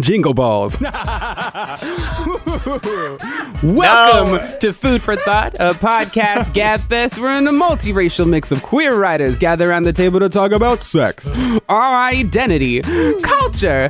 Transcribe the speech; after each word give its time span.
Jingle 0.00 0.34
balls. 0.34 0.80
Welcome 3.62 4.58
to 4.60 4.72
Food 4.72 5.02
for 5.02 5.14
Thought, 5.14 5.54
a 5.56 5.74
podcast 5.74 6.52
gab 6.54 6.80
fest. 6.80 7.18
We're 7.18 7.36
in 7.36 7.46
a 7.46 7.52
multiracial 7.52 8.28
mix 8.28 8.50
of 8.50 8.62
queer 8.62 8.96
writers 8.96 9.38
gather 9.38 9.70
around 9.70 9.84
the 9.84 9.92
table 9.92 10.20
to 10.20 10.28
talk 10.28 10.52
about 10.52 10.82
sex, 10.82 11.28
our 11.68 12.08
identity, 12.08 12.80
culture, 13.22 13.88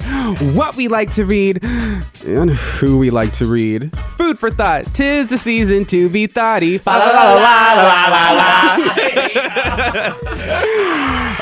what 0.53 0.77
we 0.77 0.89
like 0.89 1.13
to 1.13 1.25
read, 1.25 1.63
and 2.27 2.51
who 2.51 2.99
we 2.99 3.11
like 3.11 3.33
to 3.35 3.47
read. 3.47 3.97
Food 4.17 4.39
for 4.39 4.51
Thought. 4.51 4.93
Tis 4.95 5.31
the 5.31 5.39
season 5.39 5.85
to 5.87 6.09
be 6.09 6.27
thoughty. 6.27 6.79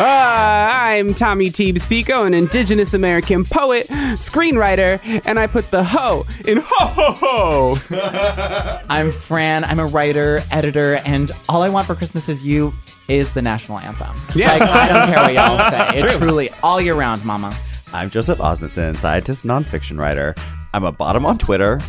Uh, 0.02 0.68
I'm 0.72 1.14
Tommy 1.14 1.48
Teebs 1.48 1.88
Pico, 1.88 2.24
an 2.24 2.34
indigenous 2.34 2.92
American 2.92 3.44
poet, 3.44 3.86
screenwriter, 3.86 4.98
and 5.24 5.38
I 5.38 5.46
put 5.46 5.70
the 5.70 5.84
ho 5.84 6.26
in 6.44 6.58
ho 6.60 6.86
ho 6.86 7.12
ho. 7.12 8.80
I'm 8.88 9.12
Fran. 9.12 9.62
I'm 9.62 9.78
a 9.78 9.86
writer, 9.86 10.42
editor, 10.50 10.96
and 11.04 11.30
all 11.48 11.62
I 11.62 11.68
want 11.68 11.86
for 11.86 11.94
Christmas 11.94 12.28
is 12.28 12.44
you 12.44 12.72
is 13.06 13.32
the 13.32 13.42
national 13.42 13.78
anthem. 13.78 14.16
Yeah. 14.34 14.50
Like, 14.50 14.62
I 14.62 14.88
don't 14.88 15.06
care 15.06 15.22
what 15.22 15.34
y'all 15.34 15.70
say. 15.70 16.00
It 16.00 16.18
truly, 16.18 16.50
all 16.64 16.80
year 16.80 16.96
round, 16.96 17.24
mama. 17.24 17.56
I'm 17.92 18.10
Joseph 18.10 18.40
Osmundson, 18.40 18.96
scientist, 18.96 19.44
nonfiction 19.44 20.00
writer. 20.00 20.34
I'm 20.74 20.82
a 20.82 20.90
bottom 20.90 21.24
on 21.24 21.38
Twitter, 21.38 21.80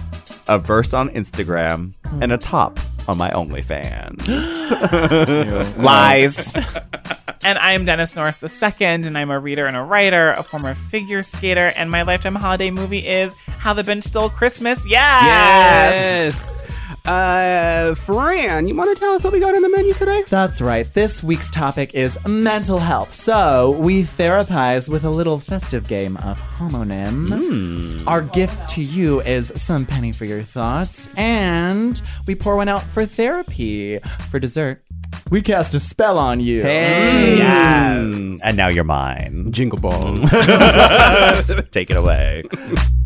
a 0.48 0.60
verse 0.60 0.94
on 0.94 1.10
Instagram, 1.10 1.94
and 2.22 2.32
a 2.32 2.38
top 2.38 2.80
on 3.08 3.18
my 3.18 3.32
OnlyFans. 3.32 4.28
Lies. 5.84 6.54
and 7.44 7.58
I'm 7.58 7.86
Dennis 7.86 8.16
Norris 8.16 8.42
II, 8.42 8.74
and 8.80 9.18
I'm 9.18 9.32
a 9.32 9.40
reader 9.40 9.66
and 9.66 9.76
a 9.76 9.82
writer, 9.82 10.32
a 10.32 10.44
former 10.44 10.74
figure 10.74 11.24
skater, 11.24 11.72
and 11.76 11.92
my 11.92 12.04
lifetime 12.04 12.36
holiday 12.36 12.72
movie 12.72 13.06
is 13.08 13.34
How 13.60 13.74
the 13.74 13.84
Bench 13.84 14.06
Stole 14.06 14.30
Christmas. 14.30 14.88
Yes! 14.88 16.36
Yes. 16.36 16.63
Uh, 17.06 17.96
Fran, 17.96 18.68
you 18.68 18.76
want 18.76 18.96
to 18.96 19.00
tell 19.00 19.14
us 19.14 19.24
what 19.24 19.34
we 19.34 19.40
got 19.40 19.56
on 19.56 19.62
the 19.62 19.70
menu 19.70 19.94
today? 19.94 20.24
That's 20.30 20.62
right. 20.62 20.86
This 20.94 21.22
week's 21.24 21.50
topic 21.50 21.94
is 21.94 22.18
mental 22.26 22.80
health. 22.80 23.12
So 23.12 23.78
we 23.80 24.04
therapize 24.04 24.90
with 24.90 25.04
a 25.04 25.10
little 25.10 25.40
festive 25.40 25.88
game 25.88 26.18
of 26.18 26.40
homonym. 26.56 28.06
Our 28.08 28.22
gift 28.22 28.70
to 28.70 28.82
you 28.84 29.22
is 29.22 29.52
some 29.56 29.86
penny 29.86 30.12
for 30.12 30.26
your 30.26 30.44
thoughts, 30.44 31.10
and 31.16 32.02
we 32.28 32.36
pour 32.36 32.56
one 32.56 32.70
out 32.70 32.84
for 32.84 33.06
therapy. 33.06 34.00
For 34.30 34.40
dessert, 34.40 34.84
we 35.30 35.42
cast 35.42 35.74
a 35.74 35.80
spell 35.80 36.18
on 36.18 36.40
you. 36.40 36.64
Mm. 36.64 38.40
And 38.44 38.58
now 38.58 38.68
you're 38.68 38.84
mine. 38.84 39.52
Jingle 39.52 39.80
balls. 39.80 40.20
Take 41.72 41.90
it 41.90 41.98
away. 41.98 42.44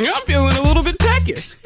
I'm 0.00 0.22
feeling 0.22 0.56
a 0.56 0.62
little 0.62 0.82
bit 0.82 0.98
peckish. 0.98 1.54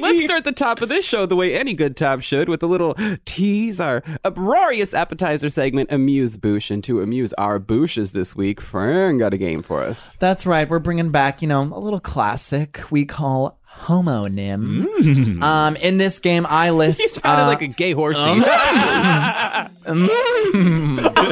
Let's 0.00 0.24
start 0.24 0.44
the 0.44 0.52
top 0.52 0.82
of 0.82 0.88
this 0.88 1.04
show 1.04 1.26
the 1.26 1.36
way 1.36 1.54
any 1.54 1.74
good 1.74 1.96
top 1.96 2.20
should 2.20 2.48
with 2.48 2.62
a 2.62 2.66
little 2.66 2.96
tease 3.24 3.80
our 3.80 4.02
uproarious 4.24 4.92
appetizer 4.92 5.48
segment, 5.48 5.90
Amuse 5.92 6.36
Bouche. 6.36 6.70
And 6.70 6.82
to 6.84 7.00
amuse 7.00 7.32
our 7.34 7.60
Booshes 7.60 8.12
this 8.12 8.34
week, 8.34 8.60
Fran 8.60 9.18
got 9.18 9.32
a 9.34 9.38
game 9.38 9.62
for 9.62 9.82
us. 9.82 10.16
That's 10.16 10.46
right. 10.46 10.68
We're 10.68 10.80
bringing 10.80 11.10
back, 11.10 11.42
you 11.42 11.48
know, 11.48 11.62
a 11.62 11.78
little 11.78 12.00
classic 12.00 12.80
we 12.90 13.04
call 13.04 13.60
homonym. 13.82 15.42
Um, 15.42 15.76
in 15.76 15.98
this 15.98 16.18
game, 16.18 16.46
I 16.48 16.70
list. 16.70 17.00
He 17.00 17.08
sounded 17.08 17.44
uh, 17.44 17.46
like 17.46 17.62
a 17.62 17.68
gay 17.68 17.92
horsey. 17.92 18.20
oh 18.22 18.40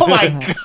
my 0.07 0.29
god. 0.29 0.57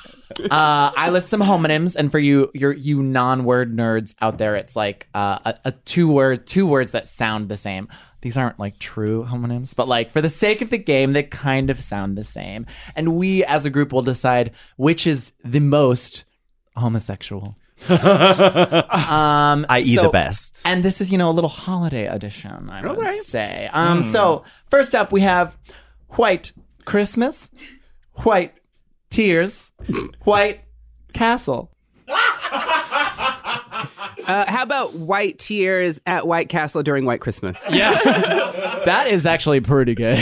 Uh, 0.44 0.92
I 0.96 1.10
list 1.10 1.28
some 1.28 1.40
homonyms, 1.40 1.96
and 1.96 2.10
for 2.10 2.18
you, 2.18 2.50
your 2.54 2.72
you 2.72 3.02
non-word 3.02 3.74
nerds 3.76 4.14
out 4.20 4.38
there, 4.38 4.56
it's 4.56 4.76
like 4.76 5.08
uh, 5.14 5.38
a, 5.44 5.54
a 5.66 5.72
two 5.72 6.08
word, 6.08 6.46
two 6.46 6.66
words 6.66 6.90
that 6.92 7.06
sound 7.08 7.48
the 7.48 7.56
same. 7.56 7.88
These 8.20 8.36
aren't 8.36 8.58
like 8.58 8.78
true 8.78 9.24
homonyms, 9.30 9.74
but 9.76 9.86
like 9.88 10.12
for 10.12 10.20
the 10.22 10.30
sake 10.30 10.62
of 10.62 10.70
the 10.70 10.78
game, 10.78 11.12
they 11.12 11.22
kind 11.22 11.68
of 11.70 11.80
sound 11.80 12.16
the 12.16 12.24
same. 12.24 12.66
And 12.96 13.16
we, 13.16 13.44
as 13.44 13.66
a 13.66 13.70
group, 13.70 13.92
will 13.92 14.02
decide 14.02 14.52
which 14.76 15.06
is 15.06 15.32
the 15.44 15.60
most 15.60 16.24
homosexual. 16.76 17.56
um, 17.88 19.66
I.e. 19.68 19.94
so- 19.94 20.02
the 20.04 20.08
best. 20.10 20.62
and 20.64 20.82
this 20.82 21.00
is, 21.00 21.12
you 21.12 21.18
know, 21.18 21.28
a 21.30 21.32
little 21.32 21.50
holiday 21.50 22.06
edition, 22.06 22.70
I 22.70 22.86
would 22.86 23.10
say. 23.10 23.68
Um, 23.72 24.02
So, 24.02 24.44
first 24.70 24.94
up, 24.94 25.12
we 25.12 25.20
have 25.22 25.56
White 26.10 26.52
Christmas, 26.84 27.50
White 28.22 28.58
Tears, 29.14 29.70
White 30.24 30.62
Castle. 31.12 31.70
Uh, 34.26 34.44
how 34.50 34.62
about 34.62 34.94
white 34.94 35.38
tears 35.38 36.00
at 36.06 36.26
White 36.26 36.48
Castle 36.48 36.82
during 36.82 37.04
White 37.04 37.20
Christmas? 37.20 37.64
Yeah. 37.74 37.92
that 38.84 39.08
is 39.08 39.26
actually 39.26 39.60
pretty 39.60 39.94
good. 39.94 40.18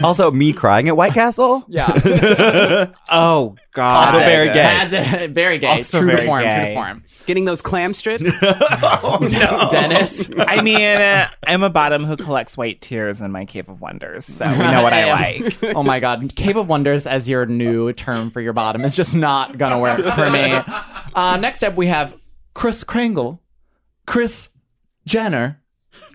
Also, 0.02 0.30
me 0.30 0.52
crying 0.52 0.88
at 0.88 0.96
White 0.96 1.14
Castle? 1.14 1.64
yeah. 1.68 2.92
Oh, 3.10 3.56
God. 3.72 4.14
Also 4.14 4.20
very 4.20 4.46
gay. 4.48 4.62
Has 4.62 4.92
it, 4.92 5.30
very 5.30 5.58
gay. 5.58 5.66
Also 5.68 6.00
true 6.00 6.10
to 6.10 6.16
very 6.16 6.26
form, 6.26 6.42
true 6.42 6.50
to 6.50 6.74
form. 6.74 7.04
Getting 7.26 7.44
those 7.44 7.60
clam 7.60 7.92
strips? 7.94 8.22
No, 8.40 9.68
Dennis. 9.70 10.30
I 10.38 10.62
mean, 10.62 10.80
uh, 10.80 11.28
I'm 11.46 11.62
a 11.62 11.70
bottom 11.70 12.04
who 12.04 12.16
collects 12.16 12.56
white 12.56 12.80
tears 12.80 13.20
in 13.20 13.32
my 13.32 13.44
Cave 13.44 13.68
of 13.68 13.80
Wonders, 13.80 14.24
so 14.24 14.46
we 14.46 14.58
know 14.58 14.82
what 14.82 14.92
I 14.92 15.12
like. 15.40 15.62
oh 15.74 15.82
my 15.82 15.98
god, 16.00 16.34
Cave 16.36 16.56
of 16.56 16.68
Wonders 16.68 17.06
as 17.06 17.28
your 17.28 17.46
new 17.46 17.92
term 17.92 18.30
for 18.30 18.40
your 18.40 18.52
bottom 18.52 18.84
is 18.84 18.94
just 18.96 19.14
not 19.16 19.58
gonna 19.58 19.80
work 19.80 20.04
for 20.14 20.30
me. 20.30 20.52
Uh, 21.14 21.36
next 21.40 21.62
up, 21.62 21.74
we 21.76 21.86
have 21.88 22.14
Kris 22.56 22.84
Kringle, 22.84 23.42
Chris 24.06 24.48
Jenner, 25.04 25.60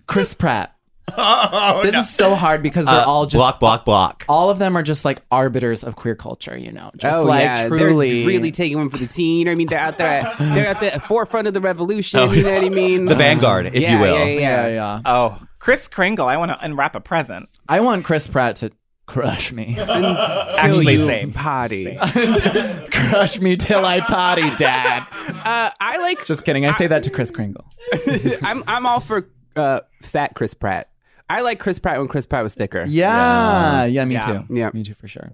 Chris 0.07 0.34
Pratt. 0.34 0.75
Oh, 1.16 1.81
this 1.84 1.94
is 1.94 2.09
so 2.09 2.34
hard 2.34 2.63
because 2.63 2.88
they're 2.88 2.96
uh, 2.96 3.06
all 3.06 3.28
just 3.28 3.38
block, 3.40 3.59
block, 3.59 3.85
block. 3.85 4.25
all 4.28 4.50
of 4.50 4.57
them 4.57 4.75
are 4.75 4.81
just 4.81 5.06
like 5.06 5.22
arbiters 5.30 5.84
of 5.84 5.96
queer 5.96 6.16
culture, 6.16 6.57
you 6.57 6.72
know, 6.72 6.90
just 6.97 7.16
oh 7.16 7.25
like 7.25 7.44
yeah, 7.44 7.68
truly, 7.68 8.19
they're 8.19 8.28
really 8.28 8.51
taking 8.51 8.80
one 8.80 8.90
for 8.90 8.97
the 8.97 9.06
team. 9.06 9.50
I 9.50 9.53
mean, 9.53 9.68
they're 9.68 9.80
out 9.80 10.00
there. 10.00 10.34
They're 10.40 10.68
at 10.68 10.80
the 10.80 11.00
forefront 11.00 11.47
of 11.47 11.53
the 11.53 11.62
revolution. 11.62 12.19
Oh, 12.19 12.31
you 12.31 12.41
know 12.41 12.56
what 12.56 12.63
I 12.63 12.69
mean? 12.69 13.06
The 13.06 13.13
vanguard, 13.13 13.68
if 13.68 13.75
yeah, 13.75 13.94
you 13.94 14.00
will. 14.00 14.18
Yeah, 14.18 14.25
yeah. 14.25 14.40
yeah, 14.40 14.68
yeah. 14.68 15.01
Oh, 15.06 15.40
Kris 15.59 15.88
Kringle, 15.88 16.28
I 16.28 16.38
want 16.38 16.50
to 16.50 16.57
unwrap 16.66 16.96
a 16.96 17.01
present. 17.01 17.50
I 17.69 17.81
want 17.81 18.03
Chris 18.03 18.28
Pratt 18.28 18.56
to 18.57 18.72
crush 19.11 19.51
me, 19.51 19.75
Actually, 19.79 20.94
you 20.94 21.06
same. 21.06 21.33
potty. 21.33 21.97
crush 22.91 23.39
me 23.39 23.56
till 23.57 23.86
I 23.86 24.00
potty, 24.00 24.50
Dad. 24.57 25.06
Uh, 25.12 25.69
I 25.80 25.97
like. 26.01 26.25
Just 26.25 26.45
kidding. 26.45 26.65
I 26.65 26.71
say 26.71 26.88
that 26.88 27.03
to 27.03 27.09
Kris 27.09 27.30
Kringle. 27.31 27.65
I'm 28.41 28.63
I'm 28.68 28.86
all 28.86 29.00
for 29.01 29.30
uh, 29.56 29.81
fat 30.01 30.33
Chris 30.36 30.53
Pratt. 30.53 30.89
I 31.30 31.41
like 31.41 31.59
Chris 31.59 31.80
Pratt 31.80 31.97
when 32.00 32.07
Chris 32.07 32.25
Pratt 32.25 32.44
was 32.44 32.53
thicker. 32.53 32.86
Yeah, 32.88 33.86
yeah, 33.86 34.06
me 34.06 34.15
Yeah. 34.15 34.21
too. 34.44 34.53
Yeah. 34.56 34.69
me 34.74 34.83
too 34.83 34.94
for 34.94 35.07
sure. 35.07 35.31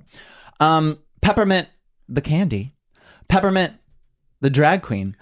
Um, 0.59 0.97
Peppermint, 1.21 1.67
the 2.09 2.21
candy. 2.21 2.73
Peppermint, 3.27 3.73
the 4.41 4.49
drag 4.49 4.81
queen. 4.81 5.15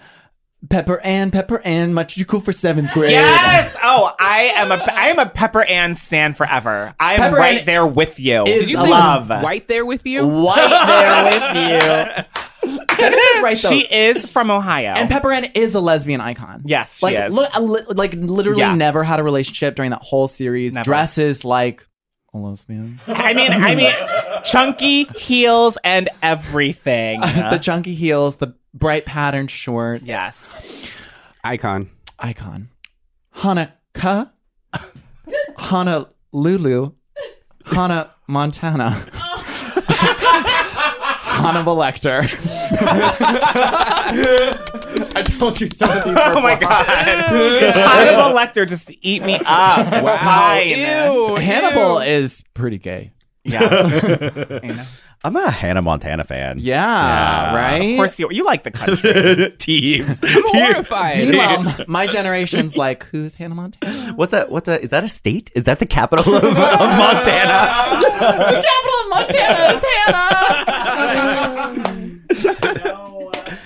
Pepper 0.68 1.00
Ann, 1.00 1.30
Pepper 1.30 1.60
Ann, 1.60 1.92
much 1.94 2.14
too 2.16 2.24
cool 2.24 2.40
for 2.40 2.52
seventh 2.52 2.92
grade. 2.92 3.12
Yes. 3.12 3.76
Oh, 3.82 4.14
I 4.18 4.52
am 4.56 4.72
a 4.72 4.76
I 4.76 5.06
am 5.08 5.18
a 5.18 5.26
Pepper 5.28 5.62
Ann 5.62 5.94
stand 5.94 6.36
forever. 6.36 6.94
I 6.98 7.14
am 7.14 7.20
Pepper 7.20 7.36
right 7.36 7.58
Ann 7.60 7.66
there 7.66 7.86
with 7.86 8.18
you. 8.18 8.44
is 8.46 8.64
Did 8.64 8.70
you 8.70 8.78
a 8.78 8.82
say 8.82 8.90
love? 8.90 9.28
was 9.28 9.44
white 9.44 9.68
there 9.68 9.84
with 9.86 10.06
you? 10.06 10.22
Right 10.22 10.68
there 10.86 12.20
with 12.24 12.26
you. 12.66 12.96
Dennis 12.98 13.20
is 13.36 13.42
right 13.42 13.58
though. 13.62 13.68
She 13.68 13.80
is 13.82 14.26
from 14.26 14.50
Ohio. 14.50 14.94
and 14.96 15.08
Pepper 15.08 15.30
Ann 15.30 15.44
is 15.54 15.74
a 15.74 15.80
lesbian 15.80 16.20
icon. 16.20 16.62
Yes, 16.64 16.98
she 16.98 17.06
like 17.06 17.16
is. 17.16 17.34
li- 17.36 17.46
li- 17.60 17.82
like 17.88 18.14
literally 18.14 18.60
Yeah. 18.60 18.74
never 18.74 19.04
had 19.04 19.20
a 19.20 19.22
relationship 19.22 19.74
during 19.76 19.90
that 19.90 20.02
whole 20.02 20.26
series. 20.26 20.74
Never. 20.74 20.84
Dresses 20.84 21.44
like 21.44 21.86
a 22.36 22.40
lesbian. 22.40 23.00
I 23.06 23.34
mean, 23.34 23.52
I 23.52 23.74
mean, 23.74 23.92
chunky 24.44 25.04
heels 25.18 25.78
and 25.82 26.08
everything. 26.22 27.20
the 27.50 27.58
chunky 27.60 27.94
heels, 27.94 28.36
the 28.36 28.54
bright 28.74 29.04
patterned 29.04 29.50
shorts. 29.50 30.04
yes. 30.06 30.92
Icon. 31.44 31.90
Icon. 32.18 32.68
Hanukkah. 33.36 34.30
Honolulu. 35.56 36.92
Hannah 37.66 38.14
Montana. 38.26 38.90
Hannibal 41.36 41.76
Lecter. 41.76 42.22
I 45.14 45.22
told 45.22 45.60
you 45.60 45.66
some 45.68 45.90
of 45.96 46.02
these 46.04 46.16
Oh 46.18 46.40
my 46.40 46.56
god. 46.58 46.86
Hannibal 46.86 48.34
Lecter 48.36 48.66
just 48.68 48.90
eat 49.02 49.22
me 49.22 49.38
up. 49.44 49.92
Wow. 50.06 50.16
Fine. 50.18 50.76
Hannibal 51.40 51.98
is 52.00 52.42
pretty 52.54 52.78
gay. 52.78 53.12
Yeah. 53.44 53.60
I 54.62 54.66
know. 54.66 54.84
I'm 55.24 55.32
not 55.32 55.48
a 55.48 55.50
Hannah 55.50 55.80
Montana 55.82 56.22
fan. 56.24 56.58
Yeah, 56.60 57.52
right? 57.54 57.92
Of 57.92 57.96
course 57.96 58.18
you 58.20 58.28
you 58.30 58.44
like 58.44 58.62
the 58.64 58.70
country. 58.70 59.50
Teams. 59.58 60.20
I'm 60.22 60.42
horrified. 60.46 61.28
Meanwhile, 61.28 61.84
my 61.88 62.06
generation's 62.06 62.76
like, 62.76 63.04
who's 63.06 63.34
Hannah 63.34 63.54
Montana? 63.56 64.12
What's 64.14 64.30
that? 64.32 64.50
What's 64.52 64.66
that? 64.66 64.82
Is 64.82 64.90
that 64.90 65.02
a 65.02 65.08
state? 65.08 65.50
Is 65.54 65.64
that 65.64 65.78
the 65.80 65.86
capital 65.86 66.32
of, 66.32 66.44
of 66.44 66.56
Montana? 66.56 67.98
the 67.98 68.62
capital 68.68 68.98
of 69.02 69.08
Montana 69.08 69.74
is 69.74 69.82
Hannah. 69.88 70.26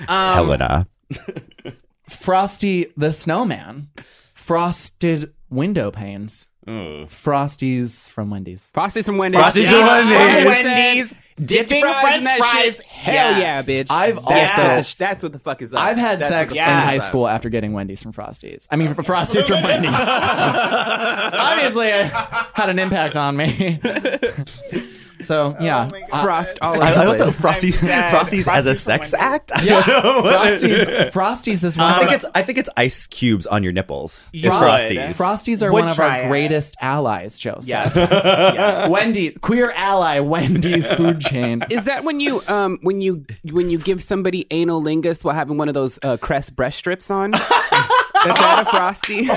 um, 0.09 0.35
Helena. 0.35 0.87
Frosty 2.09 2.93
the 2.97 3.13
Snowman. 3.13 3.89
Frosted 4.35 5.33
window 5.49 5.91
panes. 5.91 6.47
Frosties 6.67 8.09
from 8.09 8.31
Wendy's. 8.31 8.69
Frosties 8.73 9.05
from 9.07 9.19
Wendy's. 9.19 9.41
Frosties 9.41 9.69
from 9.71 9.87
Wendy's. 9.87 10.47
Wendy's 10.47 11.15
dipping 11.43 11.81
fries 11.83 12.01
French 12.03 12.17
in 12.19 12.25
that 12.25 12.39
fries. 12.39 12.77
shit. 12.77 12.85
Hell 12.87 13.15
Yes. 13.39 13.67
yeah, 13.67 13.83
bitch. 13.83 13.87
I've 13.91 14.15
that's 14.17 14.27
also- 14.59 14.69
what 14.77 14.85
the, 14.85 14.95
that's 14.99 15.23
what 15.23 15.33
the 15.33 15.39
fuck 15.39 15.63
is 15.63 15.73
up. 15.73 15.81
I've 15.81 15.97
had 15.97 16.19
That's 16.21 16.29
sex 16.29 16.53
what 16.55 16.61
in 16.61 16.67
the 16.67 16.71
fuck 16.73 16.85
high 16.85 16.97
up. 16.99 17.03
school 17.03 17.27
after 17.27 17.49
getting 17.49 17.73
Wendy's 17.73 18.03
from 18.03 18.13
Frosties. 18.13 18.69
I 18.71 18.77
mean, 18.77 18.95
from 18.95 19.05
Frosties 19.05 19.47
from 19.49 19.63
Wendy's. 19.63 19.91
Obviously, 19.97 21.87
it 21.89 22.07
had 22.07 22.69
an 22.71 22.79
impact 22.79 23.17
on 23.17 23.37
me. 23.37 23.81
so 25.23 25.57
yeah, 25.61 25.89
Uh, 26.13 26.23
Frost 26.23 26.59
all 26.63 26.81
I, 26.83 26.93
over 26.93 27.01
I 27.01 27.07
also. 27.07 27.31
Frosties, 27.31 27.77
Frosties 28.11 28.47
as 28.49 28.67
a 28.67 28.75
sex 28.75 29.13
Wendy's. 29.13 29.15
act. 29.15 29.53
I 29.57 29.63
yeah. 29.63 29.83
don't 29.83 30.05
know. 30.05 30.31
Frosties. 30.31 31.11
Frosties 31.13 31.65
is 31.65 31.77
one 31.77 31.87
I 31.87 32.01
of 32.01 32.09
think 32.09 32.13
it's 32.23 32.25
I 32.35 32.43
think 32.43 32.59
it's 32.59 32.69
ice 32.77 33.07
cubes 33.07 33.47
on 33.47 33.63
your 33.63 33.73
nipples. 33.73 34.31
It's 34.33 34.57
Fro- 34.57 34.67
Frosties. 34.69 35.17
Frosties 35.17 35.63
are 35.63 35.73
Would 35.73 35.81
one 35.83 35.91
of 35.91 35.97
try 35.97 36.21
our 36.21 36.25
it. 36.27 36.29
greatest 36.29 36.77
allies, 36.81 37.39
Joseph. 37.39 37.67
Yes. 37.69 37.95
yes. 37.97 38.89
Wendy, 38.91 39.31
queer 39.31 39.73
ally, 39.77 40.21
Wendy's 40.21 40.91
food 40.93 41.21
chain. 41.21 41.63
Is 41.71 41.85
that 41.85 42.05
when 42.05 42.21
you 42.21 42.43
um 42.49 42.79
when 42.83 43.01
you 43.01 43.25
when 43.45 43.71
you 43.71 43.79
give 43.79 44.03
somebody 44.03 44.47
anal 44.51 44.83
lingus 44.83 45.23
while 45.25 45.35
having 45.35 45.57
one 45.59 45.69
of 45.69 45.75
those 45.75 45.99
uh, 46.03 46.17
Crest 46.17 46.57
breast 46.57 46.79
strips 46.79 47.11
on? 47.11 47.35
Is 47.35 47.41
that 47.41 48.65
a 48.67 48.71
frosty? 48.71 49.29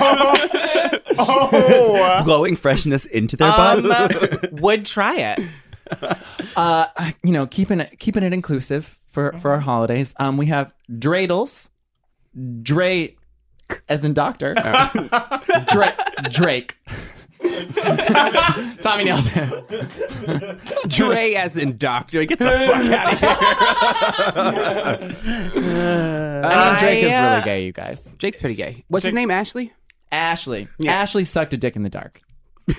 Oh. 1.16 2.22
Glowing 2.24 2.56
freshness 2.56 3.06
into 3.06 3.36
their 3.36 3.50
Um, 3.50 3.82
butt. 3.84 4.52
would 4.52 4.84
try 4.84 5.16
it. 5.16 5.40
Uh, 6.56 6.86
you 7.24 7.32
know, 7.32 7.46
keeping 7.48 7.80
it 7.80 7.98
keeping 7.98 8.22
it 8.22 8.32
inclusive 8.32 9.00
for 9.08 9.32
for 9.38 9.50
our 9.50 9.58
holidays. 9.60 10.14
Um, 10.18 10.36
we 10.36 10.46
have 10.46 10.72
dreidels, 10.88 11.68
Dre, 12.62 13.16
as 13.88 14.04
in 14.04 14.14
doctor, 14.14 14.54
Dra- 15.72 15.96
Drake. 16.30 16.76
Tommy 18.82 19.04
nails 19.04 19.28
it. 19.34 20.88
Dre 20.88 21.34
as 21.34 21.56
in 21.56 21.76
doctor. 21.76 22.24
Get 22.24 22.38
the 22.38 22.44
fuck 22.44 22.86
out 22.92 23.12
of 23.12 23.18
here. 23.20 23.36
I 26.44 26.70
mean, 26.70 26.78
Drake 26.78 27.04
is 27.04 27.12
I, 27.12 27.16
uh, 27.18 27.30
really 27.32 27.44
gay, 27.44 27.64
you 27.66 27.72
guys. 27.72 28.14
Jake's 28.18 28.40
pretty 28.40 28.54
gay. 28.54 28.84
What's 28.88 29.04
his 29.04 29.12
name? 29.12 29.30
Ashley. 29.30 29.72
Ashley. 30.12 30.68
Ashley 30.86 31.24
sucked 31.24 31.52
a 31.52 31.56
dick 31.56 31.74
in 31.76 31.82
the 31.82 31.90
dark. 31.90 32.20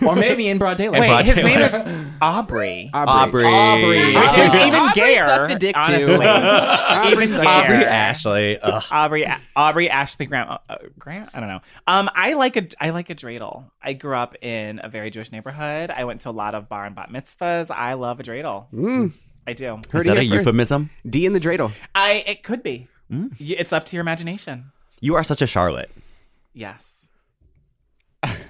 Or 0.06 0.16
maybe 0.16 0.48
in 0.48 0.58
broad 0.58 0.78
daylight. 0.78 1.02
Wait, 1.02 1.08
Broad 1.10 1.26
his 1.26 1.36
daylight. 1.36 1.72
name 1.84 2.06
is 2.08 2.08
Aubrey. 2.22 2.90
Aubrey. 2.94 3.46
Aubrey. 3.46 4.00
Which 4.00 4.16
is 4.16 4.50
Aubrey 4.50 4.62
even 4.68 4.80
Aubrey 4.80 4.94
gayer. 4.96 5.28
sucked 5.28 5.52
a 5.52 5.56
dick, 5.56 5.76
too. 5.76 5.80
honestly. 5.80 7.12
even 7.12 7.30
gayer. 7.38 7.48
Aubrey 7.48 7.86
Ashley. 7.86 8.60
Ugh. 8.60 8.84
Aubrey, 8.92 9.28
Aubrey 9.56 9.90
Ashley 9.90 10.26
Grant. 10.26 10.50
Uh, 10.50 10.58
uh, 10.70 10.78
Grant? 10.98 11.30
I 11.34 11.40
don't 11.40 11.50
know. 11.50 11.60
Um, 11.88 12.10
I 12.16 12.34
like 12.34 12.58
a, 12.58 12.68
I 12.80 12.90
like 12.90 13.10
a 13.12 13.16
dreidel. 13.16 13.66
I 13.84 13.94
grew 13.94 14.16
up 14.16 14.36
in 14.42 14.80
a 14.84 14.90
very 14.90 15.12
Jewish 15.12 15.32
neighborhood. 15.32 15.92
I 15.92 16.06
went 16.06 16.22
to 16.22 16.30
a 16.30 16.32
lot 16.32 16.56
of 16.56 16.68
bar 16.68 16.86
and 16.86 16.96
bat 16.96 17.10
mitzvahs. 17.12 17.70
I 17.70 17.94
love 17.94 18.20
a 18.20 18.24
dreidel. 18.24 19.12
I 19.48 19.54
do. 19.54 19.76
Is 19.78 19.88
Heard 19.92 20.06
that 20.08 20.18
a 20.18 20.22
first. 20.22 20.34
euphemism? 20.34 20.90
D 21.08 21.26
in 21.28 21.34
the 21.34 21.40
dreidel. 21.40 21.72
I. 21.94 22.24
It 22.26 22.44
could 22.44 22.64
be. 22.64 22.88
Mm. 23.12 23.36
It's 23.40 23.72
up 23.72 23.84
to 23.86 23.96
your 23.96 24.02
imagination. 24.02 24.72
You 25.00 25.14
are 25.14 25.24
such 25.24 25.44
a 25.44 25.48
Charlotte. 25.48 25.92
Yes. 26.56 26.95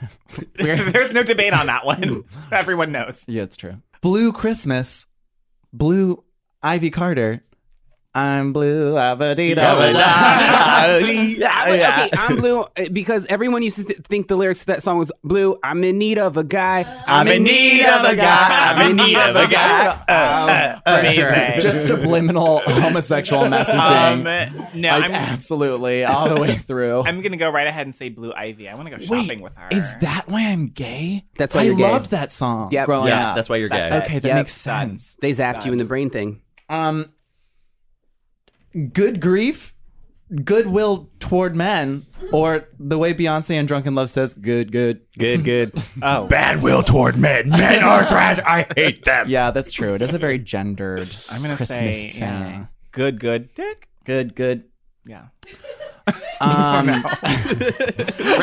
There's 0.56 1.12
no 1.12 1.24
debate 1.24 1.53
on 1.53 1.68
that 1.68 1.86
one. 1.86 2.24
Everyone 2.51 2.92
knows. 2.92 3.24
Yeah, 3.27 3.44
it's 3.44 3.57
true. 3.57 3.81
Blue 4.01 4.31
Christmas, 4.31 5.06
Blue 5.74 6.24
Ivy 6.62 6.89
Carter. 6.89 7.44
I'm 8.17 8.53
blue. 8.53 8.97
abba-dee-da-ba-da. 8.97 10.00
I 10.01 10.97
was- 11.01 11.09
okay, 11.09 12.09
I'm 12.17 12.38
blue 12.38 12.62
uh, 12.62 12.67
because 12.94 13.25
everyone 13.27 13.62
used 13.62 13.75
to 13.77 13.83
th- 13.83 14.00
think 14.07 14.29
the 14.29 14.38
lyrics 14.38 14.62
to 14.62 14.65
that 14.67 14.83
song 14.83 14.97
was 14.97 15.12
blue. 15.23 15.57
I'm 15.62 15.83
in 15.83 15.97
need 15.97 16.17
of 16.17 16.38
a 16.38 16.44
guy. 16.45 16.85
I'm 17.06 17.27
in 17.27 17.44
need 17.44 17.83
of 17.85 18.06
a 18.06 18.15
guy. 18.15 18.73
I'm 18.73 18.91
in 18.91 18.95
need 18.97 19.17
of 19.17 19.35
a 19.35 19.47
guy. 19.47 19.88
Uh, 20.07 21.01
For 21.01 21.07
sure. 21.09 21.59
Just 21.59 21.88
subliminal 21.88 22.59
homosexual 22.65 23.44
messaging. 23.44 23.75
Um, 24.15 24.23
no, 24.79 24.89
like, 24.91 25.03
I'm, 25.06 25.12
absolutely, 25.12 26.06
all 26.06 26.29
the 26.33 26.39
way 26.39 26.56
through. 26.67 27.01
I'm 27.06 27.21
gonna 27.21 27.35
go 27.38 27.50
right 27.50 27.67
ahead 27.67 27.85
and 27.85 27.94
say 27.94 28.07
Blue 28.09 28.31
Ivy. 28.33 28.69
I 28.69 28.75
want 28.75 28.88
to 28.89 28.97
go 28.97 29.03
shopping 29.03 29.41
with 29.41 29.56
her. 29.57 29.67
Is 29.71 29.91
that 30.00 30.23
why 30.27 30.41
I'm 30.47 30.67
gay? 30.69 31.25
That's 31.38 31.53
why 31.53 31.62
I 31.62 31.63
you're 31.65 31.75
gay. 31.75 31.83
loved 31.91 32.12
that 32.12 32.31
song 32.31 32.69
Yep. 32.71 32.85
growing 32.85 33.07
Yeah, 33.09 33.29
up. 33.31 33.35
that's 33.35 33.50
why 33.50 33.57
you're 33.57 33.67
gay. 33.69 33.89
That's 33.89 34.06
Okay, 34.07 34.19
that 34.19 34.27
Yep. 34.29 34.38
makes 34.38 34.53
sense. 34.53 35.17
They 35.19 35.31
zapped 35.31 35.65
you 35.65 35.71
in 35.73 35.77
the 35.77 35.85
brain 35.85 36.09
thing. 36.09 36.41
Um, 36.69 37.12
good 38.94 39.19
grief, 39.22 39.74
goodwill 40.44 41.10
toward 41.19 41.56
men, 41.56 42.06
or 42.31 42.68
the 42.80 42.98
way 42.98 43.13
Beyonce 43.13 43.51
and 43.56 43.68
Drunk 43.68 43.86
in 43.86 43.95
Love 43.95 44.10
says, 44.10 44.33
good, 44.33 44.72
good. 44.72 45.01
Good, 45.18 45.44
good. 45.44 45.72
Oh, 46.01 46.27
Bad 46.27 46.62
will 46.62 46.83
toward 46.83 47.16
men. 47.18 47.50
Men 47.50 47.83
are 47.83 48.06
trash. 48.07 48.39
I 48.39 48.66
hate 48.75 49.04
them. 49.04 49.30
Yeah, 49.30 49.51
that's 49.51 49.72
true. 49.72 49.94
It 49.95 50.01
is 50.01 50.13
a 50.13 50.18
very 50.19 50.39
gendered 50.39 51.10
I'm 51.31 51.42
gonna 51.42 51.56
Christmas 51.56 51.77
say 51.77 52.10
saying. 52.10 52.41
yeah. 52.41 52.65
good, 52.91 53.20
good 53.20 53.53
dick. 53.55 53.88
Good, 54.03 54.36
good. 54.36 54.65
Yeah. 55.05 55.27
Um, 56.41 57.03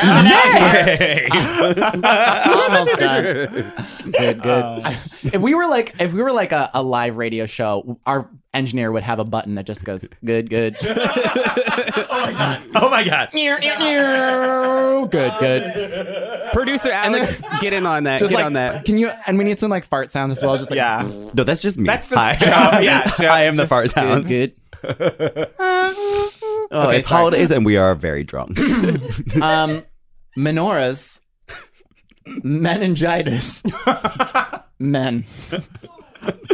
Hey. 0.02 1.28
almost 1.32 2.98
done. 2.98 3.72
Good, 4.10 4.42
good. 4.42 4.64
I- 4.64 4.98
if 5.24 5.36
we 5.40 5.54
were 5.54 5.66
like, 5.68 5.94
if 6.00 6.12
we 6.12 6.22
were 6.22 6.32
like 6.32 6.52
a, 6.52 6.70
a 6.74 6.82
live 6.82 7.16
radio 7.16 7.46
show, 7.46 7.98
our 8.06 8.28
engineer 8.54 8.92
would 8.92 9.02
have 9.02 9.18
a 9.18 9.24
button 9.24 9.54
that 9.56 9.66
just 9.66 9.84
goes, 9.84 10.08
good, 10.24 10.48
good. 10.50 10.76
Oh 12.14 12.24
my 12.24 12.32
god. 12.32 12.62
Oh 12.74 12.90
my 12.90 13.04
god! 13.04 13.28
good, 15.10 15.32
good. 15.40 16.52
Producer 16.52 16.92
Alex, 16.92 17.42
get 17.60 17.72
in 17.72 17.86
on 17.86 18.04
that. 18.04 18.18
Just 18.20 18.30
get 18.30 18.36
like, 18.36 18.46
on 18.46 18.52
that. 18.54 18.84
can 18.84 18.96
you? 18.98 19.10
And 19.26 19.38
we 19.38 19.44
need 19.44 19.58
some 19.58 19.70
like 19.70 19.84
fart 19.84 20.10
sounds 20.10 20.36
as 20.36 20.42
well. 20.42 20.56
Just 20.56 20.70
like, 20.70 20.76
Yeah. 20.76 21.02
No, 21.34 21.44
that's 21.44 21.62
just 21.62 21.78
me. 21.78 21.86
That's 21.86 22.08
just 22.10 22.20
Hi. 22.20 22.36
Joe. 22.36 22.78
Yeah, 22.82 23.10
Joe, 23.18 23.26
I 23.26 23.42
am 23.42 23.54
the 23.56 23.66
fart 23.66 23.86
good, 23.86 23.90
sounds. 23.92 24.28
good. 24.28 24.54
Oh, 24.84 26.90
it's 26.90 27.08
sorry. 27.08 27.18
holidays 27.18 27.50
and 27.50 27.64
we 27.66 27.76
are 27.76 27.94
very 27.94 28.24
drunk. 28.24 28.58
Um, 29.40 29.84
menorahs, 30.36 31.20
meningitis, 32.42 33.62
men. 34.78 35.24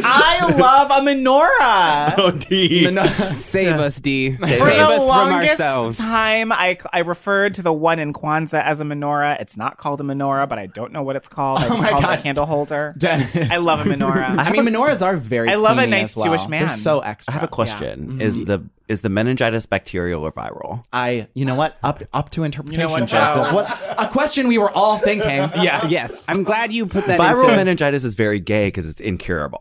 I 0.01 0.55
love 0.57 0.91
a 0.91 1.05
menorah. 1.05 2.15
oh, 2.17 2.31
D. 2.31 2.83
Menor- 2.85 3.07
Save 3.33 3.75
us, 3.75 3.99
D. 3.99 4.31
Save 4.31 4.39
For 4.59 4.65
the 4.65 4.79
us 4.79 4.97
from 4.97 5.07
longest 5.07 5.51
ourselves. 5.51 5.97
time, 5.97 6.51
I, 6.51 6.77
I 6.93 6.99
referred 6.99 7.55
to 7.55 7.61
the 7.61 7.73
one 7.73 7.99
in 7.99 8.13
Kwanzaa 8.13 8.63
as 8.63 8.79
a 8.79 8.83
menorah. 8.83 9.39
It's 9.41 9.57
not 9.57 9.77
called 9.77 9.99
a 10.01 10.03
menorah, 10.03 10.47
but 10.47 10.57
I 10.57 10.67
don't 10.67 10.91
know 10.91 11.03
what 11.03 11.15
it's 11.15 11.27
called. 11.27 11.59
Oh 11.61 11.63
it's 11.63 11.71
Oh 11.71 11.81
my 11.81 11.89
called 11.89 12.03
God. 12.03 12.19
a 12.19 12.21
candle 12.21 12.45
holder. 12.45 12.95
Dennis. 12.97 13.51
I 13.51 13.57
love 13.57 13.81
a 13.81 13.83
menorah. 13.83 14.35
I 14.39 14.51
mean, 14.51 14.65
menorahs 14.65 15.05
are 15.05 15.17
very. 15.17 15.49
I 15.49 15.55
love 15.55 15.77
a 15.77 15.81
cleaning 15.81 15.91
nice 16.01 16.11
as 16.11 16.15
well. 16.17 16.25
Jewish 16.25 16.47
man. 16.47 16.67
They're 16.67 16.77
so 16.77 16.99
extra. 17.01 17.33
I 17.33 17.35
have 17.35 17.43
a 17.43 17.47
question. 17.47 18.07
Mm-hmm. 18.07 18.21
Is 18.21 18.45
the 18.45 18.63
is 18.87 19.01
the 19.01 19.09
meningitis 19.09 19.67
bacterial 19.67 20.23
or 20.23 20.31
viral? 20.31 20.83
I, 20.91 21.27
you 21.35 21.45
know 21.45 21.53
what? 21.53 21.77
Up 21.83 22.01
up 22.11 22.31
to 22.31 22.43
interpretation, 22.43 22.89
what, 22.89 23.05
Joseph. 23.05 23.49
Joe? 23.49 23.53
What 23.53 23.95
a 23.99 24.07
question 24.07 24.47
we 24.47 24.57
were 24.57 24.71
all 24.71 24.97
thinking. 24.97 25.29
yes. 25.61 25.91
Yes, 25.91 26.23
I'm 26.27 26.43
glad 26.43 26.73
you 26.73 26.87
put 26.87 27.05
that 27.05 27.19
Viral 27.19 27.43
into 27.43 27.55
meningitis 27.55 28.03
is 28.03 28.15
very 28.15 28.39
gay 28.39 28.67
because 28.67 28.89
it's 28.89 28.99
incurable. 28.99 29.58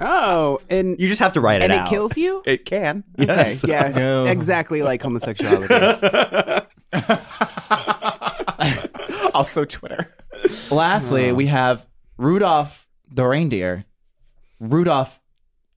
Oh, 0.00 0.60
and 0.70 1.00
You 1.00 1.08
just 1.08 1.18
have 1.20 1.32
to 1.34 1.40
write 1.40 1.56
it 1.56 1.64
and 1.64 1.72
out. 1.72 1.86
it 1.86 1.90
kills 1.90 2.16
you. 2.16 2.42
It 2.46 2.64
can. 2.64 3.02
Okay, 3.18 3.52
Yes. 3.52 3.64
yes, 3.66 3.96
exactly 4.28 4.82
like 4.82 5.02
homosexuality. 5.02 5.74
Also 9.34 9.64
Twitter. 9.64 10.12
Lastly, 10.70 11.26
uh-huh. 11.26 11.34
we 11.36 11.46
have 11.46 11.86
Rudolph 12.16 12.88
the 13.10 13.24
reindeer. 13.24 13.84
Rudolph 14.58 15.20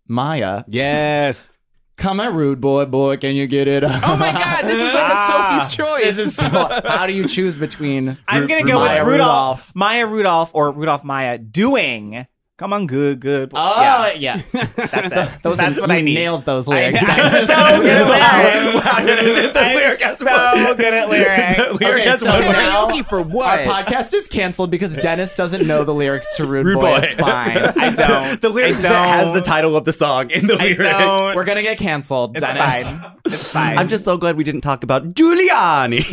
Maya. 0.07 0.63
Yes. 0.67 1.47
Come 1.95 2.19
a 2.19 2.31
rude 2.31 2.59
boy, 2.59 2.85
boy, 2.85 3.17
can 3.17 3.35
you 3.35 3.45
get 3.45 3.67
it? 3.67 3.83
Oh 3.83 3.87
my 4.17 4.31
God, 4.31 4.63
this 4.63 4.79
is 4.79 4.93
like 4.95 5.11
a 5.11 5.15
ah, 5.15 5.59
Sophie's 5.59 5.75
choice. 5.75 6.03
This 6.03 6.17
is 6.19 6.35
so, 6.35 6.49
how 6.85 7.05
do 7.05 7.13
you 7.13 7.27
choose 7.27 7.57
between? 7.57 8.17
I'm 8.27 8.47
gonna 8.47 8.63
go 8.63 8.79
Maya 8.79 9.03
with 9.03 9.13
Rudolph, 9.13 9.71
Maya 9.75 10.07
Rudolph, 10.07 10.49
or 10.55 10.71
Rudolph 10.71 11.03
Maya 11.03 11.37
doing 11.37 12.25
"Come 12.61 12.73
on, 12.73 12.85
good, 12.85 13.19
good." 13.19 13.51
Oh 13.55 13.81
yeah, 13.81 14.13
yeah, 14.13 14.41
that's 14.75 15.33
it. 15.33 15.41
those 15.41 15.57
that's 15.57 15.79
what 15.81 15.89
you 15.89 15.95
I 15.95 16.01
need. 16.01 16.13
nailed 16.13 16.45
those 16.45 16.69
I, 16.69 16.73
lyrics. 16.91 16.99
I'm 17.07 17.45
so 17.47 17.81
good 17.81 17.87
at 17.89 18.07
lyrics. 18.07 18.85
Wow, 18.85 18.99
Dennis, 19.03 19.51
the 19.53 19.59
I'm 19.59 19.75
lyric 19.75 20.01
has 20.01 20.17
so 20.19 20.75
good 20.75 20.93
at 20.93 21.09
lyrics. 21.09 21.59
Okay, 21.81 22.01
has 22.07 22.19
so 22.19 22.29
one 22.29 22.39
word. 22.45 22.51
now 22.51 22.87
Karaoke 22.87 23.09
for 23.09 23.23
what? 23.23 23.47
our 23.67 23.83
podcast 23.83 24.13
is 24.13 24.27
canceled 24.27 24.69
because 24.69 24.95
Dennis 24.95 25.33
doesn't 25.33 25.65
know 25.67 25.83
the 25.83 25.93
lyrics 25.93 26.35
to 26.35 26.45
Rude, 26.45 26.67
Rude 26.67 26.75
Boy. 26.75 26.81
Boy. 26.81 26.97
It's 27.03 27.13
fine. 27.15 27.57
I 27.57 27.95
don't. 27.95 28.39
The 28.41 28.49
lyric 28.49 28.75
I 28.77 28.81
that 28.81 29.09
has 29.09 29.23
don't. 29.23 29.33
the 29.33 29.41
title 29.41 29.75
of 29.75 29.85
the 29.85 29.93
song 29.93 30.29
in 30.29 30.45
the 30.45 30.53
I 30.53 30.57
lyric. 30.63 30.77
don't. 30.77 31.35
We're 31.35 31.45
gonna 31.45 31.63
get 31.63 31.79
canceled, 31.79 32.35
It's 32.37 32.45
Dennis. 32.45 32.89
fine. 32.89 33.11
It's 33.25 33.51
fine. 33.51 33.77
I'm 33.79 33.87
just 33.87 34.05
so 34.05 34.17
glad 34.17 34.37
we 34.37 34.43
didn't 34.43 34.61
talk 34.61 34.83
about 34.83 35.15
Giuliani. 35.15 36.03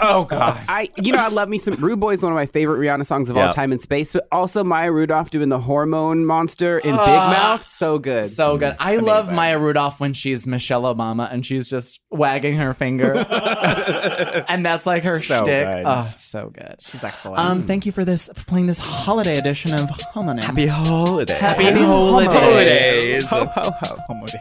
oh 0.00 0.24
god. 0.24 0.58
I, 0.66 0.88
you 0.96 1.12
know, 1.12 1.18
I 1.18 1.28
love 1.28 1.50
me 1.50 1.58
some. 1.58 1.74
Rude 1.74 2.00
Boy 2.00 2.12
is 2.14 2.22
one 2.22 2.32
of 2.32 2.36
my 2.36 2.46
favorite 2.46 2.78
Rihanna 2.78 3.04
songs 3.04 3.28
of 3.28 3.36
all 3.36 3.52
time 3.52 3.70
in 3.72 3.78
space, 3.80 4.12
but 4.14 4.26
also 4.32 4.64
Maya 4.64 4.90
Rudolph 4.90 5.09
doing 5.30 5.48
the 5.48 5.58
hormone 5.58 6.24
monster 6.24 6.78
in 6.78 6.90
Big 6.90 6.96
Mouth. 6.96 7.66
So 7.66 7.98
good. 7.98 8.26
So 8.30 8.56
good. 8.56 8.76
I 8.78 8.96
love 8.96 9.32
Maya 9.32 9.58
Rudolph 9.58 9.98
when 10.00 10.14
she's 10.14 10.46
Michelle 10.46 10.82
Obama 10.82 11.30
and 11.32 11.44
she's 11.44 11.68
just 11.68 12.00
wagging 12.10 12.54
her 12.56 12.72
finger, 12.74 13.14
and 14.48 14.64
that's 14.64 14.86
like 14.86 15.02
her 15.04 15.18
So 15.20 15.42
shtick. 15.42 15.66
good. 15.66 15.82
Oh, 15.86 16.08
so 16.10 16.50
good. 16.50 16.76
She's 16.80 17.02
excellent. 17.04 17.38
Um, 17.38 17.62
thank 17.62 17.86
you 17.86 17.92
for 17.92 18.04
this 18.04 18.28
for 18.34 18.44
playing 18.46 18.66
this 18.66 18.78
holiday 18.78 19.36
edition 19.38 19.74
of 19.74 19.80
Homonym. 20.14 20.44
Happy 20.44 20.66
holidays. 20.66 21.36
Happy 21.36 21.64
holidays. 21.72 23.26
Ho 23.26 23.44
ho 23.46 23.70
ho. 23.82 23.96
Homo 24.08 24.26
days. 24.26 24.40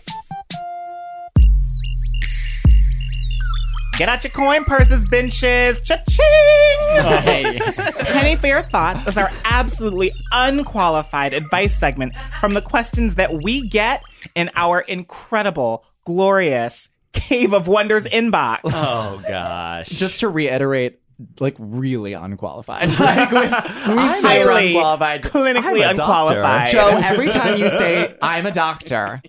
Get 4.00 4.08
out 4.08 4.24
your 4.24 4.32
coin 4.32 4.64
purses, 4.64 5.04
benches. 5.04 5.82
Cha-ching! 5.82 7.20
Hey. 7.22 7.60
Penny 7.60 8.38
for 8.38 8.48
your 8.48 8.62
thoughts 8.62 9.06
is 9.06 9.18
our 9.18 9.30
absolutely 9.44 10.14
unqualified 10.32 11.34
advice 11.34 11.76
segment 11.76 12.14
from 12.40 12.54
the 12.54 12.62
questions 12.62 13.16
that 13.16 13.44
we 13.44 13.68
get 13.68 14.02
in 14.36 14.52
our 14.56 14.80
incredible, 14.80 15.84
glorious 16.06 16.88
Cave 17.12 17.52
of 17.52 17.68
Wonders 17.68 18.06
inbox. 18.06 18.60
Oh 18.68 19.22
gosh. 19.28 19.90
Just 19.90 20.22
to 20.22 20.30
reiterate, 20.30 21.02
like 21.40 21.56
really 21.58 22.14
unqualified. 22.14 22.90
Like 23.00 23.32
when 23.32 23.98
we 23.98 24.10
say 24.22 24.74
unqualified. 24.74 25.24
clinically 25.24 25.90
unqualified. 25.90 26.68
Joe, 26.70 27.00
every 27.04 27.30
time 27.30 27.58
you 27.58 27.70
say 27.70 28.16
I'm 28.22 28.46
a 28.46 28.52
doctor, 28.52 29.22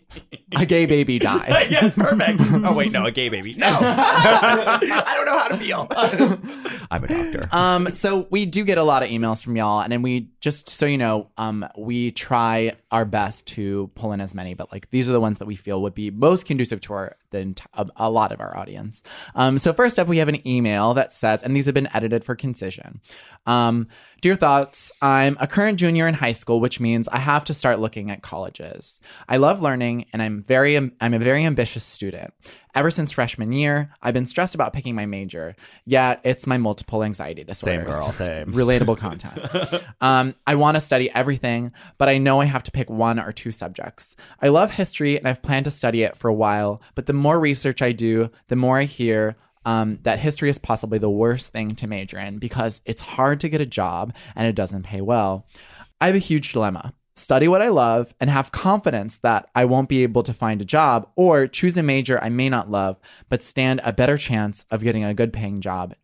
a 0.57 0.67
gay 0.67 0.87
baby 0.87 1.19
dies. 1.19 1.49
yeah, 1.71 1.89
perfect. 1.91 2.41
Oh 2.65 2.75
wait, 2.75 2.93
no, 2.93 3.07
a 3.07 3.11
gay 3.11 3.29
baby. 3.29 3.55
No, 3.55 3.69
I 3.81 5.13
don't 5.15 5.25
know 5.25 5.39
how 5.39 5.49
to 5.49 5.57
feel. 5.57 5.87
I'm 6.91 7.05
a 7.05 7.09
doctor. 7.09 7.49
Um, 7.53 7.93
so 7.93 8.27
we 8.31 8.45
do 8.45 8.65
get 8.65 8.79
a 8.79 8.85
lot 8.85 9.03
of 9.03 9.09
emails 9.09 9.43
from 9.43 9.57
y'all, 9.57 9.81
and 9.81 9.93
then 9.93 10.03
we 10.03 10.29
just 10.41 10.69
so 10.69 10.87
you 10.87 10.99
know, 10.99 11.29
um, 11.39 11.67
we 11.79 12.11
try 12.11 12.73
our 12.91 13.05
best 13.05 13.47
to 13.47 13.91
pull 13.95 14.13
in 14.13 14.21
as 14.21 14.35
many, 14.35 14.55
but 14.55 14.73
like 14.73 14.91
these 14.91 15.09
are 15.09 15.13
the 15.13 15.21
ones 15.21 15.39
that 15.39 15.47
we 15.47 15.57
feel 15.57 15.81
would 15.83 15.95
be 15.95 16.11
most 16.11 16.47
conducive 16.47 16.81
to 16.83 16.93
our 16.93 17.17
the 17.31 17.55
a, 17.75 17.87
a 17.97 18.11
lot 18.11 18.33
of 18.33 18.41
our 18.41 18.57
audience. 18.57 19.03
Um, 19.35 19.59
so 19.59 19.73
first 19.73 19.99
up, 19.99 20.09
we 20.09 20.19
have 20.19 20.29
an 20.29 20.47
email 20.47 20.95
that 20.95 21.13
says, 21.13 21.43
and 21.43 21.55
these 21.55 21.67
have 21.67 21.75
been 21.75 21.89
edited 21.95 22.25
for 22.25 22.35
concision. 22.35 23.01
Um, 23.47 23.89
dear 24.21 24.37
thoughts, 24.37 24.93
I'm 25.00 25.37
a 25.41 25.47
current 25.47 25.79
junior 25.79 26.07
in 26.07 26.15
high 26.15 26.33
school, 26.33 26.61
which 26.61 26.81
means 26.81 27.09
I 27.09 27.19
have 27.19 27.45
to 27.47 27.55
start 27.55 27.81
looking 27.81 28.11
at 28.11 28.23
colleges. 28.23 29.00
I 29.29 29.39
love 29.39 29.62
learning, 29.62 30.07
and 30.12 30.23
I'm 30.23 30.43
very 30.43 30.77
I'm 30.77 31.15
a 31.15 31.19
very 31.19 31.45
ambitious 31.45 31.85
student. 31.85 32.35
Ever 32.75 32.91
since 32.91 33.11
freshman 33.11 33.50
year, 33.50 33.93
I've 34.00 34.15
been 34.15 34.27
stressed 34.27 34.55
about 34.55 34.73
picking 34.73 34.95
my 34.95 35.05
major. 35.05 35.57
Yet 35.85 36.21
it's 36.23 36.47
my 36.47 36.57
multiple 36.57 37.03
anxiety 37.03 37.43
disorders. 37.43 37.85
Same 37.85 37.91
girl, 37.91 38.12
same. 38.12 38.53
Relatable 38.53 38.97
content. 38.97 39.83
um, 40.00 40.35
I 40.47 40.55
want 40.55 40.77
to 40.77 40.81
study 40.81 41.11
everything, 41.11 41.73
but 41.99 42.09
I 42.09 42.19
know 42.19 42.41
I 42.41 42.45
have 42.45 42.62
to 42.65 42.71
pick 42.71 42.89
one 42.89 43.19
or 43.19 43.33
two 43.33 43.50
subjects. 43.50 44.15
I 44.41 44.49
love 44.49 44.73
history 44.73 45.17
and 45.19 45.27
I've 45.27 45.43
planned 45.43 45.65
to 45.65 45.71
study 45.71 46.03
it 46.03 46.17
for 46.17 46.29
a 46.29 46.35
while, 46.35 46.81
but 46.95 47.07
the 47.07 47.12
more 47.12 47.41
research 47.41 47.83
I 47.83 47.93
do, 47.93 48.31
the 48.49 48.57
more 48.57 48.79
I 48.79 48.85
hear 48.85 49.37
um, 49.64 49.99
that 50.02 50.19
history 50.19 50.50
is 50.50 50.59
possibly 50.59 50.99
the 50.99 51.11
worst 51.11 51.52
thing 51.52 51.75
to 51.76 51.87
major 51.87 52.19
in 52.19 52.38
because 52.38 52.81
it's 52.85 53.02
hard 53.02 53.40
to 53.40 53.49
get 53.49 53.61
a 53.61 53.67
job 53.67 54.14
and 54.35 54.47
it 54.47 54.55
doesn't 54.55 54.85
pay 54.85 55.00
well. 55.00 55.47
I 56.00 56.07
have 56.07 56.14
a 56.14 56.19
huge 56.19 56.52
dilemma. 56.52 56.95
Study 57.17 57.49
what 57.49 57.61
I 57.61 57.69
love 57.69 58.14
and 58.19 58.31
have 58.31 58.52
confidence 58.52 59.19
that 59.19 59.50
I 59.55 59.67
won't 59.67 59.90
be 59.90 60.02
able 60.02 60.23
to 60.23 60.33
find 60.33 60.62
a 60.62 60.64
job, 60.64 61.11
or 61.17 61.47
choose 61.47 61.76
a 61.76 61.83
major 61.83 62.19
I 62.23 62.31
may 62.31 62.49
not 62.49 62.71
love, 62.71 62.99
but 63.29 63.43
stand 63.43 63.83
a 63.85 63.93
better 63.93 64.17
chance 64.17 64.64
of 64.71 64.83
getting 64.83 65.05
a 65.05 65.12
good 65.12 65.31
paying 65.31 65.61
job. 65.61 65.95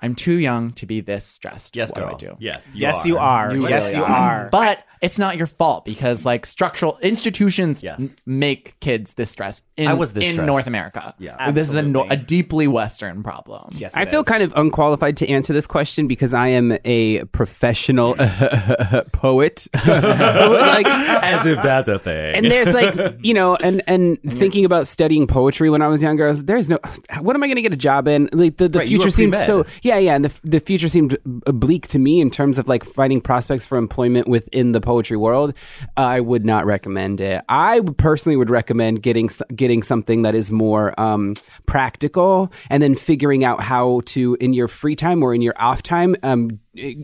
I'm 0.00 0.14
too 0.14 0.34
young 0.34 0.72
to 0.74 0.86
be 0.86 1.00
this 1.00 1.24
stressed. 1.24 1.76
Yes, 1.76 1.90
what 1.90 1.96
girl. 2.00 2.16
do 2.16 2.26
I 2.26 2.30
do? 2.30 2.36
Yes, 2.38 2.64
yes, 2.74 3.06
you 3.06 3.18
are. 3.18 3.54
You 3.54 3.68
yes, 3.68 3.84
really 3.84 3.96
you 3.98 4.04
are. 4.04 4.08
are. 4.44 4.48
But 4.50 4.84
it's 5.02 5.18
not 5.18 5.36
your 5.36 5.46
fault 5.46 5.84
because 5.84 6.24
like 6.24 6.46
structural 6.46 6.98
institutions 7.02 7.82
Yes. 7.82 8.00
m- 8.00 8.14
make 8.24 8.78
kids 8.80 9.14
this 9.14 9.30
stressed 9.30 9.62
in, 9.76 9.88
I 9.88 9.94
was 9.94 10.12
this 10.14 10.24
in 10.26 10.34
stressed. 10.34 10.46
North 10.46 10.66
America. 10.66 11.14
Yeah. 11.18 11.50
this 11.50 11.68
is 11.68 11.74
a, 11.74 11.82
no- 11.82 12.06
a 12.08 12.16
deeply 12.16 12.66
Western 12.66 13.22
problem. 13.22 13.68
yes, 13.72 13.92
I 13.94 14.06
feel 14.06 14.20
is. 14.22 14.26
kind 14.26 14.42
of 14.42 14.52
unqualified 14.56 15.16
to 15.18 15.28
answer 15.28 15.52
this 15.52 15.66
question 15.66 16.06
because 16.08 16.32
I 16.34 16.48
am 16.48 16.76
a 16.84 17.24
professional 17.26 18.14
poet. 19.12 19.66
like, 19.74 20.86
As 20.86 21.46
if 21.46 21.62
that's 21.62 21.88
a 21.88 21.98
thing. 21.98 22.34
and 22.36 22.46
there's 22.46 22.72
like 22.74 23.16
you 23.22 23.34
know 23.34 23.56
and 23.56 23.82
and 23.86 24.18
thinking 24.28 24.64
about 24.64 24.86
studying 24.88 25.26
poetry 25.26 25.70
when 25.70 25.82
i 25.82 25.88
was 25.88 26.02
younger 26.02 26.24
I 26.26 26.28
was, 26.28 26.44
there's 26.44 26.68
no 26.68 26.78
what 27.20 27.36
am 27.36 27.42
i 27.42 27.46
going 27.46 27.56
to 27.56 27.62
get 27.62 27.72
a 27.72 27.76
job 27.76 28.08
in 28.08 28.28
like 28.32 28.56
the, 28.56 28.68
the 28.68 28.78
Right, 28.80 28.88
future 28.88 29.10
seems 29.10 29.42
so 29.44 29.64
yeah 29.86 29.98
yeah 29.98 30.16
and 30.16 30.24
the, 30.24 30.40
the 30.42 30.60
future 30.60 30.88
seemed 30.88 31.16
bleak 31.24 31.86
to 31.86 31.98
me 31.98 32.20
in 32.20 32.28
terms 32.28 32.58
of 32.58 32.66
like 32.68 32.84
finding 32.84 33.20
prospects 33.20 33.64
for 33.64 33.78
employment 33.78 34.26
within 34.26 34.72
the 34.72 34.80
poetry 34.80 35.16
world. 35.16 35.54
I 35.96 36.20
would 36.20 36.44
not 36.44 36.66
recommend 36.66 37.20
it. 37.20 37.44
I 37.48 37.80
personally 37.96 38.36
would 38.36 38.50
recommend 38.50 39.02
getting 39.02 39.30
getting 39.54 39.82
something 39.82 40.22
that 40.22 40.34
is 40.34 40.50
more 40.50 40.98
um, 41.00 41.34
practical 41.66 42.52
and 42.68 42.82
then 42.82 42.94
figuring 42.94 43.44
out 43.44 43.62
how 43.62 44.00
to 44.06 44.36
in 44.40 44.52
your 44.52 44.68
free 44.68 44.96
time 44.96 45.22
or 45.22 45.34
in 45.34 45.42
your 45.42 45.54
off 45.56 45.82
time 45.82 46.16
um, 46.22 46.58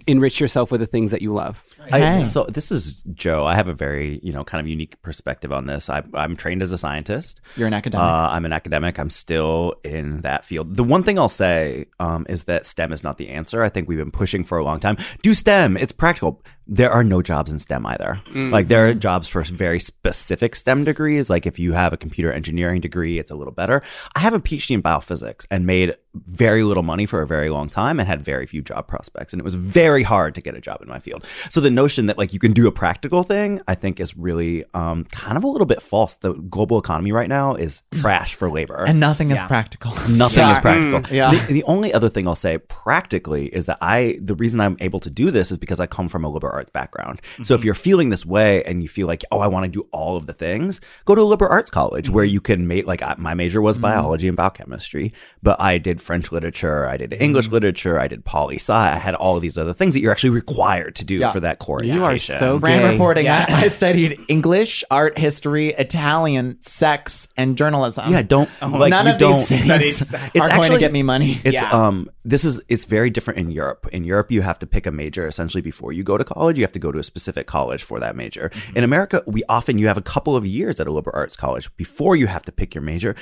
enrich 0.07 0.41
yourself 0.41 0.71
with 0.71 0.81
the 0.81 0.87
things 0.87 1.11
that 1.11 1.23
you 1.23 1.33
love 1.33 1.64
I, 1.91 2.23
so 2.25 2.45
this 2.45 2.71
is 2.71 3.02
Joe. 3.14 3.45
I 3.45 3.55
have 3.55 3.69
a 3.69 3.75
very 3.75 4.21
you 4.23 4.33
know 4.33 4.45
kind 4.45 4.61
of 4.61 4.69
unique 4.69 5.00
perspective 5.02 5.52
on 5.52 5.67
this. 5.67 5.91
I, 5.91 6.02
I'm 6.14 6.37
trained 6.37 6.62
as 6.62 6.73
a 6.73 6.79
scientist. 6.79 7.41
You're 7.57 7.67
an 7.67 7.75
academic. 7.75 8.05
Uh, 8.05 8.29
I'm 8.31 8.45
an 8.45 8.52
academic. 8.52 8.99
I'm 8.99 9.11
still 9.11 9.75
in 9.85 10.21
that 10.21 10.45
field. 10.45 10.76
The 10.76 10.85
one 10.85 11.02
thing 11.02 11.19
I'll 11.19 11.29
say 11.29 11.87
um, 11.99 12.26
is 12.29 12.45
that 12.45 12.67
STEM 12.67 12.93
is 12.93 13.02
not 13.02 13.19
the 13.19 13.29
answer. 13.29 13.62
I 13.62 13.69
think 13.69 13.88
we've 13.88 13.99
been 13.99 14.11
pushing 14.11 14.45
for 14.45 14.59
a 14.59 14.64
long 14.64 14.81
time. 14.81 14.97
Do 15.23 15.35
STEM. 15.35 15.76
It's 15.76 15.93
practical. 15.93 16.43
There 16.66 16.90
are 16.90 17.02
no 17.02 17.23
jobs 17.23 17.50
in 17.50 17.59
STEM 17.59 17.87
either. 17.87 18.21
Mm. 18.28 18.50
Like 18.50 18.69
there 18.69 18.88
are 18.88 18.95
jobs 18.95 19.28
for 19.28 19.42
very 19.42 19.81
specific 19.81 20.54
STEM 20.54 20.85
degrees. 20.85 21.28
Like 21.28 21.47
if 21.47 21.59
you 21.59 21.73
have 21.73 21.92
a 21.92 21.97
computer 21.97 22.33
engineering 22.33 22.81
degree, 22.81 23.19
it's 23.19 23.31
a 23.31 23.35
little 23.35 23.52
better. 23.52 23.83
I 24.14 24.21
have 24.21 24.35
a 24.35 24.40
PhD 24.40 24.73
in 24.73 24.83
biophysics 24.83 25.47
and 25.50 25.66
made 25.66 25.97
very 26.14 26.62
little 26.62 26.83
money 26.83 27.07
for 27.07 27.23
a 27.23 27.26
very 27.26 27.49
long 27.49 27.69
time 27.69 27.99
and 27.99 28.07
had 28.07 28.23
very 28.23 28.47
few 28.47 28.62
job 28.62 28.87
prospects. 28.87 29.33
And 29.33 29.40
it 29.40 29.45
was 29.45 29.54
very 29.54 30.02
hard 30.02 30.35
to 30.35 30.40
get 30.40 30.54
a 30.54 30.61
job 30.61 30.83
in 30.83 30.88
my 30.88 31.00
field. 31.00 31.26
So 31.49 31.61
the 31.61 31.71
notion 31.71 32.07
that 32.07 32.19
like 32.19 32.33
you 32.33 32.38
can 32.38 32.52
do 32.52 32.66
a 32.66 32.73
practical 32.73 33.23
thing, 33.23 33.61
I 33.66 33.75
think 33.75 33.99
is 33.99 34.16
really 34.16 34.64
um, 34.75 35.04
kind 35.07 35.37
of 35.37 35.45
a 35.45 35.49
little 35.49 35.66
bit 35.66 35.83
false. 35.83 36.16
The 36.16 36.35
global 36.35 36.78
economy 36.78 37.12
right 37.12 37.28
now 37.28 37.54
is 37.54 37.83
mm. 37.92 38.00
trash 38.00 38.35
for 38.35 38.50
labor. 38.50 38.85
and 38.87 39.00
nothing 39.00 39.31
is 39.31 39.42
practical. 39.45 39.90
Nothing 40.09 40.28
Sorry. 40.28 40.52
is 40.52 40.59
practical. 40.59 41.00
Mm. 41.00 41.11
yeah. 41.11 41.31
The, 41.31 41.52
the 41.54 41.64
only 41.64 41.92
other 41.92 42.09
thing 42.09 42.28
I'll 42.28 42.35
say 42.35 42.59
practically 42.59 43.47
is 43.47 43.66
that 43.66 43.78
I, 43.81 44.19
the 44.21 44.35
reason 44.35 44.61
I'm 44.61 44.76
able 44.81 45.00
to 45.00 45.11
do 45.11 45.31
this 45.31 45.50
is 45.50 45.59
because 45.59 45.81
I 45.81 45.87
come 45.87 46.09
from 46.09 46.25
a 46.25 46.28
liberal 46.28 46.51
arts 46.52 46.71
background. 46.71 47.21
So 47.42 47.54
if 47.54 47.61
mm-hmm. 47.61 47.66
you're 47.66 47.75
feeling 47.75 48.11
this 48.11 48.25
way 48.26 48.62
and 48.64 48.82
you 48.82 48.88
feel 48.88 49.06
like, 49.06 49.25
oh, 49.30 49.40
I 49.40 49.47
want 49.47 49.64
to 49.64 49.71
do 49.71 49.87
all 49.92 50.16
of 50.16 50.26
the 50.26 50.32
things, 50.32 50.80
go 51.04 51.14
to 51.14 51.21
a 51.21 51.25
liberal 51.25 51.50
arts 51.50 51.71
college 51.71 52.11
where 52.11 52.25
mm-hmm. 52.25 52.35
you 52.35 52.40
can 52.40 52.68
make, 52.68 52.87
like, 52.87 53.02
my 53.18 53.35
major 53.35 53.61
was 53.61 53.76
mm-hmm. 53.76 53.82
biology 53.82 54.28
and 54.28 54.37
biochemistry, 54.37 55.12
but 55.42 55.61
I 55.61 55.78
did 55.78 56.00
French 56.00 56.32
literature, 56.32 56.87
I 56.87 56.97
did 56.97 57.14
English 57.14 57.49
literature, 57.49 57.99
I 57.99 58.09
did 58.09 58.25
poli 58.25 58.56
sci, 58.56 58.73
I 58.73 58.97
had 58.97 59.14
all 59.14 59.37
of 59.37 59.42
these 59.42 59.59
other 59.59 59.75
things 59.75 59.94
that 59.94 60.00
you're 60.00 60.12
actually 60.12 60.30
required 60.30 60.97
to 60.97 61.04
do 61.04 61.16
Yeah. 61.16 61.32
for 61.32 61.40
that 61.40 61.59
core 61.59 61.82
You 61.82 62.04
are 62.04 62.12
education. 62.12 62.38
so 62.38 62.59
Fran 62.59 62.82
gay. 62.82 62.92
reporting. 62.92 63.28
I, 63.28 63.44
I 63.49 63.68
studied 63.82 64.18
English, 64.28 64.85
art 64.90 65.18
history, 65.18 65.75
Italian, 65.75 66.59
sex, 66.62 67.28
and 67.37 67.56
journalism. 67.56 68.11
yeah, 68.11 68.23
don't 68.23 68.49
oh. 68.61 68.68
like 68.68 68.90
None 68.90 69.06
you 69.06 69.12
of 69.12 69.18
don't. 69.18 69.32
these 69.49 69.49
things 69.49 70.09
Studied 70.09 70.40
are 70.40 70.49
sex. 70.49 70.56
going 70.56 70.73
to 70.73 70.78
get 70.78 70.92
me 70.92 71.02
money. 71.02 71.40
It's 71.44 71.54
Yeah. 71.54 71.71
um 71.71 72.11
this 72.25 72.44
is 72.44 72.61
it's 72.68 72.85
very 72.85 73.11
different 73.11 73.40
in 73.40 73.50
Europe. 73.50 73.88
In 73.92 74.04
Europe, 74.04 74.30
you 74.30 74.42
have 74.42 74.59
to 74.61 74.66
pick 74.66 74.87
a 74.87 74.90
major 74.90 75.26
essentially 75.26 75.61
before 75.62 75.92
you 75.92 76.02
go 76.02 76.16
to 76.16 76.25
college. 76.25 76.41
You 76.50 76.64
have 76.64 76.72
to 76.72 76.78
go 76.78 76.92
to 76.92 76.99
a 76.99 77.02
specific 77.02 77.46
college 77.46 77.82
for 77.82 78.00
that 78.00 78.16
major. 78.16 78.50
In 78.75 78.84
America, 78.84 79.22
we 79.26 79.42
often 79.49 79.78
you 79.78 79.87
have 79.87 79.96
a 79.99 80.02
couple 80.02 80.37
of 80.37 80.44
years 80.46 80.80
at 80.80 80.87
a 80.87 80.92
liberal 80.92 81.16
arts 81.16 81.37
college 81.37 81.75
before 81.76 82.16
you 82.16 82.26
have 82.26 82.42
to 82.44 82.52
pick 82.52 82.75
your 82.75 82.82
major. 82.82 83.14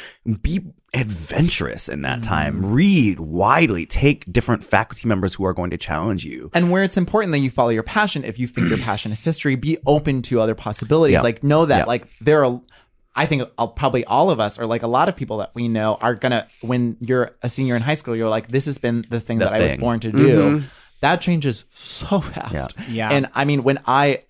Be 0.42 0.60
adventurous 0.94 1.88
in 1.88 2.02
that 2.02 2.22
time. 2.22 2.64
Read 2.72 3.20
widely. 3.20 3.86
Take 3.86 4.30
different 4.32 4.64
faculty 4.64 5.06
members 5.08 5.34
who 5.34 5.44
are 5.44 5.52
going 5.52 5.70
to 5.70 5.78
challenge 5.78 6.24
you. 6.24 6.50
And 6.54 6.70
where 6.70 6.82
it's 6.82 6.96
important 6.96 7.32
that 7.32 7.38
you 7.38 7.50
follow 7.50 7.70
your 7.70 7.82
passion, 7.82 8.24
if 8.24 8.38
you 8.38 8.46
think 8.46 8.68
your 8.68 8.78
passion 8.90 9.12
is 9.12 9.22
history, 9.24 9.54
be 9.56 9.78
open 9.86 10.22
to 10.22 10.40
other 10.40 10.54
possibilities. 10.54 11.14
Yeah. 11.14 11.22
Like 11.22 11.42
know 11.44 11.66
that 11.66 11.78
Yeah. 11.78 11.84
like 11.84 12.06
there 12.20 12.44
are 12.44 12.60
I 13.14 13.26
think 13.26 13.42
uh, 13.58 13.66
probably 13.66 14.04
all 14.04 14.30
of 14.30 14.38
us 14.38 14.58
or 14.58 14.66
like 14.66 14.82
a 14.84 14.86
lot 14.86 15.08
of 15.08 15.16
people 15.16 15.38
that 15.38 15.50
we 15.54 15.66
know 15.68 15.98
are 16.00 16.14
gonna 16.14 16.46
when 16.60 16.96
you're 17.00 17.32
a 17.42 17.48
senior 17.48 17.74
in 17.74 17.82
high 17.82 17.94
school, 17.94 18.14
you're 18.14 18.28
like, 18.28 18.48
this 18.48 18.66
has 18.66 18.78
been 18.78 19.04
the 19.10 19.18
thing 19.20 19.38
The 19.38 19.46
that 19.46 19.54
I 19.54 19.60
was 19.60 19.74
born 19.74 19.98
to 20.00 20.12
do. 20.12 20.62
That 21.00 21.20
changes 21.20 21.64
so 21.70 22.20
fast. 22.20 22.76
Yeah. 22.88 23.10
And 23.10 23.28
I 23.34 23.44
mean 23.44 23.62
when 23.62 23.78
I 23.86 24.22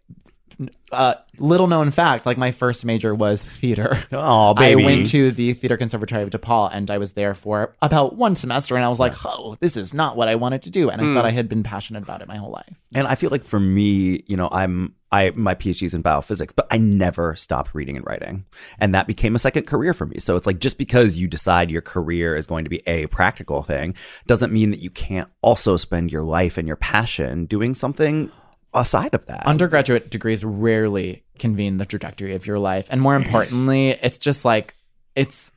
uh, 0.93 1.15
little 1.39 1.67
known 1.67 1.91
fact, 1.91 2.27
like 2.27 2.37
my 2.37 2.51
first 2.51 2.85
major 2.85 3.15
was 3.15 3.45
theater. 3.45 4.05
Oh, 4.13 4.55
baby. 4.55 4.83
I 4.83 4.85
went 4.85 5.07
to 5.07 5.31
the 5.31 5.53
Theater 5.53 5.77
Conservatory 5.77 6.23
of 6.23 6.31
DePaul 6.31 6.71
and 6.73 6.91
I 6.91 6.99
was 6.99 7.13
there 7.13 7.35
for 7.35 7.75
about 7.81 8.17
one 8.17 8.35
semester 8.35 8.77
and 8.77 8.85
I 8.85 8.89
was 8.89 9.01
like, 9.01 9.15
oh, 9.25 9.57
this 9.61 9.77
is 9.77 9.95
not 9.95 10.17
what 10.17 10.29
I 10.29 10.35
wanted 10.35 10.63
to 10.63 10.71
do. 10.71 10.91
And 10.91 11.01
I 11.01 11.15
thought 11.15 11.25
I 11.25 11.31
had 11.31 11.49
been 11.49 11.63
passionate 11.63 12.03
about 12.03 12.23
it 12.23 12.29
my 12.29 12.37
whole 12.37 12.51
life. 12.51 12.75
And 12.95 13.07
I 13.07 13.15
feel 13.15 13.31
like 13.31 13.45
for 13.45 13.61
me, 13.61 14.25
you 14.27 14.37
know, 14.37 14.49
I'm 14.51 14.95
I 15.13 15.31
my 15.35 15.55
PhD 15.55 15.85
is 15.85 15.95
in 15.95 16.03
biophysics, 16.03 16.53
but 16.55 16.67
I 16.71 16.79
never 16.79 17.35
stopped 17.37 17.75
reading 17.75 17.97
and 17.97 18.07
writing. 18.07 18.47
And 18.79 18.95
that 18.95 19.07
became 19.07 19.35
a 19.35 19.39
second 19.39 19.67
career 19.67 19.93
for 19.93 20.07
me. 20.07 20.21
So 20.21 20.37
it's 20.37 20.47
like 20.47 20.59
just 20.59 20.79
because 20.79 21.17
you 21.17 21.29
decide 21.29 21.71
your 21.71 21.83
career 21.83 22.37
is 22.37 22.47
going 22.47 22.65
to 22.65 22.71
be 22.71 22.83
a 22.87 23.07
practical 23.07 23.63
thing 23.63 23.95
doesn't 24.27 24.53
mean 24.53 24.71
that 24.71 24.81
you 24.81 24.91
can't 24.91 25.29
also 25.41 25.77
spend 25.77 26.13
your 26.13 26.23
life 26.23 26.59
and 26.59 26.67
your 26.67 26.77
passion 26.77 27.47
doing 27.47 27.75
something 27.75 28.31
aside 28.75 29.15
of 29.15 29.27
that. 29.27 29.47
Undergraduate 29.47 30.11
degrees 30.11 30.45
rarely 30.45 31.25
convene 31.39 31.79
the 31.79 31.87
trajectory 31.87 32.35
of 32.35 32.47
your 32.47 32.59
life. 32.59 32.87
And 32.91 33.01
more 33.01 33.17
importantly, 33.17 33.91
it's 34.03 34.19
just 34.19 34.45
like, 34.45 34.75
it's, 35.17 35.51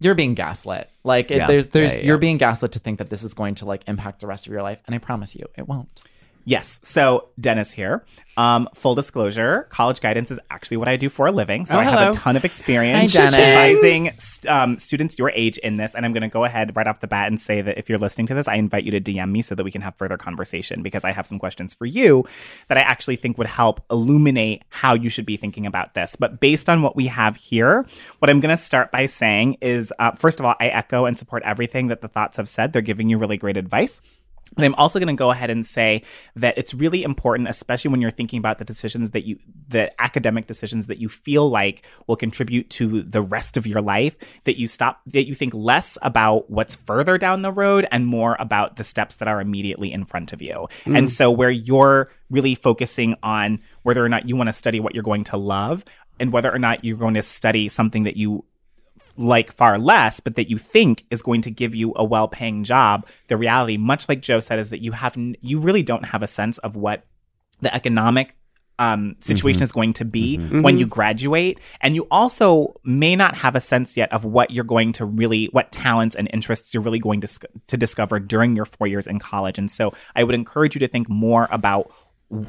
you're 0.00 0.14
being 0.14 0.34
gaslit. 0.34 0.90
Like 1.02 1.30
it, 1.30 1.38
Yeah. 1.38 1.46
there's, 1.46 1.68
there's, 1.68 1.92
Yeah, 1.92 1.98
yeah, 1.98 2.04
you're 2.04 2.18
being 2.18 2.38
gaslit 2.38 2.72
to 2.72 2.78
think 2.78 2.98
that 2.98 3.10
this 3.10 3.22
is 3.22 3.34
going 3.34 3.56
to 3.56 3.64
like 3.64 3.82
impact 3.86 4.20
the 4.20 4.26
rest 4.26 4.46
of 4.46 4.52
your 4.52 4.62
life. 4.62 4.80
And 4.86 4.94
I 4.94 4.98
promise 4.98 5.34
you, 5.34 5.46
it 5.56 5.66
won't. 5.68 5.88
Yes. 6.44 6.80
So 6.82 7.28
Dennis 7.40 7.72
here. 7.72 8.04
Um, 8.36 8.68
full 8.74 8.96
disclosure, 8.96 9.68
college 9.70 10.00
guidance 10.00 10.30
is 10.32 10.40
actually 10.50 10.76
what 10.78 10.88
I 10.88 10.96
do 10.96 11.08
for 11.08 11.26
a 11.26 11.32
living. 11.32 11.66
So 11.66 11.76
Oh, 11.76 11.78
I 11.78 11.84
have 11.84 11.94
hello. 11.98 12.10
a 12.10 12.14
ton 12.14 12.36
of 12.36 12.44
experience 12.44 13.14
Hi, 13.14 13.26
advising 13.26 14.10
um, 14.48 14.76
students 14.78 15.18
your 15.20 15.30
age 15.30 15.56
in 15.58 15.76
this. 15.76 15.94
And 15.94 16.04
I'm 16.04 16.12
going 16.12 16.22
to 16.22 16.28
go 16.28 16.42
ahead 16.44 16.74
right 16.76 16.86
off 16.88 16.98
the 16.98 17.06
bat 17.06 17.28
and 17.28 17.40
say 17.40 17.62
that 17.62 17.78
if 17.78 17.88
you're 17.88 17.98
listening 17.98 18.26
to 18.26 18.34
this, 18.34 18.48
I 18.48 18.56
invite 18.56 18.82
you 18.84 18.90
to 18.90 19.00
DM 19.00 19.30
me 19.30 19.40
so 19.40 19.54
that 19.54 19.62
we 19.62 19.70
can 19.70 19.82
have 19.82 19.94
further 19.96 20.16
conversation 20.16 20.82
because 20.82 21.04
I 21.04 21.12
have 21.12 21.26
some 21.28 21.38
questions 21.38 21.74
for 21.74 21.86
you 21.86 22.24
that 22.68 22.76
I 22.76 22.80
actually 22.80 23.16
think 23.16 23.38
would 23.38 23.46
help 23.46 23.80
illuminate 23.90 24.64
how 24.68 24.94
you 24.94 25.08
should 25.08 25.26
be 25.26 25.36
thinking 25.36 25.64
about 25.64 25.94
this. 25.94 26.16
But 26.16 26.40
based 26.40 26.68
on 26.68 26.82
what 26.82 26.96
we 26.96 27.06
have 27.06 27.36
here, 27.36 27.86
what 28.18 28.30
I'm 28.30 28.40
going 28.40 28.50
to 28.50 28.56
start 28.56 28.90
by 28.90 29.06
saying 29.06 29.58
is, 29.60 29.92
uh, 30.00 30.10
first 30.12 30.40
of 30.40 30.46
all, 30.46 30.56
I 30.58 30.66
echo 30.66 31.04
and 31.06 31.16
support 31.16 31.44
everything 31.44 31.86
that 31.86 32.00
the 32.00 32.08
thoughts 32.08 32.36
have 32.36 32.48
said. 32.48 32.72
They're 32.72 32.82
giving 32.82 33.08
you 33.08 33.16
really 33.16 33.36
great 33.36 33.56
advice. 33.56 34.00
But 34.54 34.64
I'm 34.64 34.74
also 34.76 34.98
going 34.98 35.08
to 35.08 35.18
go 35.18 35.30
ahead 35.30 35.50
and 35.50 35.66
say 35.66 36.02
that 36.36 36.56
it's 36.56 36.74
really 36.74 37.02
important, 37.02 37.48
especially 37.48 37.90
when 37.90 38.00
you're 38.00 38.10
thinking 38.10 38.38
about 38.38 38.58
the 38.58 38.64
decisions 38.64 39.10
that 39.10 39.24
you, 39.24 39.38
the 39.68 39.90
academic 40.00 40.46
decisions 40.46 40.86
that 40.86 40.98
you 40.98 41.08
feel 41.08 41.48
like 41.48 41.84
will 42.06 42.16
contribute 42.16 42.70
to 42.70 43.02
the 43.02 43.22
rest 43.22 43.56
of 43.56 43.66
your 43.66 43.80
life, 43.80 44.14
that 44.44 44.58
you 44.58 44.68
stop, 44.68 45.00
that 45.06 45.26
you 45.26 45.34
think 45.34 45.54
less 45.54 45.98
about 46.02 46.50
what's 46.50 46.76
further 46.76 47.18
down 47.18 47.42
the 47.42 47.52
road 47.52 47.86
and 47.90 48.06
more 48.06 48.36
about 48.38 48.76
the 48.76 48.84
steps 48.84 49.16
that 49.16 49.28
are 49.28 49.40
immediately 49.40 49.92
in 49.92 50.04
front 50.04 50.32
of 50.32 50.40
you. 50.40 50.68
Hmm. 50.84 50.96
And 50.96 51.10
so 51.10 51.30
where 51.30 51.50
you're 51.50 52.10
really 52.30 52.54
focusing 52.54 53.16
on 53.22 53.60
whether 53.82 54.04
or 54.04 54.08
not 54.08 54.28
you 54.28 54.36
want 54.36 54.48
to 54.48 54.52
study 54.52 54.78
what 54.78 54.94
you're 54.94 55.02
going 55.02 55.24
to 55.24 55.36
love 55.36 55.84
and 56.20 56.32
whether 56.32 56.52
or 56.52 56.58
not 56.58 56.84
you're 56.84 56.96
going 56.96 57.14
to 57.14 57.22
study 57.22 57.68
something 57.68 58.04
that 58.04 58.16
you 58.16 58.44
like 59.16 59.52
far 59.52 59.78
less, 59.78 60.20
but 60.20 60.36
that 60.36 60.50
you 60.50 60.58
think 60.58 61.04
is 61.10 61.22
going 61.22 61.42
to 61.42 61.50
give 61.50 61.74
you 61.74 61.92
a 61.96 62.04
well-paying 62.04 62.64
job. 62.64 63.06
The 63.28 63.36
reality, 63.36 63.76
much 63.76 64.08
like 64.08 64.20
Joe 64.20 64.40
said, 64.40 64.58
is 64.58 64.70
that 64.70 64.82
you 64.82 64.92
have 64.92 65.16
n- 65.16 65.36
you 65.40 65.58
really 65.58 65.82
don't 65.82 66.06
have 66.06 66.22
a 66.22 66.26
sense 66.26 66.58
of 66.58 66.76
what 66.76 67.04
the 67.60 67.74
economic 67.74 68.34
um, 68.78 69.16
situation 69.20 69.58
mm-hmm. 69.58 69.64
is 69.64 69.72
going 69.72 69.92
to 69.94 70.04
be 70.04 70.36
mm-hmm. 70.36 70.62
when 70.62 70.74
mm-hmm. 70.74 70.80
you 70.80 70.86
graduate, 70.86 71.60
and 71.80 71.94
you 71.94 72.06
also 72.10 72.74
may 72.84 73.14
not 73.14 73.36
have 73.36 73.54
a 73.54 73.60
sense 73.60 73.96
yet 73.96 74.12
of 74.12 74.24
what 74.24 74.50
you're 74.50 74.64
going 74.64 74.92
to 74.94 75.04
really, 75.04 75.46
what 75.46 75.70
talents 75.70 76.16
and 76.16 76.28
interests 76.32 76.74
you're 76.74 76.82
really 76.82 76.98
going 76.98 77.20
to 77.20 77.26
sc- 77.28 77.44
to 77.68 77.76
discover 77.76 78.18
during 78.18 78.56
your 78.56 78.64
four 78.64 78.86
years 78.86 79.06
in 79.06 79.18
college. 79.18 79.58
And 79.58 79.70
so, 79.70 79.94
I 80.16 80.24
would 80.24 80.34
encourage 80.34 80.74
you 80.74 80.80
to 80.80 80.88
think 80.88 81.08
more 81.08 81.46
about 81.50 81.92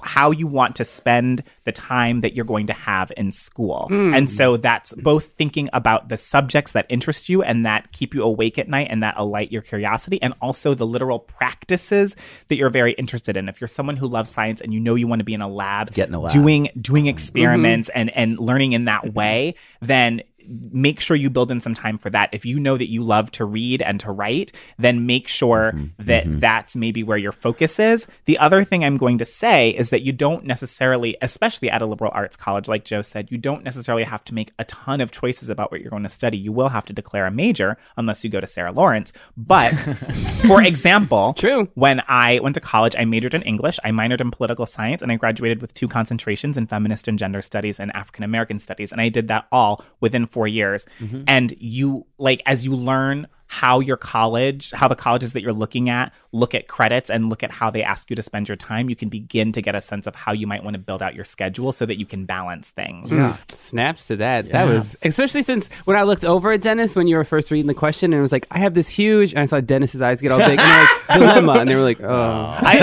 how 0.04 0.32
you 0.32 0.48
want 0.48 0.76
to 0.78 0.86
spend 0.86 1.44
the 1.64 1.72
time 1.72 2.22
that 2.22 2.36
you're 2.36 2.46
going 2.46 2.68
to 2.68 2.74
have 2.74 3.12
in 3.18 3.32
school. 3.32 3.88
And 3.90 4.30
so 4.30 4.58
that's 4.58 4.94
both 4.94 5.26
thinking 5.26 5.70
about 5.74 6.10
the 6.10 6.18
subjects 6.18 6.72
that 6.74 6.86
interest 6.90 7.30
you 7.30 7.44
and 7.44 7.66
that 7.66 7.92
keep 7.92 8.14
you 8.14 8.24
awake 8.24 8.58
at 8.58 8.68
night 8.68 8.88
and 8.90 9.04
that 9.04 9.16
alight 9.18 9.52
your 9.52 9.62
curiosity, 9.62 10.22
and 10.22 10.34
also 10.42 10.74
the 10.74 10.86
literal 10.86 11.20
practices 11.20 12.16
that 12.48 12.56
you're 12.56 12.70
very 12.70 12.94
interested 12.94 13.38
in. 13.38 13.50
If 13.50 13.62
you're 13.62 13.68
someone 13.68 13.98
who 13.98 14.08
loves 14.08 14.30
science 14.30 14.62
and 14.62 14.74
you 14.74 14.80
know 14.80 14.96
you 14.96 15.08
want 15.08 15.20
to 15.20 15.24
be 15.26 15.34
in 15.34 15.42
a 15.42 15.48
lab, 15.48 15.94
Get 15.94 16.10
in 16.10 16.16
a 16.16 16.20
lab. 16.20 16.34
doing 16.34 16.70
doing 16.80 17.04
mm-hmm. 17.04 17.10
experiments 17.10 17.90
and 17.90 18.10
and 18.16 18.40
learning 18.40 18.74
in 18.74 18.86
that 18.86 19.04
mm-hmm. 19.04 19.14
way, 19.14 19.56
then 19.82 20.22
make 20.48 21.00
sure 21.00 21.16
you 21.18 21.30
build 21.30 21.52
in 21.52 21.62
some 21.62 21.74
time 21.74 21.98
for 21.98 22.10
that. 22.10 22.30
If 22.32 22.46
you 22.46 22.60
know 22.60 22.78
that 22.78 22.90
you 22.90 23.04
love 23.04 23.32
to 23.32 23.46
read 23.46 23.82
and 23.82 24.00
to 24.02 24.12
write, 24.12 24.52
then 24.78 25.06
make 25.06 25.28
sure 25.28 25.72
mm-hmm. 25.74 25.88
that 26.00 26.26
mm-hmm. 26.26 26.40
that's 26.40 26.76
maybe 26.76 27.04
where 27.04 27.18
your 27.18 27.32
focus 27.32 27.80
is. 27.80 28.08
The 28.26 28.38
other 28.38 28.64
thing 28.64 28.84
I'm 28.84 28.98
going 28.98 29.18
to 29.20 29.26
say 29.26 29.70
is 29.70 29.90
that 29.90 30.02
you 30.02 30.12
don't 30.12 30.46
necessarily, 30.46 31.18
especially 31.22 31.70
at 31.70 31.82
a 31.82 31.86
liberal 31.86 32.12
arts 32.14 32.38
college, 32.38 32.68
like 32.68 32.86
Joe 32.86 33.02
said, 33.02 33.32
you 33.32 33.38
don't 33.38 33.64
necessarily 33.64 34.04
have 34.04 34.24
to 34.26 34.34
make 34.34 34.52
a 34.60 34.66
ton 34.66 35.02
of 35.02 35.12
choices 35.12 35.50
about 35.50 35.72
what 35.72 35.82
you're 35.82 35.90
going 35.90 36.04
to 36.04 36.10
study. 36.10 36.38
You 36.38 36.52
will 36.52 36.70
have 36.70 36.86
to 36.86 36.94
declare 36.94 37.26
a 37.26 37.32
major 37.32 37.78
unless 37.98 38.24
you 38.24 38.30
go 38.30 38.40
to 38.40 38.48
Sarah 38.48 38.72
Lawrence. 38.72 39.14
But 39.38 39.70
for 40.48 40.62
example, 40.62 41.34
True. 41.34 41.70
when 41.74 42.02
I 42.08 42.40
went 42.40 42.56
to 42.56 42.62
college, 42.62 42.96
I 42.98 43.06
majored 43.06 43.34
in 43.34 43.42
English, 43.44 43.80
I 43.84 43.92
minored 43.92 44.22
in 44.22 44.32
political 44.32 44.66
science, 44.66 45.02
and 45.02 45.12
I 45.12 45.16
graduated 45.16 45.62
with 45.62 45.74
two 45.74 45.88
concentrations 45.88 46.58
in 46.58 46.68
feminist 46.68 47.08
and 47.08 47.20
gender 47.20 47.42
studies 47.42 47.80
and 47.80 47.96
African 47.96 48.24
American 48.24 48.60
studies. 48.60 48.92
And 48.92 49.02
I 49.02 49.10
did 49.10 49.28
that 49.28 49.48
all 49.52 49.84
within 50.00 50.28
four 50.36 50.48
years. 50.48 50.86
Mm-hmm. 51.00 51.24
And 51.28 51.54
you, 51.60 52.06
like, 52.18 52.42
as 52.46 52.66
you 52.66 52.76
learn 52.76 53.28
how 53.48 53.80
your 53.80 53.96
college, 53.96 54.72
how 54.72 54.88
the 54.88 54.96
colleges 54.96 55.34
that 55.34 55.42
you're 55.44 55.54
looking 55.54 55.88
at 55.88 56.12
look 56.32 56.56
at 56.56 56.68
credits 56.68 57.12
and 57.12 57.30
look 57.30 57.44
at 57.44 57.52
how 57.52 57.70
they 57.70 57.84
ask 57.84 58.10
you 58.10 58.16
to 58.16 58.22
spend 58.24 58.50
your 58.50 58.58
time, 58.58 58.90
you 58.90 58.96
can 58.96 59.08
begin 59.08 59.52
to 59.52 59.62
get 59.62 59.76
a 59.76 59.80
sense 59.82 60.08
of 60.08 60.16
how 60.16 60.34
you 60.34 60.48
might 60.48 60.64
want 60.64 60.74
to 60.74 60.80
build 60.80 61.02
out 61.02 61.14
your 61.16 61.24
schedule 61.24 61.72
so 61.72 61.86
that 61.86 61.98
you 62.00 62.06
can 62.08 62.26
balance 62.26 62.72
things. 62.72 63.12
Hmm. 63.12 63.18
yeah 63.18 63.38
Snaps 63.50 64.08
to 64.08 64.16
that. 64.18 64.50
That 64.50 64.66
was 64.68 64.98
especially 65.04 65.44
since 65.44 65.70
when 65.86 65.96
I 65.96 66.04
looked 66.04 66.26
over 66.26 66.52
at 66.54 66.62
Dennis 66.62 66.96
when 66.96 67.08
you 67.08 67.16
were 67.18 67.24
first 67.24 67.52
reading 67.52 67.68
the 67.68 67.74
question 67.76 68.12
and 68.12 68.20
it 68.20 68.22
was 68.22 68.32
like, 68.32 68.48
I 68.52 68.58
have 68.58 68.74
this 68.74 68.90
huge 68.90 69.32
and 69.32 69.40
I 69.40 69.46
saw 69.46 69.62
Dennis's 69.62 70.02
eyes 70.02 70.20
get 70.22 70.32
all 70.32 70.40
big 70.40 70.60
and 70.60 70.60
they're 70.60 70.84
like 70.84 71.08
dilemma 71.20 71.54
and 71.60 71.70
they 71.70 71.76
were 71.76 71.84
like, 71.84 72.02
oh. 72.02 72.08
oh. 72.10 72.60
I, 72.72 72.78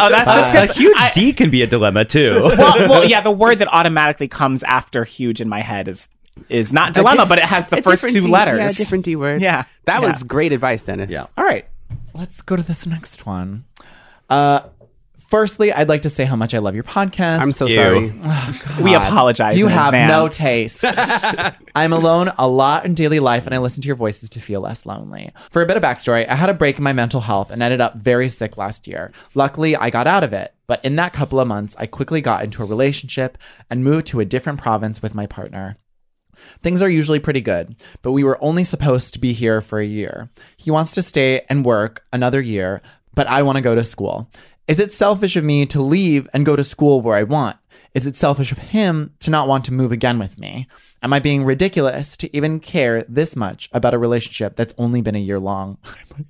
oh, 0.00 0.08
that's 0.10 0.28
uh, 0.30 0.34
just 0.40 0.54
a 0.54 0.66
'cause 0.66 0.76
huge 0.76 0.96
I- 0.98 1.10
D 1.14 1.32
can 1.34 1.50
be 1.50 1.62
a 1.62 1.66
dilemma 1.66 2.04
too. 2.06 2.40
well, 2.42 2.88
well, 2.88 3.04
yeah, 3.08 3.20
the 3.30 3.30
word 3.30 3.58
that 3.58 3.68
automatically 3.68 4.26
comes 4.28 4.62
after 4.64 5.04
huge 5.04 5.40
in 5.42 5.48
my 5.50 5.60
head 5.60 5.86
is 5.86 6.08
is 6.48 6.72
not 6.72 6.94
dilemma, 6.94 7.22
diff- 7.22 7.28
but 7.28 7.38
it 7.38 7.44
has 7.44 7.66
the 7.68 7.82
first 7.82 8.02
two 8.08 8.20
D- 8.22 8.28
letters. 8.28 8.58
Yeah, 8.58 8.66
a 8.70 8.72
different 8.72 9.04
D 9.04 9.16
word. 9.16 9.42
Yeah. 9.42 9.64
That 9.84 10.00
Yeah. 10.02 10.08
was 10.08 10.22
great 10.22 10.52
advice, 10.52 10.82
Dennis. 10.82 11.10
Yeah. 11.10 11.26
All 11.36 11.44
right, 11.44 11.66
let's 12.14 12.42
go 12.42 12.56
to 12.56 12.62
this 12.62 12.86
next 12.86 13.26
one. 13.26 13.64
Uh, 14.30 14.60
firstly, 15.28 15.72
I'd 15.72 15.88
like 15.88 16.02
to 16.02 16.10
say 16.10 16.24
how 16.24 16.36
much 16.36 16.54
I 16.54 16.58
love 16.58 16.74
your 16.74 16.84
podcast. 16.84 17.40
I'm 17.40 17.50
so 17.52 17.66
Ew. 17.66 17.74
sorry. 17.74 18.14
We 18.82 18.94
apologize. 18.94 19.58
You 19.58 19.66
in 19.66 19.72
have 19.72 19.92
no 19.92 20.28
taste. 20.28 20.84
I'm 21.74 21.92
alone 21.92 22.32
a 22.38 22.46
lot 22.48 22.84
in 22.86 22.94
daily 22.94 23.20
life, 23.20 23.46
and 23.46 23.54
I 23.54 23.58
listen 23.58 23.82
to 23.82 23.86
your 23.86 23.96
voices 23.96 24.28
to 24.30 24.40
feel 24.40 24.60
less 24.60 24.84
lonely. 24.86 25.30
For 25.50 25.62
a 25.62 25.66
bit 25.66 25.76
of 25.76 25.82
backstory, 25.82 26.26
I 26.28 26.34
had 26.34 26.48
a 26.48 26.54
break 26.54 26.78
in 26.78 26.84
my 26.84 26.92
mental 26.92 27.20
health 27.22 27.50
and 27.50 27.62
ended 27.62 27.80
up 27.80 27.96
very 27.96 28.28
sick 28.28 28.56
last 28.56 28.86
year. 28.86 29.12
Luckily, 29.34 29.74
I 29.76 29.90
got 29.90 30.06
out 30.06 30.22
of 30.24 30.32
it, 30.32 30.54
but 30.66 30.84
in 30.84 30.96
that 30.96 31.12
couple 31.12 31.40
of 31.40 31.48
months, 31.48 31.74
I 31.78 31.86
quickly 31.86 32.20
got 32.20 32.44
into 32.44 32.62
a 32.62 32.66
relationship 32.66 33.38
and 33.70 33.84
moved 33.84 34.06
to 34.08 34.20
a 34.20 34.24
different 34.24 34.60
province 34.60 35.02
with 35.02 35.14
my 35.14 35.26
partner. 35.26 35.76
Things 36.62 36.82
are 36.82 36.88
usually 36.88 37.18
pretty 37.18 37.40
good, 37.40 37.76
but 38.02 38.12
we 38.12 38.24
were 38.24 38.42
only 38.42 38.64
supposed 38.64 39.12
to 39.12 39.18
be 39.18 39.32
here 39.32 39.60
for 39.60 39.80
a 39.80 39.86
year. 39.86 40.30
He 40.56 40.70
wants 40.70 40.92
to 40.92 41.02
stay 41.02 41.42
and 41.48 41.64
work 41.64 42.04
another 42.12 42.40
year, 42.40 42.82
but 43.14 43.26
I 43.26 43.42
want 43.42 43.56
to 43.56 43.62
go 43.62 43.74
to 43.74 43.84
school. 43.84 44.30
Is 44.68 44.80
it 44.80 44.92
selfish 44.92 45.36
of 45.36 45.44
me 45.44 45.66
to 45.66 45.82
leave 45.82 46.28
and 46.32 46.46
go 46.46 46.56
to 46.56 46.64
school 46.64 47.00
where 47.00 47.16
I 47.16 47.24
want? 47.24 47.56
Is 47.94 48.06
it 48.06 48.16
selfish 48.16 48.52
of 48.52 48.58
him 48.58 49.14
to 49.20 49.30
not 49.30 49.48
want 49.48 49.64
to 49.66 49.72
move 49.72 49.92
again 49.92 50.18
with 50.18 50.38
me? 50.38 50.66
Am 51.04 51.12
I 51.12 51.18
being 51.18 51.44
ridiculous 51.44 52.16
to 52.18 52.36
even 52.36 52.60
care 52.60 53.02
this 53.08 53.34
much 53.34 53.68
about 53.72 53.92
a 53.92 53.98
relationship 53.98 54.54
that's 54.54 54.72
only 54.78 55.02
been 55.02 55.16
a 55.16 55.18
year 55.18 55.40
long? 55.40 55.78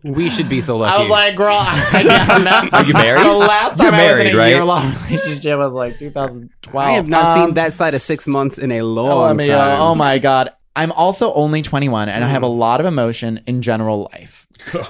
We 0.03 0.31
should 0.31 0.49
be 0.49 0.63
so 0.63 0.79
lucky. 0.79 0.95
I 0.97 0.99
was 1.01 1.11
like, 1.11 1.37
girl, 1.37 1.57
I 1.59 2.03
never 2.43 2.75
Are 2.77 2.83
you 2.85 2.95
married? 2.95 3.27
The 3.27 3.33
last 3.33 3.79
You're 3.79 3.91
time 3.91 4.01
I 4.01 4.13
was 4.13 4.21
in 4.21 4.27
a 4.35 4.39
right? 4.39 4.49
year 4.49 4.65
long 4.65 4.95
relationship 5.11 5.59
was 5.59 5.75
like 5.75 5.99
2012. 5.99 6.87
I 6.87 6.93
have 6.93 7.07
not 7.09 7.25
Um, 7.39 7.47
seen 7.49 7.55
that 7.55 7.75
side 7.75 7.93
of 7.93 8.01
six 8.01 8.27
months 8.27 8.59
in 8.59 8.73
a 8.73 8.81
Oh, 8.81 8.87
long 8.87 9.31
I 9.31 9.33
mean, 9.35 9.49
time. 9.49 9.79
uh, 9.79 9.85
oh 9.85 9.95
my 9.95 10.19
god. 10.19 10.53
I'm 10.75 10.91
also 10.93 11.35
only 11.35 11.61
21 11.61 12.09
and 12.09 12.25
I 12.25 12.29
have 12.29 12.43
a 12.43 12.47
lot 12.47 12.81
of 12.81 12.87
emotion 12.87 13.43
in 13.47 13.61
general 13.61 14.09
life. 14.15 14.47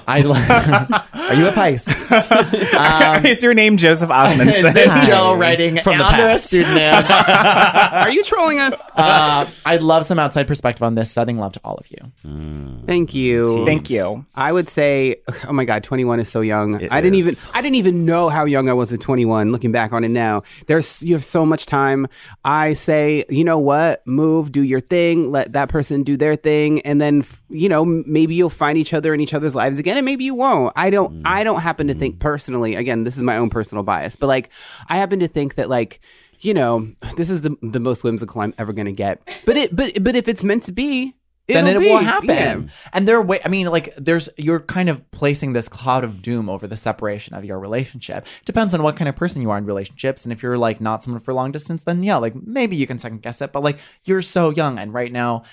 I 0.07 0.21
li- 0.21 1.09
are 1.29 1.33
you 1.35 1.47
a 1.47 1.51
Pisces? 1.51 2.09
Um, 2.73 3.25
is 3.25 3.41
your 3.43 3.53
name 3.53 3.77
Joseph 3.77 4.09
Osmond? 4.09 4.49
is 4.49 4.73
this 4.73 5.05
Joe 5.07 5.35
writing 5.35 5.79
From 5.79 5.97
the 5.97 6.05
under 6.05 6.23
a 6.23 6.27
past. 6.29 6.49
pseudonym? 6.49 7.05
Are 7.07 8.09
you 8.09 8.23
trolling 8.23 8.59
us? 8.59 8.73
uh, 8.95 9.47
I'd 9.65 9.81
love 9.81 10.05
some 10.05 10.19
outside 10.19 10.47
perspective 10.47 10.83
on 10.83 10.95
this. 10.95 11.11
Sending 11.11 11.37
love 11.37 11.53
to 11.53 11.61
all 11.63 11.75
of 11.75 11.85
you. 11.89 12.81
Thank 12.85 13.13
you. 13.13 13.65
Thank 13.65 13.89
you. 13.89 14.25
I 14.35 14.51
would 14.51 14.69
say, 14.69 15.21
oh 15.47 15.53
my 15.53 15.65
God, 15.65 15.83
21 15.83 16.19
is 16.19 16.29
so 16.29 16.41
young. 16.41 16.79
It 16.81 16.91
I 16.91 17.01
didn't 17.01 17.19
is. 17.19 17.27
even, 17.43 17.51
I 17.53 17.61
didn't 17.61 17.75
even 17.75 18.05
know 18.05 18.29
how 18.29 18.45
young 18.45 18.69
I 18.69 18.73
was 18.73 18.91
at 18.93 18.99
21. 19.01 19.51
Looking 19.51 19.71
back 19.71 19.93
on 19.93 20.03
it 20.03 20.09
now, 20.09 20.43
there's 20.67 21.01
you 21.03 21.13
have 21.13 21.23
so 21.23 21.45
much 21.45 21.65
time. 21.65 22.07
I 22.43 22.73
say, 22.73 23.25
you 23.29 23.43
know 23.43 23.59
what? 23.59 24.05
Move, 24.07 24.51
do 24.51 24.61
your 24.61 24.79
thing. 24.81 25.31
Let 25.31 25.53
that 25.53 25.69
person 25.69 26.03
do 26.03 26.17
their 26.17 26.35
thing, 26.35 26.81
and 26.81 26.99
then 26.99 27.19
f- 27.19 27.41
you 27.49 27.69
know 27.69 27.83
m- 27.83 28.03
maybe 28.07 28.35
you'll 28.35 28.49
find 28.49 28.77
each 28.77 28.93
other 28.93 29.13
in 29.13 29.21
each 29.21 29.33
other's 29.33 29.55
lives 29.55 29.62
again, 29.67 29.97
and 29.97 30.05
maybe 30.05 30.23
you 30.23 30.35
won't. 30.35 30.73
I 30.75 30.89
don't. 30.89 31.13
Mm-hmm. 31.13 31.27
I 31.27 31.43
don't 31.43 31.61
happen 31.61 31.87
to 31.87 31.93
think 31.93 32.15
mm-hmm. 32.15 32.21
personally. 32.21 32.75
Again, 32.75 33.03
this 33.03 33.17
is 33.17 33.23
my 33.23 33.37
own 33.37 33.49
personal 33.49 33.83
bias, 33.83 34.15
but 34.15 34.27
like 34.27 34.49
I 34.89 34.97
happen 34.97 35.19
to 35.19 35.27
think 35.27 35.55
that 35.55 35.69
like. 35.69 35.99
You 36.39 36.53
know, 36.53 36.91
this 37.15 37.29
is 37.29 37.39
the 37.39 37.55
the 37.61 37.79
most 37.79 38.03
whimsical 38.03 38.41
I'm 38.41 38.53
ever 38.57 38.73
gonna 38.73 38.91
get. 38.91 39.21
But 39.45 39.55
it, 39.55 39.73
but 39.73 40.03
but 40.03 40.17
if 40.17 40.27
it's 40.27 40.43
meant 40.43 40.63
to 40.63 40.73
be, 40.73 41.15
then 41.47 41.67
it 41.67 41.79
be. 41.79 41.89
will 41.89 41.99
happen. 41.99 42.27
Yeah. 42.29 42.69
And 42.91 43.07
there, 43.07 43.17
are 43.17 43.21
way, 43.21 43.39
I 43.45 43.47
mean, 43.47 43.67
like, 43.67 43.93
there's 43.95 44.27
you're 44.35 44.59
kind 44.59 44.89
of 44.89 45.09
placing 45.11 45.53
this 45.53 45.69
cloud 45.69 46.03
of 46.03 46.21
doom 46.21 46.49
over 46.49 46.67
the 46.67 46.75
separation 46.75 47.33
of 47.33 47.45
your 47.45 47.59
relationship. 47.59 48.27
Depends 48.43 48.73
on 48.73 48.83
what 48.83 48.97
kind 48.97 49.07
of 49.07 49.15
person 49.15 49.41
you 49.41 49.51
are 49.51 49.57
in 49.57 49.65
relationships, 49.65 50.25
and 50.25 50.33
if 50.33 50.43
you're 50.43 50.57
like 50.57 50.81
not 50.81 51.01
someone 51.01 51.21
for 51.21 51.33
long 51.33 51.53
distance, 51.53 51.83
then 51.83 52.03
yeah, 52.03 52.17
like 52.17 52.35
maybe 52.35 52.75
you 52.75 52.87
can 52.87 52.99
second 52.99 53.21
guess 53.21 53.41
it. 53.41 53.53
But 53.53 53.63
like, 53.63 53.79
you're 54.03 54.21
so 54.21 54.49
young, 54.49 54.77
and 54.79 54.93
right 54.93 55.13
now, 55.13 55.43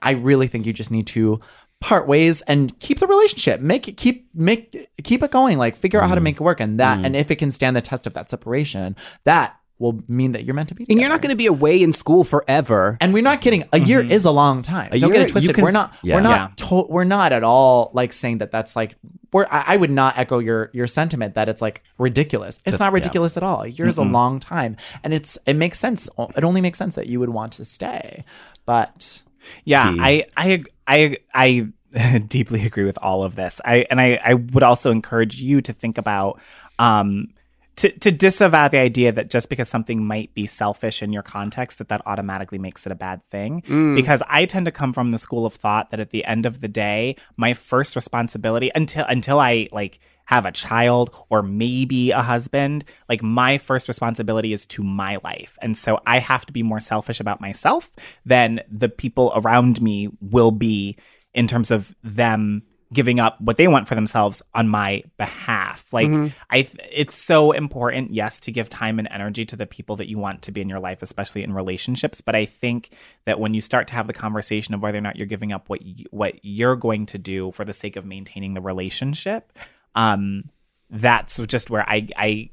I 0.00 0.12
really 0.12 0.46
think 0.46 0.66
you 0.66 0.72
just 0.72 0.92
need 0.92 1.08
to 1.08 1.40
part 1.80 2.08
ways 2.08 2.40
and 2.42 2.78
keep 2.80 2.98
the 2.98 3.06
relationship 3.06 3.60
make 3.60 3.86
it 3.86 3.96
keep 3.96 4.28
make 4.34 4.88
keep 5.04 5.22
it 5.22 5.30
going 5.30 5.58
like 5.58 5.76
figure 5.76 6.00
out 6.00 6.08
how 6.08 6.14
to 6.14 6.18
mm-hmm. 6.18 6.24
make 6.24 6.36
it 6.36 6.40
work 6.40 6.58
and 6.58 6.80
that 6.80 6.96
and 6.96 7.06
mm-hmm. 7.06 7.14
if 7.16 7.30
it 7.30 7.36
can 7.36 7.50
stand 7.50 7.76
the 7.76 7.82
test 7.82 8.06
of 8.06 8.14
that 8.14 8.30
separation 8.30 8.96
that 9.24 9.60
will 9.78 10.02
mean 10.08 10.32
that 10.32 10.44
you're 10.44 10.54
meant 10.54 10.68
to 10.70 10.74
be 10.74 10.86
And 10.88 11.00
you're 11.00 11.08
not 11.08 11.20
going 11.20 11.30
to 11.30 11.36
be 11.36 11.46
away 11.46 11.82
in 11.82 11.92
school 11.92 12.24
forever. 12.24 12.96
And 13.00 13.12
we're 13.12 13.22
not 13.22 13.40
kidding. 13.40 13.64
A 13.72 13.78
year 13.78 14.02
mm-hmm. 14.02 14.12
is 14.12 14.24
a 14.24 14.30
long 14.30 14.62
time. 14.62 14.90
Don't 14.90 15.00
year, 15.00 15.10
get 15.10 15.22
it 15.22 15.32
twisted. 15.32 15.54
can- 15.54 15.64
we're 15.64 15.70
not. 15.70 15.94
Yeah. 16.02 16.16
We're 16.16 16.22
not. 16.22 16.56
To- 16.58 16.86
we're 16.88 17.04
not 17.04 17.32
at 17.32 17.44
all 17.44 17.90
like 17.92 18.12
saying 18.12 18.38
that 18.38 18.50
that's 18.50 18.74
like. 18.74 18.96
We're. 19.32 19.46
I, 19.50 19.64
I 19.68 19.76
would 19.76 19.90
not 19.90 20.16
echo 20.16 20.38
your 20.38 20.70
your 20.72 20.86
sentiment 20.86 21.34
that 21.34 21.48
it's 21.48 21.60
like 21.60 21.82
ridiculous. 21.98 22.58
It's 22.64 22.78
not 22.78 22.92
ridiculous 22.92 23.36
at 23.36 23.42
all. 23.42 23.62
A 23.62 23.68
year 23.68 23.86
is 23.86 23.98
a 23.98 24.02
long 24.02 24.40
time, 24.40 24.76
and 25.04 25.12
it's 25.12 25.36
it 25.46 25.54
makes 25.54 25.78
sense. 25.78 26.08
It 26.36 26.44
only 26.44 26.60
makes 26.60 26.78
sense 26.78 26.94
that 26.94 27.08
you 27.08 27.20
would 27.20 27.30
want 27.30 27.52
to 27.54 27.64
stay, 27.64 28.24
but 28.64 29.22
Yeah, 29.64 29.92
Key. 29.92 29.98
I, 30.00 30.26
I, 30.36 30.64
I, 30.86 31.68
I 31.94 32.18
deeply 32.28 32.66
agree 32.66 32.84
with 32.84 32.98
all 33.00 33.22
of 33.22 33.34
this. 33.34 33.60
I 33.64 33.86
and 33.90 34.00
I, 34.00 34.20
I 34.24 34.34
would 34.34 34.62
also 34.62 34.90
encourage 34.90 35.40
you 35.40 35.60
to 35.62 35.72
think 35.72 35.98
about 35.98 36.40
um 36.78 37.28
to 37.76 37.90
to 37.90 38.10
disavow 38.10 38.68
the 38.68 38.78
idea 38.78 39.12
that 39.12 39.30
just 39.30 39.48
because 39.48 39.68
something 39.68 40.04
might 40.04 40.32
be 40.34 40.46
selfish 40.46 41.02
in 41.02 41.12
your 41.12 41.22
context 41.22 41.78
that 41.78 41.88
that 41.88 42.02
automatically 42.06 42.58
makes 42.58 42.86
it 42.86 42.92
a 42.92 42.94
bad 42.94 43.22
thing 43.30 43.62
because 43.94 44.22
I 44.28 44.46
tend 44.46 44.66
to 44.66 44.72
come 44.72 44.92
from 44.92 45.10
the 45.10 45.18
school 45.18 45.46
of 45.46 45.54
thought 45.54 45.90
that 45.90 46.00
at 46.00 46.10
the 46.10 46.24
end 46.24 46.46
of 46.46 46.60
the 46.60 46.68
day 46.68 47.16
my 47.36 47.54
first 47.54 47.94
responsibility 47.96 48.70
until 48.74 49.04
until 49.06 49.40
I 49.40 49.68
like 49.72 50.00
have 50.26 50.44
a 50.44 50.52
child 50.52 51.14
or 51.30 51.42
maybe 51.42 52.10
a 52.10 52.22
husband, 52.22 52.84
like 53.08 53.22
my 53.22 53.58
first 53.58 53.88
responsibility 53.88 54.52
is 54.52 54.66
to 54.66 54.82
my 54.82 55.18
life. 55.24 55.58
And 55.62 55.76
so 55.76 56.00
I 56.06 56.18
have 56.18 56.46
to 56.46 56.52
be 56.52 56.62
more 56.62 56.80
selfish 56.80 57.20
about 57.20 57.40
myself 57.40 57.90
than 58.24 58.60
the 58.70 58.88
people 58.88 59.32
around 59.34 59.80
me 59.80 60.10
will 60.20 60.50
be 60.50 60.96
in 61.32 61.48
terms 61.48 61.70
of 61.70 61.94
them 62.02 62.62
giving 62.92 63.18
up 63.18 63.40
what 63.40 63.56
they 63.56 63.66
want 63.66 63.88
for 63.88 63.94
themselves 63.94 64.42
on 64.54 64.68
my 64.68 65.02
behalf. 65.18 65.92
Like 65.92 66.08
mm-hmm. 66.08 66.28
I 66.50 66.62
th- 66.62 66.88
it's 66.92 67.16
so 67.16 67.52
important 67.52 68.14
yes 68.14 68.38
to 68.40 68.52
give 68.52 68.70
time 68.70 68.98
and 68.98 69.08
energy 69.10 69.44
to 69.46 69.56
the 69.56 69.66
people 69.66 69.96
that 69.96 70.08
you 70.08 70.18
want 70.18 70.42
to 70.42 70.52
be 70.52 70.60
in 70.60 70.68
your 70.68 70.78
life 70.78 71.02
especially 71.02 71.42
in 71.42 71.52
relationships, 71.52 72.20
but 72.20 72.36
I 72.36 72.44
think 72.44 72.90
that 73.24 73.40
when 73.40 73.54
you 73.54 73.60
start 73.60 73.88
to 73.88 73.94
have 73.94 74.06
the 74.06 74.12
conversation 74.12 74.72
of 74.72 74.82
whether 74.82 74.98
or 74.98 75.00
not 75.00 75.16
you're 75.16 75.26
giving 75.26 75.52
up 75.52 75.68
what 75.68 75.82
you, 75.82 76.06
what 76.10 76.38
you're 76.42 76.76
going 76.76 77.06
to 77.06 77.18
do 77.18 77.50
for 77.50 77.64
the 77.64 77.72
sake 77.72 77.96
of 77.96 78.04
maintaining 78.04 78.54
the 78.54 78.60
relationship, 78.60 79.52
um 79.96 80.44
that's 80.90 81.38
just 81.48 81.68
where 81.70 81.82
I 81.88 82.08
I 82.16 82.50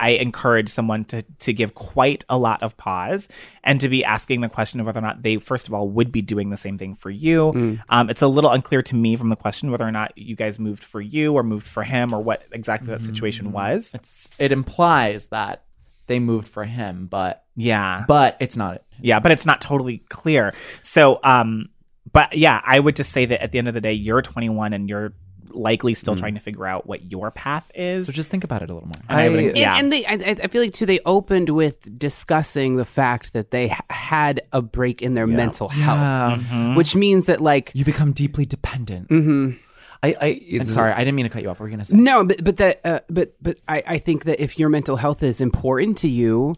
I 0.00 0.08
encourage 0.10 0.70
someone 0.70 1.04
to 1.06 1.22
to 1.40 1.52
give 1.52 1.74
quite 1.74 2.24
a 2.30 2.38
lot 2.38 2.62
of 2.62 2.74
pause 2.78 3.28
and 3.62 3.78
to 3.82 3.88
be 3.90 4.02
asking 4.02 4.40
the 4.40 4.48
question 4.48 4.80
of 4.80 4.86
whether 4.86 4.98
or 4.98 5.02
not 5.02 5.22
they 5.22 5.36
first 5.36 5.68
of 5.68 5.74
all 5.74 5.86
would 5.90 6.10
be 6.10 6.22
doing 6.22 6.48
the 6.48 6.56
same 6.56 6.78
thing 6.78 6.94
for 6.94 7.10
you. 7.10 7.78
Um, 7.90 8.08
it's 8.08 8.22
a 8.22 8.26
little 8.26 8.50
unclear 8.50 8.80
to 8.82 8.94
me 8.96 9.14
from 9.16 9.28
the 9.28 9.36
question 9.36 9.70
whether 9.70 9.86
or 9.86 9.92
not 9.92 10.16
you 10.16 10.34
guys 10.36 10.58
moved 10.58 10.82
for 10.82 11.02
you 11.02 11.34
or 11.34 11.42
moved 11.42 11.66
for 11.66 11.82
him 11.82 12.14
or 12.14 12.20
what 12.22 12.44
exactly 12.52 12.88
that 12.88 13.04
situation 13.04 13.52
was. 13.52 13.92
it's 13.94 14.26
it 14.38 14.50
implies 14.52 15.26
that 15.26 15.64
they 16.06 16.18
moved 16.18 16.48
for 16.48 16.64
him, 16.64 17.06
but 17.06 17.44
Yeah, 17.54 18.04
but 18.08 18.36
it's 18.40 18.56
not. 18.56 18.82
yeah, 19.00 19.20
but 19.20 19.32
it's 19.32 19.46
not 19.46 19.60
totally 19.60 19.98
clear. 20.08 20.54
So, 20.82 21.18
um, 21.22 21.66
but 22.12 22.36
yeah, 22.36 22.60
I 22.64 22.78
would 22.80 22.96
just 22.96 23.10
say 23.12 23.24
that 23.26 23.42
at 23.42 23.52
the 23.52 23.58
end 23.58 23.68
of 23.68 23.74
the 23.74 23.80
day, 23.80 23.92
you're 23.94 24.22
21 24.22 24.72
and 24.72 24.88
you're 24.88 25.12
likely 25.54 25.94
still 25.94 26.14
hmm. 26.14 26.20
trying 26.20 26.34
to 26.34 26.40
figure 26.40 26.66
out 26.66 26.86
what 26.86 27.10
your 27.10 27.30
path 27.30 27.64
is. 27.74 28.06
So 28.06 28.12
just 28.12 28.30
think 28.30 28.44
about 28.44 28.62
it 28.62 28.70
a 28.70 28.74
little 28.74 28.88
more. 28.88 29.02
And 29.08 29.18
I 29.18 29.28
would- 29.28 29.38
And- 29.38 29.56
yeah. 29.56 29.76
And, 29.76 29.92
they, 29.92 30.04
I, 30.06 30.14
I 30.42 30.46
feel 30.48 30.62
like 30.62 30.74
too, 30.74 30.86
they 30.86 31.00
opened 31.06 31.50
with 31.50 31.98
discussing 31.98 32.76
the 32.76 32.84
fact 32.84 33.32
that 33.32 33.50
they 33.50 33.74
had 33.90 34.40
a 34.52 34.62
break 34.62 35.02
in 35.02 35.14
their 35.14 35.26
mental 35.26 35.68
health, 35.68 36.40
mm-hmm. 36.40 36.74
which 36.74 36.94
means 36.94 37.26
that 37.26 37.40
like 37.40 37.70
You 37.74 37.84
become 37.84 38.12
deeply 38.12 38.44
dependent. 38.44 39.08
Mm-hmm. 39.08 39.58
I, 40.04 40.16
I 40.20 40.26
And 40.26 40.40
it's, 40.62 40.74
sorry, 40.74 40.92
I 40.92 40.98
didn't 40.98 41.14
mean 41.14 41.24
to 41.24 41.30
cut 41.30 41.42
you 41.42 41.48
off. 41.48 41.58
What 41.58 41.64
were 41.64 41.68
you 41.68 41.76
gonna 41.76 41.84
say? 41.84 41.96
No, 41.96 42.24
but 42.24 42.44
but 42.44 42.58
that 42.58 42.80
uh, 42.84 43.00
but 43.08 43.34
but 43.40 43.58
I, 43.66 43.82
I 43.86 43.98
think 43.98 44.24
that 44.24 44.42
if 44.42 44.58
your 44.58 44.68
mental 44.68 44.96
health 44.96 45.22
is 45.22 45.40
important 45.40 45.96
to 45.98 46.08
you, 46.08 46.56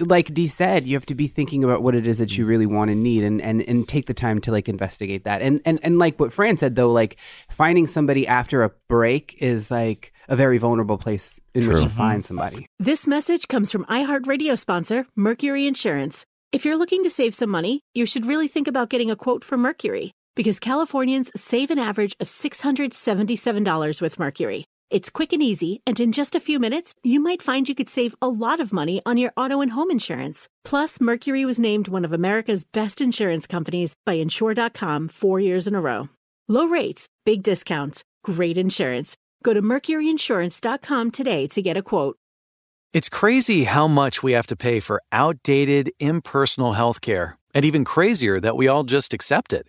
like 0.00 0.34
Dee 0.34 0.48
said, 0.48 0.86
you 0.86 0.96
have 0.96 1.06
to 1.06 1.14
be 1.14 1.28
thinking 1.28 1.62
about 1.62 1.82
what 1.82 1.94
it 1.94 2.06
is 2.06 2.18
that 2.18 2.36
you 2.36 2.44
really 2.44 2.66
want 2.66 2.90
and 2.90 3.02
need, 3.02 3.22
and 3.22 3.40
and 3.40 3.62
and 3.62 3.86
take 3.86 4.06
the 4.06 4.14
time 4.14 4.40
to 4.42 4.50
like 4.50 4.68
investigate 4.68 5.24
that. 5.24 5.42
And 5.42 5.60
and 5.64 5.78
and 5.82 5.98
like 5.98 6.18
what 6.18 6.32
Fran 6.32 6.56
said 6.56 6.74
though, 6.74 6.90
like 6.90 7.18
finding 7.48 7.86
somebody 7.86 8.26
after 8.26 8.64
a 8.64 8.70
break 8.88 9.36
is 9.38 9.70
like 9.70 10.12
a 10.28 10.34
very 10.34 10.58
vulnerable 10.58 10.98
place 10.98 11.40
in 11.54 11.68
which 11.68 11.82
to 11.82 11.88
find 11.88 12.24
somebody. 12.24 12.66
This 12.80 13.06
message 13.06 13.46
comes 13.46 13.70
from 13.70 13.84
iHeartRadio 13.84 14.58
sponsor, 14.58 15.06
Mercury 15.14 15.66
Insurance. 15.66 16.26
If 16.50 16.64
you're 16.64 16.76
looking 16.76 17.04
to 17.04 17.10
save 17.10 17.34
some 17.34 17.50
money, 17.50 17.82
you 17.94 18.06
should 18.06 18.26
really 18.26 18.48
think 18.48 18.66
about 18.66 18.88
getting 18.88 19.10
a 19.10 19.16
quote 19.16 19.44
from 19.44 19.60
Mercury 19.60 20.14
because 20.38 20.60
Californians 20.60 21.32
save 21.34 21.72
an 21.72 21.80
average 21.80 22.14
of 22.20 22.28
$677 22.28 24.00
with 24.00 24.18
Mercury. 24.20 24.66
It's 24.88 25.10
quick 25.10 25.32
and 25.32 25.42
easy, 25.42 25.82
and 25.84 25.98
in 25.98 26.12
just 26.12 26.36
a 26.36 26.40
few 26.40 26.60
minutes, 26.60 26.94
you 27.02 27.18
might 27.18 27.42
find 27.42 27.68
you 27.68 27.74
could 27.74 27.88
save 27.88 28.14
a 28.22 28.28
lot 28.28 28.60
of 28.60 28.72
money 28.72 29.02
on 29.04 29.16
your 29.16 29.32
auto 29.36 29.60
and 29.60 29.72
home 29.72 29.90
insurance. 29.90 30.48
Plus, 30.64 31.00
Mercury 31.00 31.44
was 31.44 31.58
named 31.58 31.88
one 31.88 32.04
of 32.04 32.12
America's 32.12 32.62
best 32.62 33.00
insurance 33.00 33.48
companies 33.48 33.96
by 34.06 34.12
Insure.com 34.12 35.08
four 35.08 35.40
years 35.40 35.66
in 35.66 35.74
a 35.74 35.80
row. 35.80 36.08
Low 36.46 36.66
rates, 36.66 37.08
big 37.26 37.42
discounts, 37.42 38.04
great 38.22 38.56
insurance. 38.56 39.16
Go 39.42 39.54
to 39.54 39.60
MercuryInsurance.com 39.60 41.10
today 41.10 41.48
to 41.48 41.60
get 41.60 41.76
a 41.76 41.82
quote. 41.82 42.16
It's 42.92 43.08
crazy 43.08 43.64
how 43.64 43.88
much 43.88 44.22
we 44.22 44.34
have 44.34 44.46
to 44.46 44.56
pay 44.56 44.78
for 44.78 45.02
outdated, 45.10 45.90
impersonal 45.98 46.74
healthcare, 46.74 47.34
and 47.56 47.64
even 47.64 47.84
crazier 47.84 48.38
that 48.38 48.56
we 48.56 48.68
all 48.68 48.84
just 48.84 49.12
accept 49.12 49.52
it. 49.52 49.68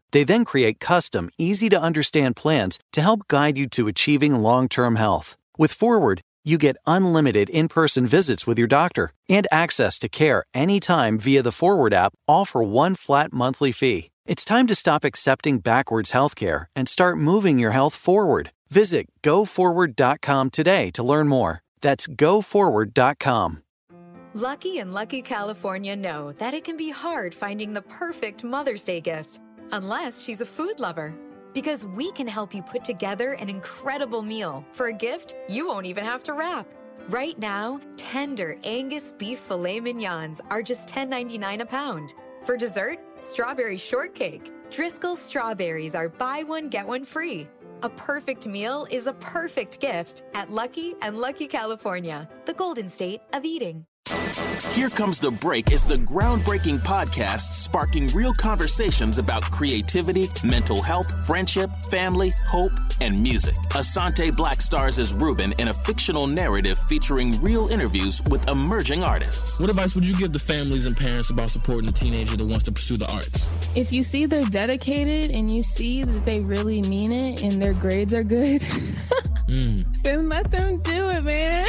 They 0.11 0.23
then 0.23 0.45
create 0.45 0.79
custom, 0.79 1.29
easy 1.37 1.69
to 1.69 1.81
understand 1.81 2.35
plans 2.35 2.79
to 2.93 3.01
help 3.01 3.27
guide 3.27 3.57
you 3.57 3.67
to 3.69 3.87
achieving 3.87 4.35
long 4.35 4.67
term 4.67 4.95
health. 4.97 5.37
With 5.57 5.73
Forward, 5.73 6.21
you 6.43 6.57
get 6.57 6.77
unlimited 6.87 7.49
in 7.49 7.67
person 7.67 8.05
visits 8.05 8.47
with 8.47 8.57
your 8.57 8.67
doctor 8.67 9.11
and 9.29 9.47
access 9.51 9.99
to 9.99 10.09
care 10.09 10.43
anytime 10.53 11.19
via 11.19 11.41
the 11.41 11.51
Forward 11.51 11.93
app, 11.93 12.13
all 12.27 12.45
for 12.45 12.63
one 12.63 12.95
flat 12.95 13.31
monthly 13.31 13.71
fee. 13.71 14.09
It's 14.25 14.45
time 14.45 14.67
to 14.67 14.75
stop 14.75 15.03
accepting 15.03 15.59
backwards 15.59 16.11
healthcare 16.11 16.65
and 16.75 16.87
start 16.87 17.17
moving 17.17 17.59
your 17.59 17.71
health 17.71 17.95
forward. 17.95 18.51
Visit 18.69 19.07
goforward.com 19.23 20.49
today 20.51 20.91
to 20.91 21.03
learn 21.03 21.27
more. 21.27 21.61
That's 21.81 22.07
goforward.com. 22.07 23.63
Lucky 24.33 24.77
and 24.77 24.93
Lucky 24.93 25.21
California 25.21 25.95
know 25.95 26.31
that 26.33 26.53
it 26.53 26.63
can 26.63 26.77
be 26.77 26.89
hard 26.89 27.35
finding 27.35 27.73
the 27.73 27.81
perfect 27.81 28.45
Mother's 28.45 28.83
Day 28.83 29.01
gift 29.01 29.41
unless 29.71 30.21
she's 30.21 30.41
a 30.41 30.45
food 30.45 30.79
lover. 30.79 31.13
Because 31.53 31.85
we 31.85 32.11
can 32.11 32.27
help 32.27 32.53
you 32.53 32.61
put 32.61 32.83
together 32.83 33.33
an 33.33 33.49
incredible 33.49 34.21
meal. 34.21 34.65
For 34.71 34.87
a 34.87 34.93
gift, 34.93 35.35
you 35.49 35.67
won't 35.67 35.85
even 35.85 36.03
have 36.03 36.23
to 36.23 36.33
wrap. 36.33 36.67
Right 37.09 37.37
now, 37.37 37.81
tender 37.97 38.57
Angus 38.63 39.13
beef 39.17 39.39
filet 39.39 39.79
mignons 39.79 40.39
are 40.49 40.63
just 40.63 40.87
$10.99 40.87 41.61
a 41.61 41.65
pound. 41.65 42.13
For 42.43 42.55
dessert, 42.55 42.99
strawberry 43.19 43.77
shortcake. 43.77 44.51
Driscoll's 44.69 45.21
strawberries 45.21 45.95
are 45.95 46.09
buy 46.09 46.43
one, 46.43 46.69
get 46.69 46.87
one 46.87 47.03
free. 47.03 47.47
A 47.83 47.89
perfect 47.89 48.47
meal 48.47 48.87
is 48.89 49.07
a 49.07 49.13
perfect 49.13 49.79
gift 49.79 50.23
at 50.33 50.49
Lucky 50.49 50.95
and 51.01 51.17
Lucky 51.17 51.47
California, 51.47 52.29
the 52.45 52.53
golden 52.53 52.87
state 52.87 53.21
of 53.33 53.43
eating. 53.43 53.85
Here 54.73 54.89
Comes 54.89 55.19
the 55.19 55.31
Break 55.31 55.71
is 55.71 55.83
the 55.83 55.97
groundbreaking 55.97 56.79
podcast 56.79 57.53
sparking 57.53 58.07
real 58.07 58.33
conversations 58.33 59.17
about 59.17 59.43
creativity, 59.43 60.29
mental 60.43 60.81
health, 60.81 61.25
friendship, 61.25 61.69
family, 61.89 62.33
hope, 62.47 62.71
and 63.01 63.21
music. 63.21 63.55
Asante 63.71 64.31
Blackk 64.31 64.61
stars 64.61 64.97
as 64.97 65.13
Ruben 65.13 65.53
in 65.59 65.67
a 65.67 65.73
fictional 65.73 66.25
narrative 66.25 66.79
featuring 66.79 67.41
real 67.41 67.67
interviews 67.67 68.21
with 68.29 68.47
emerging 68.47 69.03
artists. 69.03 69.59
What 69.59 69.69
advice 69.69 69.93
would 69.93 70.07
you 70.07 70.15
give 70.15 70.31
the 70.31 70.39
families 70.39 70.85
and 70.85 70.95
parents 70.95 71.29
about 71.29 71.49
supporting 71.49 71.89
a 71.89 71.91
teenager 71.91 72.37
that 72.37 72.45
wants 72.45 72.63
to 72.65 72.71
pursue 72.71 72.97
the 72.97 73.11
arts? 73.11 73.51
If 73.75 73.91
you 73.91 74.03
see 74.03 74.25
they're 74.25 74.43
dedicated 74.43 75.31
and 75.31 75.51
you 75.51 75.63
see 75.63 76.03
that 76.03 76.25
they 76.25 76.39
really 76.39 76.81
mean 76.81 77.11
it 77.11 77.43
and 77.43 77.61
their 77.61 77.73
grades 77.73 78.13
are 78.13 78.23
good, 78.23 78.63
hmm. 79.49 79.75
then 80.03 80.29
let 80.29 80.49
them 80.49 80.81
do 80.81 81.09
it, 81.09 81.23
man. 81.23 81.67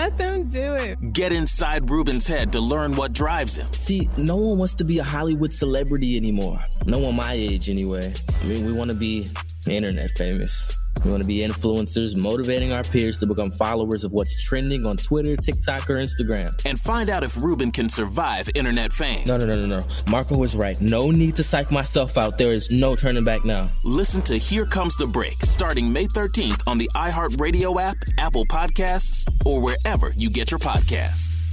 Let 0.00 0.16
them 0.16 0.48
do 0.48 0.76
it. 0.76 1.12
Get 1.12 1.30
inside 1.30 1.90
Ruben's 1.90 2.26
head 2.26 2.52
to 2.52 2.60
learn 2.60 2.96
what 2.96 3.12
drives 3.12 3.54
him. 3.54 3.66
See, 3.74 4.08
no 4.16 4.34
one 4.34 4.56
wants 4.56 4.74
to 4.76 4.84
be 4.84 4.98
a 4.98 5.04
Hollywood 5.04 5.52
celebrity 5.52 6.16
anymore. 6.16 6.58
No 6.86 7.00
one 7.00 7.16
my 7.16 7.34
age, 7.34 7.68
anyway. 7.68 8.14
I 8.40 8.46
mean, 8.46 8.64
we 8.64 8.72
want 8.72 8.88
to 8.88 8.94
be 8.94 9.30
internet 9.66 10.08
famous. 10.16 10.74
We 11.04 11.10
want 11.10 11.22
to 11.22 11.26
be 11.26 11.38
influencers, 11.38 12.16
motivating 12.16 12.72
our 12.72 12.82
peers 12.82 13.18
to 13.20 13.26
become 13.26 13.50
followers 13.50 14.04
of 14.04 14.12
what's 14.12 14.42
trending 14.42 14.84
on 14.84 14.96
Twitter, 14.96 15.34
TikTok, 15.36 15.88
or 15.88 15.94
Instagram. 15.94 16.50
And 16.66 16.78
find 16.78 17.08
out 17.08 17.22
if 17.22 17.40
Ruben 17.40 17.72
can 17.72 17.88
survive 17.88 18.50
internet 18.54 18.92
fame. 18.92 19.24
No, 19.26 19.36
no, 19.36 19.46
no, 19.46 19.54
no, 19.54 19.78
no. 19.78 19.84
Marco 20.10 20.42
is 20.42 20.54
right. 20.54 20.80
No 20.82 21.10
need 21.10 21.36
to 21.36 21.44
psych 21.44 21.70
myself 21.70 22.18
out. 22.18 22.36
There 22.36 22.52
is 22.52 22.70
no 22.70 22.96
turning 22.96 23.24
back 23.24 23.44
now. 23.44 23.68
Listen 23.82 24.20
to 24.22 24.36
Here 24.36 24.66
Comes 24.66 24.96
the 24.96 25.06
Break 25.06 25.42
starting 25.42 25.92
May 25.92 26.06
13th 26.06 26.62
on 26.66 26.76
the 26.78 26.90
iHeartRadio 26.94 27.80
app, 27.80 27.96
Apple 28.18 28.44
Podcasts, 28.46 29.24
or 29.46 29.60
wherever 29.60 30.12
you 30.16 30.30
get 30.30 30.50
your 30.50 30.60
podcasts. 30.60 31.46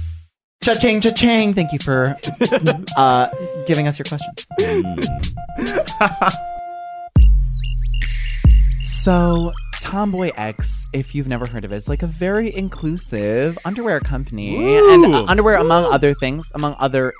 Cha-ching, 0.62 1.00
cha-ching. 1.00 1.54
Thank 1.54 1.72
you 1.72 1.78
for 1.78 2.14
uh, 2.96 3.28
giving 3.66 3.86
us 3.88 3.98
your 3.98 4.04
questions. 4.04 4.46
so, 9.08 9.54
Tomboy 9.80 10.32
X, 10.36 10.84
if 10.92 11.14
you've 11.14 11.28
never 11.28 11.46
heard 11.46 11.64
of 11.64 11.72
it, 11.72 11.76
is 11.76 11.88
like 11.88 12.02
a 12.02 12.06
very 12.06 12.54
inclusive 12.54 13.58
underwear 13.64 14.00
company. 14.00 14.76
And 14.76 15.14
uh, 15.14 15.24
underwear, 15.24 15.56
among 15.56 15.86
other 15.86 16.12
things, 16.12 16.52
among 16.54 16.76
other 16.78 17.14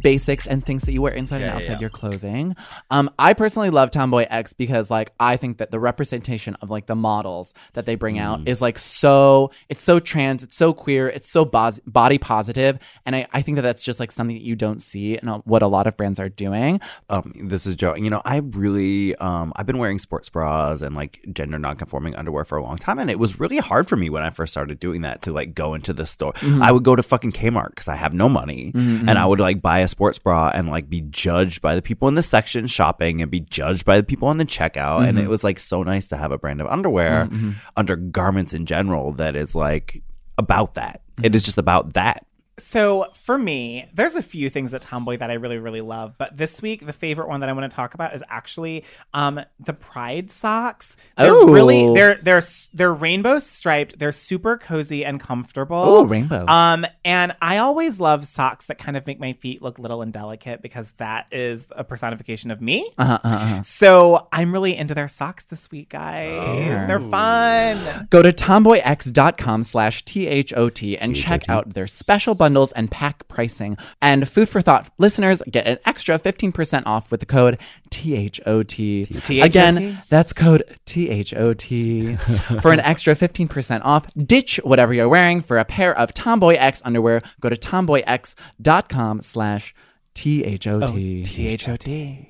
basics 0.00 0.46
and 0.46 0.64
things 0.64 0.82
that 0.82 0.92
you 0.92 1.02
wear 1.02 1.12
inside 1.12 1.36
and 1.42 1.46
Yeah, 1.46 1.56
outside 1.56 1.72
yeah. 1.74 1.80
your 1.80 1.90
clothing. 1.90 2.56
Um, 2.90 3.10
I 3.18 3.34
personally 3.34 3.70
love 3.70 3.90
Tomboy 3.90 4.26
X 4.28 4.52
because 4.52 4.90
like 4.90 5.12
I 5.20 5.36
think 5.36 5.58
that 5.58 5.70
the 5.70 5.80
representation 5.80 6.54
of 6.56 6.70
like 6.70 6.86
the 6.86 6.94
models 6.96 7.54
that 7.74 7.86
they 7.86 7.94
bring 7.94 8.18
out 8.18 8.40
Mm. 8.40 8.48
is 8.48 8.60
like 8.60 8.78
so 8.78 9.50
it's 9.68 9.82
so 9.82 9.98
trans, 10.00 10.42
it's 10.42 10.56
so 10.56 10.72
queer, 10.72 11.08
it's 11.08 11.28
so 11.30 11.44
bos- 11.44 11.80
body 11.86 12.18
positive, 12.18 12.78
and 13.06 13.16
I, 13.16 13.26
I 13.32 13.42
think 13.42 13.56
that 13.56 13.62
that's 13.62 13.82
just 13.82 14.00
like 14.00 14.12
something 14.12 14.36
that 14.36 14.44
you 14.44 14.56
don't 14.56 14.80
see 14.82 15.16
in 15.16 15.28
a, 15.28 15.38
what 15.38 15.62
a 15.62 15.66
lot 15.66 15.86
of 15.86 15.96
brands 15.96 16.20
are 16.20 16.28
doing. 16.28 16.80
Um, 17.08 17.32
this 17.44 17.66
is 17.66 17.74
Joe. 17.74 17.94
You 17.94 18.10
know, 18.10 18.20
I 18.24 18.38
really, 18.38 19.14
um, 19.16 19.52
I've 19.56 19.66
been 19.66 19.78
wearing 19.78 19.98
sports 19.98 20.28
bras 20.28 20.82
and 20.82 20.94
like 20.94 21.20
gender 21.32 21.58
nonconforming 21.58 22.14
underwear 22.16 22.44
for 22.44 22.58
a 22.58 22.62
long 22.62 22.76
time, 22.76 22.98
and 22.98 23.10
it 23.10 23.18
was 23.18 23.40
really 23.40 23.58
hard 23.58 23.88
for 23.88 23.96
me 23.96 24.10
when 24.10 24.22
I 24.22 24.30
first 24.30 24.52
started 24.52 24.78
doing 24.78 25.02
that 25.02 25.22
to 25.22 25.32
like 25.32 25.54
go 25.54 25.74
into 25.74 25.92
the 25.92 26.06
store. 26.06 26.32
I 26.60 26.72
would 26.72 26.82
go 26.84 26.94
to 26.96 27.02
fucking 27.02 27.32
Kmart 27.32 27.70
because 27.70 27.88
I 27.88 27.96
have 27.96 28.14
no 28.14 28.28
money, 28.28 28.72
and 28.74 29.10
I 29.10 29.24
would 29.26 29.40
like 29.40 29.62
buy 29.62 29.77
a 29.78 29.88
sports 29.88 30.18
bra 30.18 30.50
and 30.54 30.68
like 30.68 30.88
be 30.88 31.00
judged 31.00 31.60
by 31.60 31.74
the 31.74 31.82
people 31.82 32.08
in 32.08 32.14
the 32.14 32.22
section 32.22 32.66
shopping 32.66 33.22
and 33.22 33.30
be 33.30 33.40
judged 33.40 33.84
by 33.84 33.96
the 33.96 34.02
people 34.02 34.28
on 34.28 34.38
the 34.38 34.44
checkout, 34.44 35.06
and 35.06 35.18
it 35.18 35.22
mm-hmm. 35.22 35.30
was 35.30 35.44
like 35.44 35.58
so 35.58 35.82
nice 35.82 36.08
to 36.08 36.16
have 36.16 36.32
a 36.32 36.38
brand 36.38 36.60
of 36.60 36.66
underwear 36.66 37.26
mm-hmm. 37.26 37.52
under 37.76 37.96
garments 37.96 38.52
in 38.52 38.66
general 38.66 39.12
that 39.12 39.36
is 39.36 39.54
like 39.54 40.02
about 40.36 40.74
that. 40.74 41.02
It 41.18 41.22
mm-hmm. 41.22 41.34
is 41.34 41.42
just 41.42 41.58
about 41.58 41.94
that. 41.94 42.24
So 42.58 43.06
for 43.14 43.38
me, 43.38 43.88
there's 43.94 44.14
a 44.14 44.22
few 44.22 44.50
things 44.50 44.74
at 44.74 44.82
Tomboy 44.82 45.16
that 45.18 45.30
I 45.30 45.34
really, 45.34 45.58
really 45.58 45.80
love. 45.80 46.14
But 46.18 46.36
this 46.36 46.60
week, 46.62 46.84
the 46.86 46.92
favorite 46.92 47.28
one 47.28 47.40
that 47.40 47.48
I 47.48 47.52
want 47.52 47.70
to 47.70 47.74
talk 47.74 47.94
about 47.94 48.14
is 48.14 48.22
actually 48.28 48.84
um, 49.14 49.40
the 49.60 49.72
Pride 49.72 50.30
socks. 50.30 50.96
They're 51.16 51.32
Oh. 51.32 51.46
really 51.52 51.94
they're 51.94 52.16
they're 52.16 52.42
they're 52.74 52.92
rainbow 52.92 53.38
striped. 53.38 53.98
They're 53.98 54.12
super 54.12 54.56
cozy 54.58 55.04
and 55.04 55.20
comfortable. 55.20 55.76
Oh, 55.76 56.04
rainbow. 56.04 56.46
Um, 56.46 56.84
and 57.04 57.34
I 57.40 57.58
always 57.58 58.00
love 58.00 58.26
socks 58.26 58.66
that 58.66 58.78
kind 58.78 58.96
of 58.96 59.06
make 59.06 59.20
my 59.20 59.32
feet 59.34 59.62
look 59.62 59.78
little 59.78 60.02
and 60.02 60.12
delicate 60.12 60.62
because 60.62 60.92
that 60.92 61.26
is 61.32 61.68
a 61.72 61.84
personification 61.84 62.50
of 62.50 62.60
me. 62.60 62.90
Uh-huh, 62.98 63.18
uh-huh. 63.22 63.62
So 63.62 64.28
I'm 64.32 64.52
really 64.52 64.76
into 64.76 64.94
their 64.94 65.08
socks 65.08 65.44
this 65.44 65.70
week, 65.70 65.90
guys. 65.90 66.86
They're 66.86 67.00
fun. 67.00 68.06
Go 68.10 68.22
to 68.22 68.32
tomboyx.com 68.32 69.62
slash 69.62 70.04
T-H-O-T 70.04 70.98
and 70.98 71.14
check 71.14 71.48
out 71.48 71.74
their 71.74 71.86
special 71.86 72.34
bundles 72.48 72.72
and 72.72 72.90
pack 72.90 73.28
pricing. 73.28 73.76
And 74.00 74.26
Food 74.26 74.48
for 74.48 74.62
Thought 74.62 74.90
listeners 74.96 75.42
get 75.50 75.66
an 75.66 75.78
extra 75.84 76.18
15% 76.18 76.82
off 76.86 77.10
with 77.10 77.20
the 77.20 77.26
code 77.26 77.58
T-H-O-T. 77.90 79.04
T-H-O-T? 79.04 79.40
Again, 79.42 80.02
that's 80.08 80.32
code 80.32 80.64
T-H-O-T 80.86 82.14
for 82.62 82.72
an 82.72 82.80
extra 82.80 83.14
15% 83.14 83.82
off. 83.84 84.06
Ditch 84.14 84.60
whatever 84.64 84.94
you're 84.94 85.10
wearing 85.10 85.42
for 85.42 85.58
a 85.58 85.64
pair 85.66 85.94
of 85.94 86.14
Tomboy 86.14 86.54
X 86.54 86.80
underwear. 86.86 87.20
Go 87.40 87.50
to 87.50 87.56
tomboyx.com 87.56 89.20
slash 89.20 89.74
T-H-O-T. 90.14 91.24
T 91.24 91.46
H 91.48 91.68
O 91.68 91.76
T. 91.76 92.28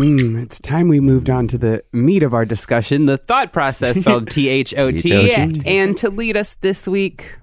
Mm, 0.00 0.42
it's 0.42 0.60
time 0.60 0.88
we 0.88 1.00
moved 1.00 1.30
on 1.30 1.46
to 1.46 1.56
the 1.56 1.82
meat 1.92 2.22
of 2.22 2.34
our 2.34 2.44
discussion, 2.44 3.06
the 3.06 3.16
thought 3.16 3.52
process 3.52 3.98
spelled 3.98 4.28
T 4.30 4.48
H 4.48 4.74
O 4.76 4.90
T. 4.90 5.62
And 5.64 5.96
to 5.98 6.10
lead 6.10 6.36
us 6.36 6.54
this 6.60 6.86
week, 6.86 7.38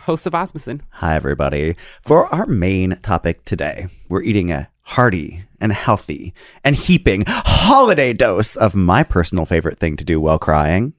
host 0.00 0.26
of 0.26 0.32
Osmundson. 0.32 0.80
Hi, 0.90 1.14
everybody. 1.14 1.76
For 2.02 2.26
our 2.34 2.46
main 2.46 2.98
topic 3.02 3.44
today, 3.44 3.88
we're 4.08 4.22
eating 4.22 4.50
a 4.50 4.68
hearty 4.82 5.44
and 5.60 5.72
healthy 5.72 6.32
and 6.64 6.76
heaping 6.76 7.24
holiday 7.26 8.12
dose 8.12 8.56
of 8.56 8.74
my 8.74 9.02
personal 9.02 9.44
favorite 9.44 9.78
thing 9.78 9.96
to 9.96 10.04
do 10.04 10.20
while 10.20 10.38
crying 10.38 10.94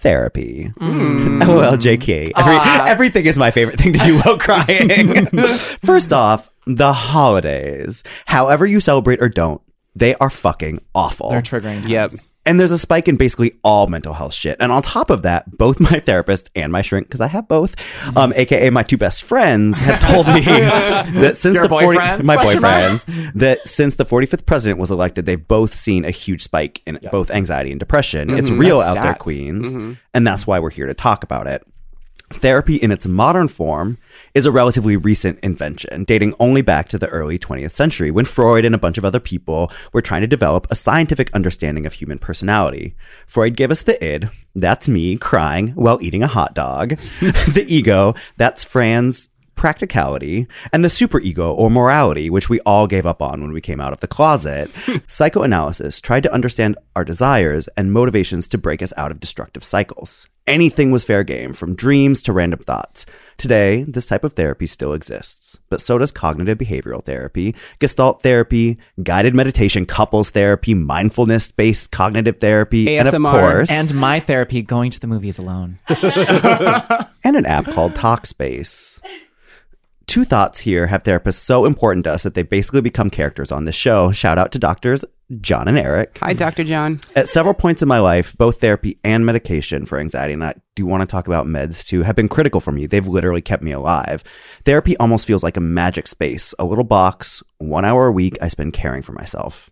therapy. 0.00 0.72
Mm. 0.80 1.46
LOL, 1.46 1.76
JK. 1.76 2.32
Every, 2.34 2.56
ah. 2.56 2.86
everything 2.88 3.26
is 3.26 3.38
my 3.38 3.50
favorite 3.50 3.78
thing 3.78 3.92
to 3.92 3.98
do 3.98 4.18
while 4.20 4.38
crying. 4.38 5.26
First 5.84 6.12
off, 6.12 6.50
the 6.66 6.92
holidays. 6.92 8.02
However 8.26 8.64
you 8.66 8.80
celebrate 8.80 9.20
or 9.22 9.28
don't, 9.28 9.60
they 9.94 10.14
are 10.14 10.30
fucking 10.30 10.80
awful. 10.94 11.30
They're 11.30 11.42
triggering. 11.42 11.86
Yep. 11.86 12.12
And 12.46 12.58
there's 12.58 12.72
a 12.72 12.78
spike 12.78 13.06
in 13.06 13.16
basically 13.16 13.58
all 13.62 13.86
mental 13.86 14.14
health 14.14 14.32
shit. 14.32 14.56
And 14.60 14.72
on 14.72 14.82
top 14.82 15.10
of 15.10 15.22
that, 15.22 15.56
both 15.56 15.78
my 15.90 16.00
therapist 16.00 16.50
and 16.54 16.72
my 16.72 16.82
shrink, 16.82 17.06
because 17.06 17.20
I 17.20 17.26
have 17.26 17.48
both, 17.48 17.76
mm-hmm. 17.76 18.16
um, 18.18 18.32
aka 18.34 18.70
my 18.70 18.82
two 18.82 18.96
best 18.96 19.22
friends, 19.22 19.78
have 19.78 20.00
told 20.00 20.26
me 20.26 20.40
that 21.20 21.36
since 21.36 21.54
Your 21.54 21.64
the 21.64 21.68
40, 21.68 21.98
boyfriends? 21.98 22.24
my 22.24 22.36
boyfriends, 22.36 23.32
that 23.34 23.66
since 23.68 23.96
the 23.96 24.06
45th 24.06 24.46
president 24.46 24.80
was 24.80 24.90
elected, 24.90 25.26
they've 25.26 25.46
both 25.46 25.74
seen 25.74 26.04
a 26.04 26.10
huge 26.10 26.42
spike 26.42 26.82
in 26.86 26.98
both 27.10 27.30
anxiety 27.30 27.70
and 27.70 27.78
depression. 27.78 28.30
It's 28.30 28.50
mm-hmm. 28.50 28.60
real 28.60 28.78
That's 28.78 28.96
out 28.96 29.02
there, 29.02 29.14
stats. 29.14 29.18
queens, 29.18 29.72
mm-hmm. 29.72 29.92
and 30.14 30.26
that's 30.26 30.46
why 30.46 30.58
we're 30.58 30.70
here 30.70 30.86
to 30.86 30.94
talk 30.94 31.24
about 31.24 31.46
it. 31.46 31.66
Therapy 32.32 32.76
in 32.76 32.92
its 32.92 33.06
modern 33.06 33.48
form 33.48 33.98
is 34.34 34.46
a 34.46 34.52
relatively 34.52 34.96
recent 34.96 35.40
invention, 35.40 36.04
dating 36.04 36.34
only 36.38 36.62
back 36.62 36.88
to 36.88 36.98
the 36.98 37.08
early 37.08 37.38
20th 37.38 37.72
century 37.72 38.10
when 38.12 38.24
Freud 38.24 38.64
and 38.64 38.74
a 38.74 38.78
bunch 38.78 38.96
of 38.98 39.04
other 39.04 39.18
people 39.18 39.70
were 39.92 40.00
trying 40.00 40.20
to 40.20 40.28
develop 40.28 40.66
a 40.70 40.76
scientific 40.76 41.30
understanding 41.34 41.86
of 41.86 41.94
human 41.94 42.18
personality. 42.18 42.94
Freud 43.26 43.56
gave 43.56 43.72
us 43.72 43.82
the 43.82 44.02
id, 44.04 44.30
that's 44.54 44.88
me 44.88 45.16
crying 45.16 45.70
while 45.70 46.00
eating 46.00 46.22
a 46.22 46.28
hot 46.28 46.54
dog. 46.54 46.90
the 47.20 47.64
ego, 47.68 48.14
that's 48.36 48.62
Fran's 48.62 49.28
practicality, 49.60 50.46
and 50.72 50.82
the 50.82 50.88
superego 50.88 51.52
or 51.52 51.68
morality, 51.68 52.30
which 52.30 52.48
we 52.48 52.60
all 52.60 52.86
gave 52.86 53.04
up 53.04 53.20
on 53.20 53.42
when 53.42 53.52
we 53.52 53.60
came 53.60 53.78
out 53.80 53.92
of 53.92 54.00
the 54.00 54.08
closet. 54.08 54.70
Psychoanalysis 55.06 56.00
tried 56.00 56.22
to 56.22 56.32
understand 56.32 56.78
our 56.96 57.04
desires 57.04 57.68
and 57.76 57.92
motivations 57.92 58.48
to 58.48 58.56
break 58.56 58.80
us 58.80 58.92
out 58.96 59.10
of 59.10 59.20
destructive 59.20 59.62
cycles. 59.62 60.29
Anything 60.46 60.90
was 60.90 61.04
fair 61.04 61.22
game, 61.22 61.52
from 61.52 61.74
dreams 61.76 62.22
to 62.24 62.32
random 62.32 62.60
thoughts. 62.60 63.06
Today, 63.36 63.84
this 63.84 64.06
type 64.06 64.24
of 64.24 64.32
therapy 64.32 64.66
still 64.66 64.92
exists, 64.92 65.58
but 65.68 65.80
so 65.80 65.96
does 65.96 66.10
cognitive 66.10 66.58
behavioral 66.58 67.04
therapy, 67.04 67.54
gestalt 67.78 68.22
therapy, 68.22 68.78
guided 69.02 69.34
meditation, 69.34 69.86
couples 69.86 70.30
therapy, 70.30 70.74
mindfulness 70.74 71.50
based 71.50 71.90
cognitive 71.90 72.38
therapy, 72.38 72.98
and 72.98 73.08
of 73.08 73.14
course, 73.14 73.70
And 73.70 73.94
my 73.94 74.20
therapy, 74.20 74.62
going 74.62 74.90
to 74.90 75.00
the 75.00 75.06
movies 75.06 75.38
alone. 75.38 75.78
and 77.24 77.36
an 77.36 77.46
app 77.46 77.66
called 77.66 77.92
Talkspace. 77.94 79.00
Two 80.06 80.24
thoughts 80.24 80.58
here 80.58 80.88
have 80.88 81.04
therapists 81.04 81.34
so 81.34 81.64
important 81.64 82.02
to 82.04 82.12
us 82.12 82.24
that 82.24 82.34
they 82.34 82.42
basically 82.42 82.80
become 82.80 83.10
characters 83.10 83.52
on 83.52 83.64
the 83.64 83.72
show. 83.72 84.10
Shout 84.10 84.38
out 84.38 84.50
to 84.52 84.58
doctors 84.58 85.04
John 85.40 85.68
and 85.68 85.78
Eric. 85.78 86.18
Hi, 86.20 86.32
Dr. 86.32 86.64
John. 86.64 87.00
At 87.14 87.28
several 87.28 87.54
points 87.54 87.82
in 87.82 87.88
my 87.88 88.00
life, 88.00 88.36
both 88.36 88.60
therapy 88.60 88.98
and 89.04 89.24
medication 89.24 89.86
for 89.86 89.98
anxiety, 89.98 90.34
and 90.34 90.42
I 90.42 90.54
do 90.74 90.86
want 90.86 91.02
to 91.02 91.06
talk 91.06 91.28
about 91.28 91.46
meds 91.46 91.86
too, 91.86 92.02
have 92.02 92.16
been 92.16 92.28
critical 92.28 92.60
for 92.60 92.72
me. 92.72 92.86
They've 92.86 93.06
literally 93.06 93.42
kept 93.42 93.62
me 93.62 93.70
alive. 93.70 94.24
Therapy 94.64 94.96
almost 94.96 95.26
feels 95.26 95.44
like 95.44 95.56
a 95.56 95.60
magic 95.60 96.08
space, 96.08 96.54
a 96.58 96.64
little 96.64 96.84
box, 96.84 97.42
one 97.58 97.84
hour 97.84 98.06
a 98.06 98.12
week 98.12 98.36
I 98.42 98.48
spend 98.48 98.72
caring 98.72 99.02
for 99.02 99.12
myself. 99.12 99.70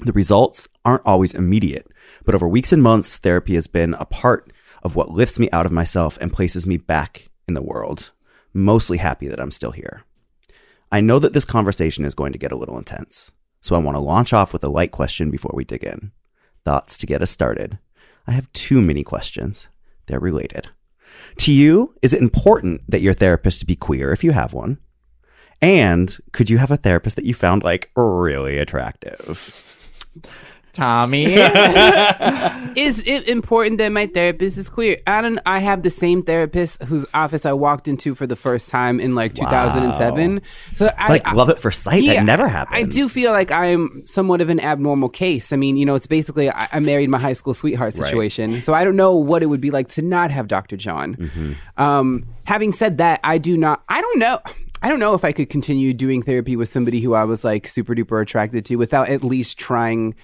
The 0.00 0.12
results 0.12 0.68
aren't 0.84 1.06
always 1.06 1.34
immediate, 1.34 1.86
but 2.24 2.34
over 2.34 2.48
weeks 2.48 2.72
and 2.72 2.82
months, 2.82 3.16
therapy 3.16 3.54
has 3.54 3.66
been 3.66 3.94
a 3.94 4.04
part 4.04 4.52
of 4.82 4.96
what 4.96 5.10
lifts 5.10 5.38
me 5.38 5.48
out 5.50 5.66
of 5.66 5.72
myself 5.72 6.18
and 6.20 6.32
places 6.32 6.66
me 6.66 6.76
back 6.76 7.28
in 7.46 7.54
the 7.54 7.62
world. 7.62 8.12
Mostly 8.52 8.98
happy 8.98 9.28
that 9.28 9.40
I'm 9.40 9.50
still 9.50 9.72
here. 9.72 10.04
I 10.92 11.00
know 11.00 11.18
that 11.18 11.32
this 11.32 11.44
conversation 11.44 12.04
is 12.04 12.14
going 12.14 12.32
to 12.32 12.38
get 12.38 12.52
a 12.52 12.56
little 12.56 12.78
intense, 12.78 13.30
so 13.60 13.74
I 13.74 13.78
want 13.78 13.96
to 13.96 14.00
launch 14.00 14.32
off 14.32 14.52
with 14.52 14.64
a 14.64 14.68
light 14.68 14.92
question 14.92 15.30
before 15.30 15.52
we 15.54 15.64
dig 15.64 15.84
in. 15.84 16.12
Thoughts 16.64 16.98
to 16.98 17.06
get 17.06 17.22
us 17.22 17.30
started. 17.30 17.78
I 18.26 18.32
have 18.32 18.52
too 18.52 18.80
many 18.80 19.02
questions. 19.02 19.68
They're 20.06 20.20
related. 20.20 20.68
To 21.38 21.52
you, 21.52 21.94
is 22.02 22.14
it 22.14 22.22
important 22.22 22.82
that 22.88 23.00
your 23.00 23.14
therapist 23.14 23.66
be 23.66 23.76
queer 23.76 24.12
if 24.12 24.24
you 24.24 24.32
have 24.32 24.52
one? 24.52 24.78
And 25.60 26.16
could 26.32 26.48
you 26.48 26.58
have 26.58 26.70
a 26.70 26.76
therapist 26.76 27.16
that 27.16 27.24
you 27.24 27.34
found 27.34 27.64
like 27.64 27.90
really 27.94 28.58
attractive? 28.58 29.66
Tommy. 30.72 31.34
is 32.76 33.02
it 33.06 33.28
important 33.28 33.78
that 33.78 33.88
my 33.90 34.06
therapist 34.06 34.58
is 34.58 34.68
queer? 34.68 34.98
I 35.06 35.20
don't. 35.22 35.38
I 35.46 35.58
have 35.58 35.82
the 35.82 35.90
same 35.90 36.22
therapist 36.22 36.82
whose 36.84 37.04
office 37.14 37.44
I 37.44 37.52
walked 37.52 37.88
into 37.88 38.14
for 38.14 38.26
the 38.26 38.36
first 38.36 38.70
time 38.70 39.00
in 39.00 39.14
like 39.14 39.34
2007. 39.34 40.40
So 40.74 40.86
It's 40.86 40.94
I 40.98 41.08
like 41.08 41.32
love 41.32 41.50
at 41.50 41.58
first 41.60 41.82
sight. 41.82 42.04
that 42.06 42.24
never 42.24 42.48
happens. 42.48 42.76
I 42.76 42.82
do 42.84 43.08
feel 43.08 43.32
like 43.32 43.50
I'm 43.50 44.04
somewhat 44.06 44.40
of 44.40 44.48
an 44.48 44.60
abnormal 44.60 45.08
case. 45.08 45.52
I 45.52 45.56
mean, 45.56 45.76
you 45.76 45.84
know, 45.86 45.94
it's 45.94 46.06
basically 46.06 46.50
I, 46.50 46.68
I 46.72 46.80
married 46.80 47.10
my 47.10 47.18
high 47.18 47.32
school 47.34 47.54
sweetheart 47.54 47.94
Right. 47.98 48.04
situation. 48.06 48.60
So 48.62 48.72
I 48.74 48.84
don't 48.84 48.96
know 48.96 49.14
what 49.16 49.42
it 49.42 49.46
would 49.46 49.60
be 49.60 49.70
like 49.70 49.88
to 49.90 50.02
not 50.02 50.30
have 50.30 50.46
Dr. 50.48 50.76
John. 50.76 51.16
Mm-hmm. 51.16 51.82
Um, 51.82 52.26
having 52.44 52.72
said 52.72 52.98
that, 52.98 53.20
I 53.24 53.38
do 53.38 53.56
not. 53.56 53.82
I 53.88 54.00
don't 54.00 54.18
know. 54.18 54.38
I 54.82 54.88
don't 54.88 54.98
know 54.98 55.12
if 55.14 55.24
I 55.24 55.32
could 55.32 55.50
continue 55.50 55.92
doing 55.92 56.22
therapy 56.22 56.56
with 56.56 56.68
somebody 56.70 57.00
who 57.02 57.12
I 57.14 57.24
was 57.24 57.44
like 57.44 57.68
super 57.68 57.94
duper 57.94 58.22
attracted 58.22 58.64
to 58.66 58.76
without 58.76 59.08
at 59.10 59.22
least 59.22 59.58
trying 59.58 60.14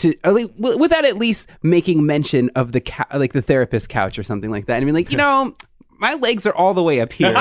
to, 0.00 0.14
or 0.24 0.32
like, 0.32 0.50
without 0.58 1.04
at 1.04 1.16
least 1.16 1.48
making 1.62 2.04
mention 2.04 2.50
of 2.54 2.72
the 2.72 2.80
cou- 2.80 3.18
like 3.18 3.32
the 3.32 3.42
therapist 3.42 3.88
couch 3.88 4.18
or 4.18 4.22
something 4.22 4.50
like 4.50 4.66
that. 4.66 4.82
I 4.82 4.84
mean, 4.84 4.94
like 4.94 5.10
you 5.10 5.16
know, 5.24 5.54
my 5.98 6.14
legs 6.14 6.46
are 6.46 6.54
all 6.54 6.74
the 6.74 6.82
way 6.82 7.00
up 7.00 7.12
here. 7.12 7.34
So. 7.34 7.34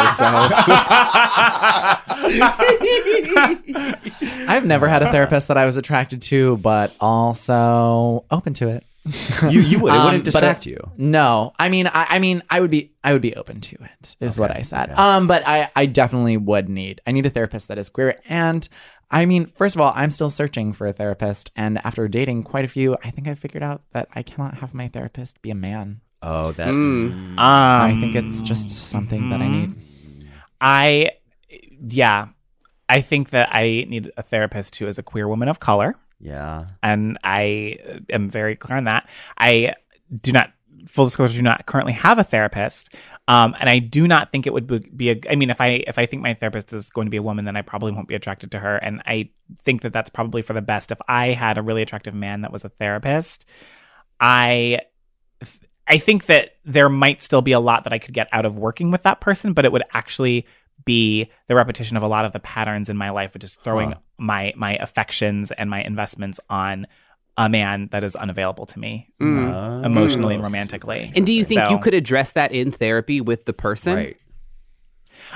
I've 4.47 4.65
never 4.65 4.87
had 4.87 5.03
a 5.03 5.11
therapist 5.11 5.47
that 5.47 5.57
I 5.57 5.65
was 5.65 5.77
attracted 5.77 6.21
to, 6.23 6.57
but 6.57 6.93
also 6.99 8.25
open 8.31 8.53
to 8.55 8.67
it. 8.67 8.83
You 9.49 9.61
you 9.61 9.79
would. 9.79 9.93
It 9.93 9.97
Um, 9.97 10.05
wouldn't 10.05 10.23
but 10.25 10.31
distract 10.31 10.67
it- 10.67 10.71
you. 10.71 10.91
No, 10.97 11.53
I 11.57 11.69
mean, 11.69 11.87
I, 11.87 12.05
I 12.09 12.19
mean, 12.19 12.43
I 12.49 12.59
would 12.59 12.69
be, 12.71 12.91
I 13.03 13.13
would 13.13 13.21
be 13.21 13.35
open 13.35 13.61
to 13.61 13.77
it. 13.83 14.15
Is 14.19 14.37
what 14.37 14.51
I 14.55 14.61
said. 14.61 14.91
Um, 14.91 15.25
but 15.27 15.47
I, 15.47 15.69
I 15.75 15.85
definitely 15.85 16.37
would 16.37 16.67
need. 16.69 17.01
I 17.07 17.11
need 17.11 17.25
a 17.25 17.29
therapist 17.29 17.69
that 17.69 17.77
is 17.77 17.89
queer, 17.89 18.19
and 18.27 18.67
I 19.09 19.25
mean, 19.25 19.47
first 19.47 19.75
of 19.75 19.81
all, 19.81 19.91
I'm 19.95 20.11
still 20.11 20.29
searching 20.29 20.73
for 20.73 20.85
a 20.85 20.93
therapist, 20.93 21.51
and 21.55 21.79
after 21.85 22.07
dating 22.07 22.43
quite 22.43 22.65
a 22.65 22.67
few, 22.67 22.97
I 23.03 23.09
think 23.09 23.27
I 23.27 23.33
figured 23.35 23.63
out 23.63 23.81
that 23.93 24.07
I 24.13 24.21
cannot 24.21 24.55
have 24.59 24.73
my 24.73 24.87
therapist 24.87 25.41
be 25.41 25.49
a 25.49 25.55
man. 25.55 26.01
Oh, 26.21 26.51
that. 26.51 26.69
Um, 26.69 27.35
I 27.39 27.95
think 27.99 28.13
it's 28.15 28.41
just 28.43 28.69
something 28.69 29.29
that 29.29 29.39
I 29.41 29.47
need. 29.47 29.75
I, 30.61 31.11
yeah, 31.87 32.27
I 32.89 33.01
think 33.01 33.29
that 33.29 33.49
I 33.55 33.85
need 33.87 34.11
a 34.17 34.21
therapist 34.21 34.75
who 34.75 34.87
is 34.87 34.97
a 34.99 35.03
queer 35.03 35.27
woman 35.27 35.47
of 35.47 35.59
color. 35.61 35.95
Yeah. 36.19 36.65
and 36.83 37.17
I 37.23 37.77
am 38.09 38.29
very 38.29 38.55
clear 38.55 38.77
on 38.77 38.83
that. 38.85 39.07
I 39.37 39.75
do 40.21 40.31
not, 40.31 40.51
full 40.87 41.05
disclosure, 41.05 41.37
do 41.37 41.41
not 41.41 41.65
currently 41.65 41.93
have 41.93 42.19
a 42.19 42.23
therapist, 42.23 42.93
um, 43.27 43.55
and 43.59 43.69
I 43.69 43.79
do 43.79 44.07
not 44.07 44.31
think 44.31 44.47
it 44.47 44.53
would 44.53 44.97
be- 44.97 45.11
a. 45.11 45.19
I 45.29 45.35
mean, 45.35 45.49
if 45.49 45.61
I 45.61 45.83
if 45.87 45.97
I 45.97 46.05
think 46.05 46.21
my 46.21 46.33
therapist 46.33 46.73
is 46.73 46.89
going 46.89 47.05
to 47.05 47.11
be 47.11 47.17
a 47.17 47.21
woman, 47.23 47.45
then 47.45 47.55
I 47.55 47.61
probably 47.61 47.91
won't 47.91 48.07
be 48.07 48.15
attracted 48.15 48.51
to 48.51 48.59
her, 48.59 48.75
and 48.77 49.01
I 49.05 49.29
think 49.59 49.81
that 49.83 49.93
that's 49.93 50.09
probably 50.09 50.41
for 50.41 50.53
the 50.53 50.61
best. 50.61 50.91
If 50.91 50.99
I 51.07 51.27
had 51.27 51.57
a 51.57 51.61
really 51.61 51.83
attractive 51.83 52.13
man 52.13 52.41
that 52.41 52.51
was 52.51 52.63
a 52.65 52.69
therapist, 52.69 53.45
I. 54.19 54.79
I 55.91 55.97
think 55.97 56.27
that 56.27 56.51
there 56.65 56.87
might 56.87 57.23
still 57.23 57.41
be 57.41 57.51
a 57.51 57.59
lot 57.59 57.83
that 57.85 57.93
I 57.93 57.97
could 57.97 58.13
get 58.13 58.27
out 58.31 58.45
of 58.45 58.55
working 58.55 58.91
with 58.91 59.01
that 59.03 59.21
person, 59.21 59.53
but 59.53 59.65
it 59.65 59.71
would 59.71 59.81
actually 59.91 60.45
be 60.85 61.29
the 61.47 61.55
repetition 61.55 61.97
of 61.97 62.03
a 62.03 62.07
lot 62.07 62.25
of 62.25 62.31
the 62.33 62.39
patterns 62.39 62.89
in 62.89 62.97
my 62.97 63.09
life, 63.09 63.33
which 63.33 63.43
is 63.43 63.55
throwing 63.63 63.89
Huh. 63.89 63.97
my 64.17 64.53
my 64.55 64.75
affections 64.77 65.51
and 65.51 65.69
my 65.69 65.81
investments 65.83 66.39
on 66.49 66.87
a 67.37 67.47
man 67.47 67.87
that 67.91 68.03
is 68.03 68.15
unavailable 68.17 68.65
to 68.65 68.79
me 68.79 69.07
Mm. 69.21 69.85
emotionally 69.85 70.33
and 70.35 70.43
Mm. 70.43 70.47
romantically. 70.47 71.11
And 71.15 71.25
do 71.25 71.31
you 71.31 71.45
think 71.45 71.61
So- 71.61 71.69
you 71.69 71.79
could 71.79 71.93
address 71.93 72.31
that 72.31 72.51
in 72.51 72.71
therapy 72.71 73.21
with 73.21 73.45
the 73.45 73.53
person? 73.53 73.95
Right. 73.95 74.17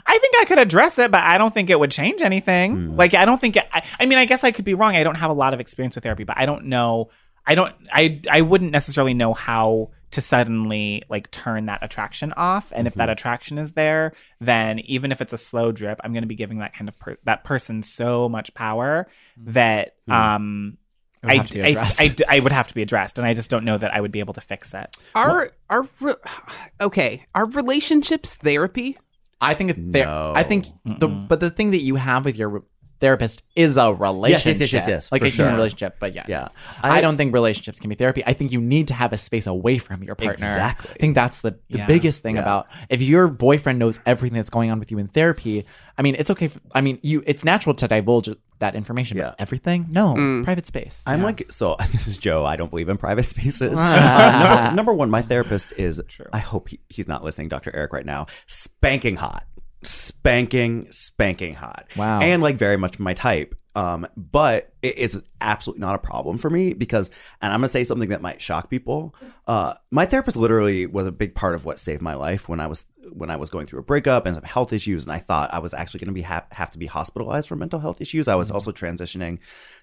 I 0.08 0.17
think 0.17 0.34
I 0.39 0.45
could 0.45 0.60
address 0.60 0.97
it, 0.97 1.12
but 1.12 1.21
I 1.21 1.38
don't 1.38 1.53
think 1.53 1.69
it 1.69 1.79
would 1.79 1.91
change 1.91 2.21
anything. 2.21 2.95
Like 2.97 3.13
I 3.13 3.25
don't 3.25 3.39
think 3.39 3.58
it, 3.58 3.65
I, 3.71 3.84
I 3.99 4.06
mean 4.06 4.17
I 4.17 4.25
guess 4.25 4.43
I 4.43 4.51
could 4.51 4.65
be 4.65 4.73
wrong. 4.73 4.95
I 4.95 5.03
don't 5.03 5.15
have 5.15 5.29
a 5.29 5.34
lot 5.36 5.53
of 5.53 5.60
experience 5.60 5.95
with 5.95 6.03
therapy, 6.03 6.23
but 6.23 6.38
I 6.38 6.45
don't 6.45 6.65
know 6.65 7.10
I 7.45 7.56
don't 7.56 7.73
I 7.91 8.21
I 8.29 8.41
wouldn't 8.41 8.71
necessarily 8.71 9.13
know 9.13 9.34
how 9.34 9.91
to 10.13 10.21
suddenly 10.21 11.04
like 11.10 11.30
turn 11.32 11.65
that 11.65 11.84
attraction 11.84 12.34
off. 12.34 12.71
And 12.76 12.88
if 12.88 12.93
that 12.95 13.10
attraction 13.10 13.58
is 13.58 13.73
there, 13.73 14.13
then 14.39 14.80
even 14.80 15.12
if 15.12 15.21
it's 15.21 15.34
a 15.34 15.38
slow 15.38 15.71
drip, 15.71 15.99
I'm 16.04 16.13
going 16.13 16.23
to 16.23 16.28
be 16.28 16.36
giving 16.36 16.60
that 16.60 16.73
kind 16.73 16.88
of 16.88 16.97
per- 16.97 17.17
that 17.26 17.43
person 17.43 17.84
so 17.84 18.30
much 18.30 18.54
power 18.54 19.08
that 19.38 19.95
um 20.08 20.78
It 21.21 21.26
would 21.26 21.32
I, 21.32 21.36
have 21.38 21.47
to 21.47 21.54
be 21.54 21.78
I. 21.78 21.91
I, 21.99 22.15
I 22.38 22.39
would 22.39 22.52
have 22.52 22.67
to 22.67 22.73
be 22.73 22.82
addressed, 22.82 23.17
and 23.17 23.28
I 23.28 23.34
just 23.34 23.49
don't 23.49 23.65
know 23.65 23.78
that 23.78 23.93
I 23.93 24.02
would 24.02 24.12
be 24.12 24.19
able 24.19 24.34
to 24.34 24.41
fix 24.41 24.73
it. 24.73 24.95
Are 25.15 25.52
are 25.69 25.86
re- 26.02 26.15
okay? 26.82 27.26
Are 27.36 27.45
relationships 27.45 28.36
therapy? 28.36 28.97
I 29.41 29.56
think 29.56 29.71
it's 29.71 29.80
there. 29.82 30.08
I 30.08 30.43
think 30.43 30.67
the 30.86 31.08
but 31.08 31.39
the 31.39 31.49
thing 31.49 31.71
that 31.71 31.82
you 31.82 31.95
have 31.95 32.23
with 32.23 32.38
your 32.38 32.63
therapist 33.04 33.44
is 33.56 33.76
a 33.78 33.94
relationship. 33.94 34.46
yes, 34.62 34.62
yes, 34.62 34.74
yes, 34.74 34.88
yes, 34.88 35.12
like 35.12 35.20
for 35.22 35.26
a 35.28 35.30
human 35.30 35.52
sure. 35.52 35.58
relationship. 35.58 35.98
But 36.00 36.13
yeah, 36.16 36.26
Yeah. 36.28 36.48
I, 36.82 36.98
I- 36.98 37.02
don't 37.02 37.18
think 37.18 37.34
relationships 37.34 37.80
can 37.82 37.89
be 37.89 37.96
therapy. 37.96 38.24
I 38.26 38.34
think 38.34 38.52
you 38.54 38.62
need 38.62 38.88
to 38.88 38.94
have 38.94 39.12
a 39.13 39.18
space 39.18 39.46
away 39.46 39.78
from 39.78 40.04
your 40.04 40.16
partner. 40.16 40.48
Exactly. 40.48 40.92
I 40.92 41.00
think 41.04 41.13
that's 41.16 41.42
the, 41.42 41.52
the 41.70 41.80
Yeah. 41.80 41.86
biggest 41.86 42.22
thing 42.24 42.36
Yeah. 42.38 42.44
about 42.44 42.68
if 42.89 43.02
your 43.02 43.28
boyfriend 43.28 43.78
knows 43.78 44.00
everything 44.06 44.38
that's 44.38 44.50
going 44.50 44.72
on 44.72 44.80
with 44.80 44.89
you 44.92 44.98
in 45.00 45.08
therapy. 45.10 45.66
I 45.98 46.02
mean, 46.02 46.16
it's 46.18 46.32
okay. 46.32 46.48
For, 46.48 46.60
I 46.74 46.82
mean, 46.82 46.98
you 47.04 47.24
it's 47.28 47.44
natural 47.44 47.76
to 47.76 47.88
divulge 47.88 48.30
that 48.60 48.74
information. 48.76 49.18
Yeah. 49.18 49.24
But 49.32 49.42
everything, 49.42 49.88
no, 49.89 50.42
private 50.44 50.66
space. 50.66 51.04
I'm 51.06 51.22
like, 51.22 51.52
so 51.52 51.76
this 51.92 52.08
is 52.08 52.18
Joe. 52.18 52.46
I 52.46 52.56
don't 52.56 52.70
believe 52.70 52.88
in 52.89 52.98
private 52.98 53.26
spaces. 53.26 53.78
Uh, 53.78 54.39
number, 54.72 54.76
number 54.78 54.94
one, 54.94 55.10
my 55.12 55.22
therapist 55.22 55.74
is, 55.78 56.02
True. 56.08 56.28
I 56.32 56.39
hope 56.39 56.70
he, 56.70 56.80
he's 56.89 57.08
not 57.08 57.24
listening, 57.24 57.50
Dr. 57.50 57.76
Eric, 57.76 57.92
right 57.94 58.06
now, 58.06 58.28
spanking 58.48 59.18
hot. 59.18 59.46
Spanking, 59.86 60.91
spanking 60.91 61.54
hot. 61.54 61.86
Wow. 61.96 62.22
And 62.22 62.41
like 62.41 62.56
very 62.58 62.78
much 62.78 63.00
my 63.00 63.13
type. 63.13 63.56
Um, 63.76 64.08
but 64.15 64.73
it 64.84 64.98
is 65.00 65.24
absolutely 65.41 65.80
not 65.82 65.96
a 65.96 65.98
problem 65.98 66.38
for 66.38 66.50
me 66.50 66.74
because, 66.74 67.10
and 67.41 67.52
I'm 67.52 67.60
gonna 67.62 67.69
say 67.69 67.84
something 67.86 68.10
that 68.10 68.22
might 68.22 68.41
shock 68.41 68.69
people. 68.69 69.15
Uh, 69.48 69.74
my 69.91 70.06
therapist 70.06 70.38
literally 70.38 70.86
was 70.86 71.08
a 71.08 71.12
big 71.12 71.34
part 71.36 71.56
of 71.56 71.65
what 71.65 71.80
saved 71.80 72.02
my 72.02 72.13
life 72.13 72.48
when 72.50 72.60
I 72.60 72.67
was 72.67 72.86
when 73.12 73.30
I 73.30 73.36
was 73.36 73.50
going 73.50 73.65
through 73.65 73.80
a 73.80 73.84
breakup 73.84 74.26
and 74.26 74.36
some 74.36 74.43
health 74.43 74.72
issues, 74.74 75.04
and 75.04 75.12
I 75.12 75.19
thought 75.19 75.54
I 75.54 75.60
was 75.60 75.74
actually 75.74 76.02
gonna 76.02 76.12
be 76.12 76.22
ha- 76.22 76.46
have 76.52 76.72
to 76.72 76.78
be 76.78 76.86
hospitalized 76.86 77.48
for 77.48 77.56
mental 77.56 77.80
health 77.80 78.02
issues. 78.02 78.28
I 78.28 78.36
was 78.36 78.52
also 78.52 78.72
transitioning 78.72 79.39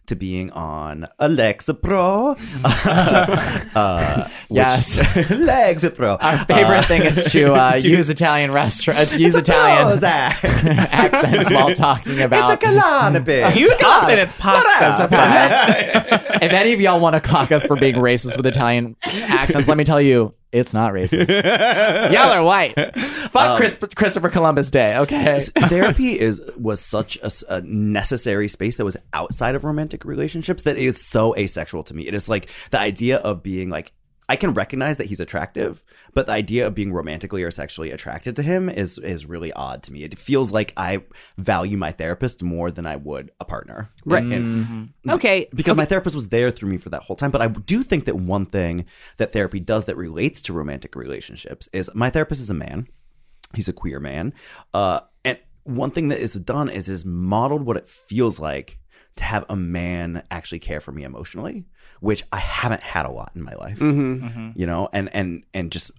to 0.07 0.17
being 0.17 0.51
on 0.53 1.07
Lexapro. 1.19 2.39
uh, 3.75 4.29
Yes. 4.51 4.97
Lexapro. 4.99 6.19
Our 6.21 6.45
favorite 6.45 6.85
thing 6.87 7.03
is 7.03 7.31
to 7.33 7.55
uh, 7.55 7.75
use 7.77 8.09
Italian 8.09 8.51
restaurant, 8.51 9.17
use 9.17 9.37
Italian 9.37 10.03
accents 10.03 11.53
while 11.53 11.73
talking 11.73 12.21
about. 12.21 12.53
It's 12.53 12.65
a 12.65 12.67
cannabis. 12.67 13.57
You 13.57 13.71
often 13.85 14.19
it's 14.19 14.37
pasta. 14.39 14.90
Uh, 14.99 16.39
if 16.43 16.53
any 16.53 16.73
of 16.73 16.81
y'all 16.81 17.01
want 17.01 17.15
to 17.15 17.21
clock 17.21 17.53
us 17.53 17.67
for 17.67 17.77
being 17.77 17.97
racist 17.97 18.37
with 18.37 18.47
Italian 18.47 18.97
accents, 19.03 19.69
let 19.69 19.77
me 19.77 19.85
tell 19.85 20.01
you, 20.01 20.35
it's 20.53 20.75
not 20.75 20.93
racist. 20.93 21.29
y'all 22.13 22.31
are 22.31 22.43
white. 22.43 22.75
Fuck 22.97 23.51
um, 23.51 23.57
Chris, 23.57 23.79
Christopher 23.95 24.29
Columbus 24.31 24.71
Day, 24.71 24.97
okay? 24.99 25.39
therapy 25.39 26.19
is 26.19 26.41
was 26.57 26.81
such 26.81 27.19
a 27.49 27.61
necessary 27.61 28.49
space 28.49 28.77
that 28.77 28.85
was 28.85 28.97
outside 29.13 29.55
of 29.55 29.65
romantic 29.65 30.05
relationships 30.05 30.63
that 30.63 30.77
is 30.77 31.01
so 31.01 31.37
asexual 31.37 31.85
to 31.85 31.95
me. 31.95 32.09
It 32.09 32.15
is 32.15 32.29
like 32.29 32.49
the 32.71 32.81
idea 32.81 33.19
of 33.19 33.43
being 33.43 33.71
like 33.71 33.93
I 34.31 34.37
can 34.37 34.55
recognize 34.55 34.97
that 34.99 35.09
he's 35.09 35.19
attractive, 35.19 35.83
but 36.15 36.27
the 36.27 36.33
idea 36.33 36.67
of 36.69 36.75
being 36.75 36.93
romantically 36.93 37.43
or 37.43 37.51
sexually 37.51 37.91
attracted 37.91 38.37
to 38.37 38.43
him 38.43 38.69
is 38.69 38.97
is 38.99 39.27
really 39.27 39.53
odd 39.53 39.83
to 39.83 39.93
me. 39.93 40.05
It 40.05 40.17
feels 40.17 40.53
like 40.53 40.73
I 40.77 41.03
value 41.37 41.77
my 41.77 41.91
therapist 41.91 42.41
more 42.43 42.71
than 42.71 42.87
I 42.87 42.95
would 42.95 43.33
a 43.41 43.45
partner. 43.45 43.91
Right. 44.05 44.23
And- 44.23 44.33
and- 44.35 45.11
Okay, 45.11 45.49
because 45.53 45.77
my 45.77 45.85
therapist 45.85 46.15
was 46.15 46.29
there 46.29 46.51
through 46.53 46.69
me 46.71 46.79
for 46.79 46.91
that 46.91 47.03
whole 47.03 47.17
time. 47.17 47.33
But 47.33 47.43
I 47.43 47.49
do 47.49 47.83
think 47.83 48.05
that 48.05 48.15
one 48.17 48.47
thing 48.47 48.85
that 49.17 49.33
therapy 49.33 49.59
does 49.59 49.87
that 49.87 49.97
relates 49.97 50.41
to 50.43 50.53
romantic 50.53 50.95
relationships 50.95 51.69
is 51.73 51.91
my 51.95 52.09
therapist 52.09 52.41
is 52.41 52.51
a 52.51 52.55
man. 52.55 52.87
He's 53.55 53.69
a 53.69 53.73
queer 53.73 53.99
man. 53.99 54.33
Uh, 54.73 55.01
and 55.25 55.39
one 55.65 55.91
thing 55.91 56.07
that 56.09 56.21
is 56.21 56.35
done 56.35 56.69
is 56.69 56.89
is 56.89 57.05
modeled 57.05 57.63
what 57.67 57.77
it 57.77 57.89
feels 57.89 58.39
like 58.39 58.79
to 59.21 59.25
have 59.25 59.45
a 59.49 59.57
man 59.57 60.23
actually 60.31 60.59
care 60.59 60.81
for 60.81 60.93
me 60.93 61.05
emotionally, 61.05 61.65
which 62.01 62.25
I 62.33 62.39
haven't 62.39 62.83
had 62.83 63.07
a 63.07 63.11
lot 63.11 63.33
in 63.35 63.43
my 63.43 63.55
life. 63.55 63.79
Mm-hmm. 63.79 64.51
You 64.57 64.67
know, 64.67 64.89
and 64.93 65.09
and 65.15 65.45
and 65.55 65.71
just 65.71 65.91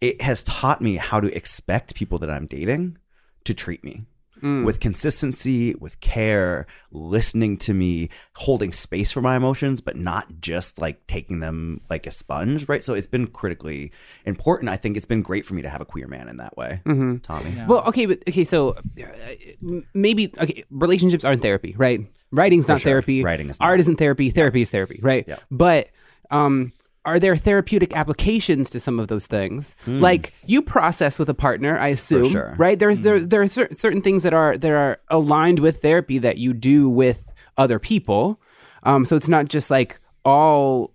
it 0.00 0.20
has 0.22 0.42
taught 0.42 0.80
me 0.80 0.96
how 0.96 1.20
to 1.20 1.28
expect 1.36 1.94
people 1.94 2.18
that 2.18 2.30
I'm 2.30 2.46
dating 2.46 2.98
to 3.44 3.54
treat 3.54 3.84
me 3.84 4.02
Mm. 4.42 4.64
with 4.66 4.78
consistency, 4.78 5.74
with 5.76 6.00
care, 6.00 6.66
listening 6.90 7.56
to 7.58 7.72
me, 7.72 8.10
holding 8.34 8.72
space 8.72 9.10
for 9.10 9.22
my 9.22 9.36
emotions, 9.36 9.80
but 9.80 9.96
not 9.96 10.26
just 10.40 10.80
like 10.82 11.06
taking 11.06 11.40
them 11.40 11.80
like 11.88 12.06
a 12.06 12.10
sponge, 12.10 12.68
right? 12.68 12.84
So 12.84 12.92
it's 12.92 13.06
been 13.06 13.28
critically 13.28 13.90
important. 14.26 14.68
I 14.68 14.76
think 14.76 14.96
it's 14.98 15.06
been 15.06 15.22
great 15.22 15.46
for 15.46 15.54
me 15.54 15.62
to 15.62 15.70
have 15.70 15.80
a 15.80 15.86
queer 15.86 16.08
man 16.08 16.28
in 16.28 16.36
that 16.38 16.56
way, 16.58 16.82
Mm-hmm. 16.84 17.18
Tommy. 17.18 17.56
Well, 17.66 17.84
okay, 17.86 18.04
but 18.04 18.18
okay, 18.28 18.44
so 18.44 18.76
uh, 18.76 19.80
maybe 19.94 20.32
okay, 20.38 20.64
relationships 20.70 21.24
aren't 21.24 21.40
therapy, 21.40 21.74
right? 21.78 22.00
Writing's 22.34 22.68
not 22.68 22.80
sure. 22.80 22.90
therapy. 22.90 23.22
Writing 23.22 23.48
is 23.50 23.60
not. 23.60 23.66
art 23.66 23.80
isn't 23.80 23.96
therapy. 23.96 24.30
Therapy 24.30 24.62
is 24.62 24.70
therapy, 24.70 24.98
right? 25.02 25.24
Yeah. 25.28 25.36
But 25.50 25.88
um, 26.30 26.72
are 27.04 27.18
there 27.18 27.36
therapeutic 27.36 27.94
applications 27.94 28.70
to 28.70 28.80
some 28.80 28.98
of 28.98 29.08
those 29.08 29.26
things? 29.26 29.74
Like 29.86 30.32
you 30.46 30.62
process 30.62 31.18
with 31.18 31.28
a 31.28 31.34
partner, 31.34 31.78
I 31.78 31.88
assume, 31.88 32.26
Hmm. 32.26 32.32
sure. 32.32 32.54
right? 32.58 32.78
There's 32.78 33.00
there 33.00 33.20
there 33.20 33.42
are 33.42 33.46
cer- 33.48 33.68
certain 33.76 34.02
things 34.02 34.22
that 34.22 34.32
are 34.34 34.56
that 34.58 34.70
are 34.70 34.98
aligned 35.08 35.58
with 35.60 35.80
therapy 35.82 36.18
that 36.18 36.38
you 36.38 36.52
do 36.52 36.88
with 36.88 37.32
other 37.56 37.78
people. 37.78 38.40
Um, 38.82 39.04
so 39.04 39.16
it's 39.16 39.28
not 39.28 39.48
just 39.48 39.70
like 39.70 40.00
all. 40.24 40.92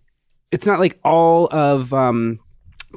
It's 0.51 0.65
not 0.65 0.79
like 0.79 0.99
all 1.03 1.47
of 1.53 1.93
um, 1.93 2.39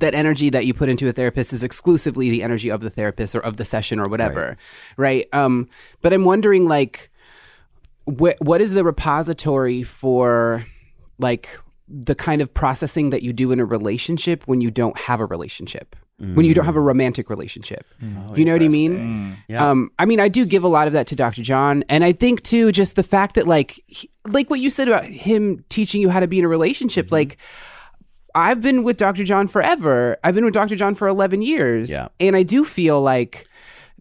that 0.01 0.15
energy 0.15 0.49
that 0.49 0.65
you 0.65 0.73
put 0.73 0.89
into 0.89 1.07
a 1.07 1.13
therapist 1.13 1.53
is 1.53 1.63
exclusively 1.63 2.31
the 2.31 2.43
energy 2.43 2.71
of 2.71 2.81
the 2.81 2.89
therapist 2.89 3.37
or 3.37 3.41
of 3.41 3.59
the 3.59 3.65
session 3.67 4.01
or 4.01 4.05
whatever, 4.09 4.57
right? 4.97 5.29
Um, 5.35 5.69
but 6.01 6.15
I'm 6.15 6.25
wondering, 6.25 6.67
like, 6.67 7.11
wh- 8.07 8.41
what 8.41 8.61
is 8.61 8.73
the 8.73 8.85
repository 8.85 9.83
for, 9.83 10.65
like, 11.19 11.59
the 11.89 12.15
kind 12.15 12.41
of 12.41 12.53
processing 12.55 13.11
that 13.11 13.23
you 13.23 13.33
do 13.33 13.53
in 13.53 13.61
a 13.61 13.65
relationship 13.65 14.45
when 14.47 14.61
you 14.61 14.71
don't 14.71 14.97
have 14.99 15.21
a 15.21 15.27
relationship, 15.27 15.95
when 16.19 16.47
you 16.47 16.55
don't 16.55 16.65
have 16.67 16.77
a 16.77 16.81
romantic 16.81 17.29
relationship? 17.29 17.85
you 18.37 18.45
know 18.45 18.53
what 18.53 18.63
I 18.63 18.69
mean? 18.69 19.37
Yeah. 19.49 19.69
Um, 19.71 19.91
I 19.99 20.05
mean, 20.05 20.21
I 20.21 20.29
do 20.29 20.47
give 20.47 20.63
a 20.63 20.69
lot 20.69 20.87
of 20.87 20.93
that 20.93 21.07
to 21.09 21.17
Dr. 21.17 21.43
John, 21.43 21.83
and 21.89 22.05
I 22.05 22.13
think 22.13 22.43
too, 22.43 22.71
just 22.73 22.95
the 22.97 23.03
fact 23.03 23.35
that, 23.35 23.47
like, 23.47 23.83
he, 23.89 24.09
like 24.29 24.49
what 24.49 24.61
you 24.61 24.71
said 24.71 24.87
about 24.89 25.05
him 25.05 25.65
teaching 25.69 26.01
you 26.01 26.09
how 26.11 26.21
to 26.21 26.29
be 26.29 26.39
in 26.39 26.45
a 26.45 26.49
relationship, 26.49 27.07
Mm-hmm. 27.07 27.15
like. 27.15 27.39
I've 28.35 28.63
been 28.63 28.83
with 28.83 28.97
Dr. 28.97 29.25
John 29.25 29.47
forever. 29.47 30.17
I've 30.25 30.35
been 30.35 30.47
with 30.47 30.55
Dr. 30.55 30.75
John 30.75 30.95
for 30.95 31.07
11 31.07 31.43
years. 31.43 31.91
Yeah. 31.91 32.09
And 32.19 32.35
I 32.35 32.43
do 32.43 32.65
feel 32.65 33.03
like 33.03 33.47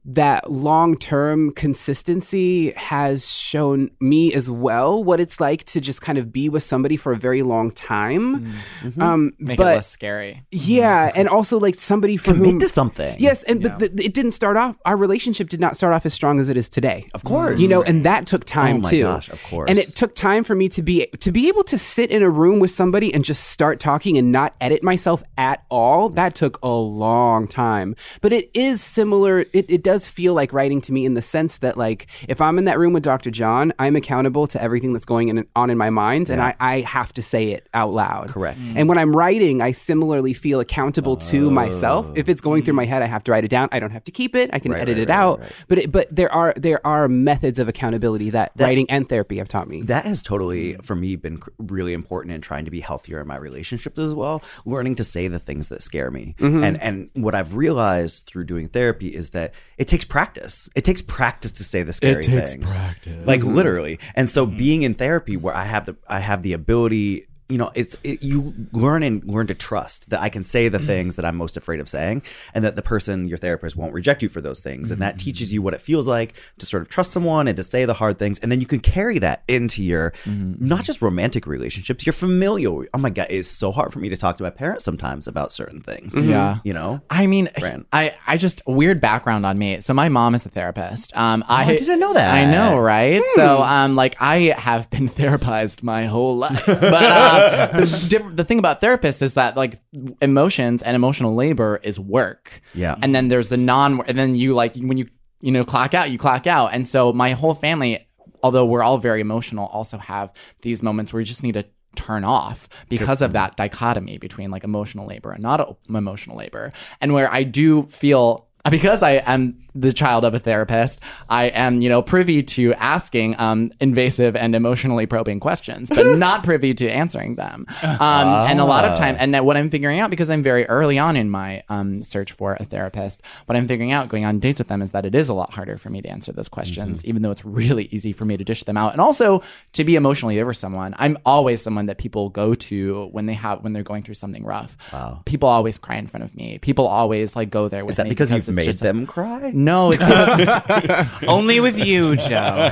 that 0.04 0.52
long 0.52 0.98
term 0.98 1.52
consistency 1.52 2.72
has 2.72 3.28
shown 3.30 3.92
me 4.00 4.34
as 4.34 4.50
well 4.50 5.04
what 5.04 5.20
it's 5.20 5.40
like 5.40 5.64
to 5.66 5.80
just 5.82 6.02
kind 6.02 6.18
of 6.18 6.32
be 6.32 6.50
with 6.50 6.64
somebody 6.64 6.98
for 6.98 7.12
a 7.12 7.18
very 7.18 7.44
long 7.44 7.70
time. 7.72 8.42
Mm-hmm. 8.42 8.88
Mm-hmm. 8.88 9.02
Um, 9.02 9.34
Make 9.38 9.58
but 9.58 9.64
it 9.64 9.76
less 9.76 9.88
scary. 9.88 10.44
Mm-hmm. 10.52 10.72
yeah, 10.72 11.12
and 11.16 11.28
also 11.28 11.60
like 11.60 11.76
somebody 11.76 12.18
for 12.18 12.34
Commit 12.34 12.52
whom 12.52 12.60
to 12.60 12.68
something. 12.68 13.16
Yes, 13.20 13.44
and 13.44 13.62
but 13.62 13.80
th- 13.80 13.92
it 13.96 14.14
didn't 14.14 14.32
start 14.32 14.58
off. 14.58 14.76
Our 14.86 14.98
relationship 14.98 15.50
did 15.50 15.60
not 15.60 15.78
start 15.78 15.94
off 15.94 16.06
as 16.06 16.14
strong 16.14 16.40
as 16.40 16.50
it 16.50 16.58
is 16.58 16.68
today. 16.68 17.08
Of 17.14 17.24
course. 17.24 17.62
you 17.62 17.68
know, 17.68 17.84
and 17.84 18.04
that 18.06 18.26
took 18.26 18.42
oh 18.42 18.46
time 18.46 18.78
Oh 18.78 18.80
my 18.80 18.90
too. 18.90 19.04
gosh, 19.04 19.30
of 19.30 19.44
course. 19.44 19.70
And 19.70 19.78
it 19.78 19.90
took 19.90 20.16
time 20.16 20.44
for 20.44 20.56
me 20.56 20.68
to 20.70 20.82
be 20.82 21.08
to 21.20 21.32
be 21.32 21.48
able 21.48 21.64
to 21.66 21.78
sit 21.78 22.10
in 22.10 22.24
a 22.24 22.30
room 22.30 22.60
with 22.60 22.72
somebody 22.72 23.14
and 23.14 23.24
just 23.24 23.50
start 23.50 23.80
talking 23.80 24.18
and 24.18 24.32
not 24.32 24.56
edit 24.60 24.84
myself 24.84 25.24
at 25.38 25.64
all. 25.70 26.10
That 26.10 26.34
took 26.34 26.58
a 26.64 26.70
long 26.70 27.48
time, 27.48 27.96
but 28.22 28.34
it 28.34 28.50
is 28.54 28.82
similar. 28.82 29.42
It, 29.54 29.70
it 29.70 29.84
does 29.84 29.91
feel 30.00 30.34
like 30.34 30.54
writing 30.54 30.82
to 30.82 30.92
me 30.94 31.06
in 31.06 31.14
the 31.14 31.22
sense 31.22 31.58
that 31.60 31.78
like 31.78 32.08
if 32.28 32.42
I'm 32.42 32.58
in 32.58 32.66
that 32.66 32.78
room 32.80 32.94
with 32.94 33.04
Dr. 33.04 33.32
John, 33.32 33.74
I'm 33.80 33.96
accountable 33.96 34.48
to 34.48 34.62
everything 34.62 34.94
that's 34.94 35.06
going 35.06 35.30
in, 35.30 35.48
on 35.56 35.70
in 35.70 35.78
my 35.78 35.90
mind, 35.90 36.30
and 36.30 36.42
I, 36.42 36.56
I 36.60 36.82
have 36.82 37.14
to 37.14 37.22
say 37.22 37.50
it 37.52 37.68
out 37.74 37.94
loud. 37.94 38.30
Correct. 38.30 38.60
Mm. 38.60 38.74
And 38.78 38.90
when 38.90 38.98
I'm 38.98 39.16
writing, 39.16 39.62
I 39.62 39.72
similarly 39.72 40.34
feel 40.34 40.60
accountable 40.60 41.18
to 41.18 41.48
Oh. 41.48 41.50
myself. 41.50 42.08
If 42.16 42.30
it's 42.30 42.42
going 42.42 42.64
through 42.64 42.74
my 42.76 42.86
mm. 42.86 42.90
head, 42.90 43.02
I 43.02 43.06
have 43.08 43.24
to 43.26 43.32
write 43.32 43.44
it 43.44 43.50
down. 43.50 43.70
I 43.72 43.80
don't 43.80 43.92
have 43.92 44.04
to 44.06 44.12
keep 44.12 44.36
it. 44.36 44.50
I 44.54 44.60
can 44.60 44.72
Right, 44.72 44.82
edit 44.82 44.98
right, 44.98 45.04
it 45.04 45.10
right, 45.10 45.18
out. 45.18 45.40
right. 45.42 45.52
But 45.68 45.78
it, 45.80 45.92
but 45.92 46.08
there 46.16 46.32
are 46.34 46.54
there 46.58 46.86
are 46.86 47.08
methods 47.08 47.60
of 47.60 47.68
accountability 47.68 48.30
that, 48.32 48.52
writing 48.58 48.90
and 48.90 49.08
therapy 49.10 49.38
have 49.38 49.48
taught 49.48 49.68
me. 49.68 49.82
That 49.84 50.06
has 50.06 50.22
totally, 50.24 50.74
mm. 50.74 50.86
for 50.86 50.96
me, 50.96 51.16
been 51.16 51.42
really 51.58 51.94
important 51.94 52.34
in 52.34 52.42
trying 52.42 52.66
to 52.66 52.72
be 52.72 52.80
healthier 52.82 53.20
in 53.22 53.28
my 53.28 53.38
relationships 53.38 54.00
as 54.00 54.14
well. 54.14 54.42
Learning 54.66 54.96
to 54.96 55.04
say 55.04 55.28
the 55.28 55.40
things 55.40 55.70
that 55.70 55.82
scare 55.82 56.12
me, 56.12 56.36
Mm-hmm. 56.40 56.64
and 56.64 56.82
and 56.82 57.10
what 57.14 57.36
I've 57.36 57.56
realized 57.56 58.28
through 58.28 58.46
doing 58.46 58.68
therapy 58.70 59.08
is 59.10 59.30
that 59.32 59.54
it 59.82 59.88
takes 59.88 60.06
practice. 60.06 60.70
It 60.76 60.84
takes 60.84 61.02
practice 61.02 61.54
to 61.54 61.64
say 61.64 61.82
the 61.82 61.92
scary 61.92 62.20
it 62.20 62.28
takes 62.28 62.54
things, 62.54 62.76
practice. 62.76 63.26
like 63.26 63.44
literally. 63.44 63.98
And 64.14 64.30
so, 64.30 64.46
mm-hmm. 64.46 64.56
being 64.56 64.82
in 64.84 64.94
therapy, 64.94 65.38
where 65.38 65.56
I 65.56 65.64
have 65.64 65.88
the 65.88 65.96
I 66.08 66.20
have 66.20 66.44
the 66.44 66.54
ability. 66.54 67.26
You 67.52 67.58
know, 67.58 67.72
it's 67.76 67.96
it, 68.04 68.24
you 68.24 68.54
learn 68.72 69.04
and 69.04 69.24
learn 69.26 69.48
to 69.48 69.54
trust 69.54 70.10
that 70.10 70.22
I 70.22 70.30
can 70.30 70.44
say 70.44 70.70
the 70.70 70.80
things 70.80 71.16
that 71.16 71.26
I'm 71.26 71.36
most 71.36 71.58
afraid 71.58 71.80
of 71.80 71.88
saying, 71.90 72.24
and 72.54 72.64
that 72.64 72.76
the 72.76 72.82
person, 72.82 73.28
your 73.28 73.38
therapist, 73.38 73.76
won't 73.76 73.94
reject 73.94 74.22
you 74.24 74.30
for 74.30 74.42
those 74.42 74.60
things, 74.60 74.92
and 74.92 75.02
that 75.02 75.20
teaches 75.20 75.54
you 75.54 75.62
what 75.62 75.74
it 75.74 75.82
feels 75.82 76.08
like 76.08 76.34
to 76.60 76.66
sort 76.66 76.82
of 76.82 76.90
trust 76.90 77.12
someone 77.12 77.48
and 77.48 77.58
to 77.58 77.64
say 77.64 77.86
the 77.86 77.96
hard 77.96 78.18
things, 78.18 78.40
and 78.40 78.52
then 78.52 78.60
you 78.62 78.68
can 78.68 78.80
carry 78.80 79.20
that 79.20 79.44
into 79.48 79.84
your 79.84 80.14
not 80.26 80.84
just 80.84 81.02
romantic 81.02 81.46
relationships, 81.46 82.06
your 82.06 82.14
familial. 82.14 82.86
Oh 82.94 82.98
my 82.98 83.10
god, 83.10 83.28
it's 83.30 83.48
so 83.48 83.72
hard 83.72 83.92
for 83.92 84.00
me 84.00 84.10
to 84.10 84.18
talk 84.18 84.38
to 84.38 84.44
my 84.44 84.50
parents 84.50 84.84
sometimes 84.84 85.28
about 85.28 85.52
certain 85.52 85.82
things. 85.82 86.16
Yeah. 86.16 86.60
you 86.64 86.74
know. 86.74 87.02
I 87.10 87.28
mean, 87.28 87.50
Fran. 87.60 87.86
I, 87.92 88.16
I 88.26 88.38
just 88.38 88.62
weird 88.66 89.02
background 89.02 89.46
on 89.46 89.58
me. 89.58 89.82
So 89.82 89.94
my 89.94 90.10
mom 90.10 90.36
is 90.36 90.46
a 90.46 90.50
therapist. 90.50 91.16
Um, 91.16 91.44
I, 91.48 91.64
I 91.64 91.76
didn't 91.78 92.00
know 92.00 92.14
that. 92.14 92.34
I 92.34 92.50
know, 92.50 92.78
right? 92.78 93.22
So, 93.36 93.62
um, 93.62 93.96
like 93.96 94.16
I 94.20 94.54
have 94.58 94.90
been 94.90 95.10
therapized 95.22 95.84
my 95.84 96.06
whole 96.06 96.38
life, 96.38 96.64
but 96.66 97.04
um, 97.04 97.41
the, 97.74 98.06
diff- 98.10 98.36
the 98.36 98.44
thing 98.44 98.60
about 98.60 98.82
therapists 98.82 99.22
is 99.22 99.34
that 99.36 99.56
like 99.56 99.82
emotions 100.22 100.84
and 100.84 100.96
emotional 100.96 101.36
labor 101.36 101.80
is 101.84 102.00
work. 102.00 102.62
Yeah. 102.74 102.96
and 103.02 103.14
then 103.14 103.28
there's 103.28 103.50
the 103.50 103.58
non, 103.58 104.02
and 104.08 104.18
then 104.18 104.36
you 104.36 104.54
like 104.54 104.76
when 104.76 104.98
you 104.98 105.08
you 105.42 105.52
know 105.52 105.66
clock 105.66 105.94
out, 105.94 106.12
you 106.12 106.18
clock 106.18 106.48
out, 106.48 106.74
and 106.74 106.88
so 106.88 107.14
my 107.14 107.32
whole 107.32 107.56
family, 107.56 108.08
although 108.44 108.66
we're 108.66 108.84
all 108.84 108.98
very 108.98 109.22
emotional, 109.22 109.68
also 109.68 109.98
have 109.98 110.32
these 110.62 110.84
moments 110.84 111.14
where 111.14 111.20
you 111.20 111.26
just 111.26 111.44
need 111.44 111.54
to 111.54 111.66
turn 111.96 112.24
off 112.24 112.70
because 112.88 113.22
of 113.22 113.34
that 113.34 113.58
dichotomy 113.58 114.18
between 114.18 114.50
like 114.50 114.64
emotional 114.64 115.06
labor 115.06 115.34
and 115.34 115.44
not 115.44 115.78
emotional 115.90 116.38
labor 116.38 116.72
and 117.02 117.14
where 117.14 117.30
i 117.34 117.44
do 117.44 117.84
feel 117.84 118.48
because 118.70 119.02
I 119.02 119.24
am 119.26 119.58
the 119.74 119.94
child 119.94 120.26
of 120.26 120.34
a 120.34 120.40
therapist, 120.40 121.00
I 121.30 121.46
am, 121.46 121.82
you 121.82 121.90
know, 121.90 122.02
privy 122.02 122.44
to 122.44 122.74
asking 122.74 123.40
um, 123.40 123.72
invasive 123.80 124.36
and 124.36 124.56
emotionally 124.56 125.06
probing 125.06 125.40
questions, 125.40 125.90
but 125.90 126.06
not 126.18 126.44
privy 126.44 126.74
to 126.74 126.90
answering 126.90 127.36
them. 127.36 127.66
Um, 127.84 128.28
And 128.50 128.60
a 128.60 128.66
lot 128.66 128.86
of 128.86 128.96
time, 128.98 129.16
and 129.20 129.34
that 129.34 129.46
what 129.46 129.58
I'm 129.58 129.70
figuring 129.70 130.00
out 130.00 130.10
because 130.10 130.30
I'm 130.30 130.44
very 130.44 130.66
early 130.68 131.00
on 131.00 131.16
in 131.16 131.30
my 131.30 131.64
um, 131.70 132.04
search 132.04 132.32
for 132.32 132.56
a 132.60 132.66
therapist, 132.66 133.22
what 133.46 133.56
I'm 133.56 133.68
figuring 133.68 133.92
out 133.92 134.10
going 134.10 134.26
on 134.26 134.40
dates 134.40 134.60
with 134.60 134.68
them 134.68 134.82
is 134.82 134.92
that 134.92 135.06
it 135.06 135.16
is 135.16 135.30
a 135.30 135.34
lot 135.34 135.52
harder 135.52 135.78
for 135.78 135.90
me 135.90 136.02
to 136.02 136.10
answer 136.10 136.32
those 136.32 136.50
questions, 136.50 137.06
even 137.06 137.22
though 137.22 137.32
it's 137.32 137.46
really 137.46 137.88
easy 137.92 138.14
for 138.14 138.26
me 138.26 138.38
to 138.38 138.44
dish 138.44 138.64
them 138.64 138.78
out, 138.78 138.92
and 138.92 139.02
also 139.02 139.42
to 139.74 139.84
be 139.84 139.96
emotionally 139.96 140.42
for 140.42 140.54
someone. 140.54 140.94
I'm 140.98 141.18
always 141.26 141.62
someone 141.62 141.86
that 141.86 141.98
people 141.98 142.30
go 142.30 142.54
to 142.56 143.08
when 143.12 143.26
they 143.26 143.34
have 143.34 143.64
when 143.64 143.74
they're 143.74 143.84
going 143.84 144.04
through 144.04 144.16
something 144.16 144.44
rough. 144.44 144.76
Wow. 144.92 145.22
People 145.26 145.48
always 145.50 145.78
cry 145.78 145.96
in 145.98 146.08
front 146.08 146.24
of 146.24 146.36
me. 146.36 146.58
People 146.60 146.88
always 146.88 147.36
like 147.36 147.50
go 147.50 147.68
there 147.68 147.86
with 147.86 147.94
Is 147.94 147.98
that 147.98 148.04
me 148.06 148.10
because, 148.10 148.32
you've 148.32 148.56
made 148.56 148.70
a- 148.70 148.74
them 148.74 149.06
cry? 149.06 149.52
No, 149.64 149.92
it's 149.92 150.04
because 150.04 151.24
Only 151.24 151.60
with 151.60 151.78
you, 151.78 152.16
Joe. 152.16 152.70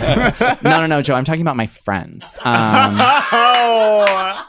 no, 0.63 0.81
no, 0.81 0.87
no, 0.87 1.01
Joe. 1.01 1.15
I'm 1.15 1.23
talking 1.23 1.41
about 1.41 1.55
my 1.55 1.67
friends. 1.67 2.37
Um, 2.43 2.45
uh, 2.99 4.43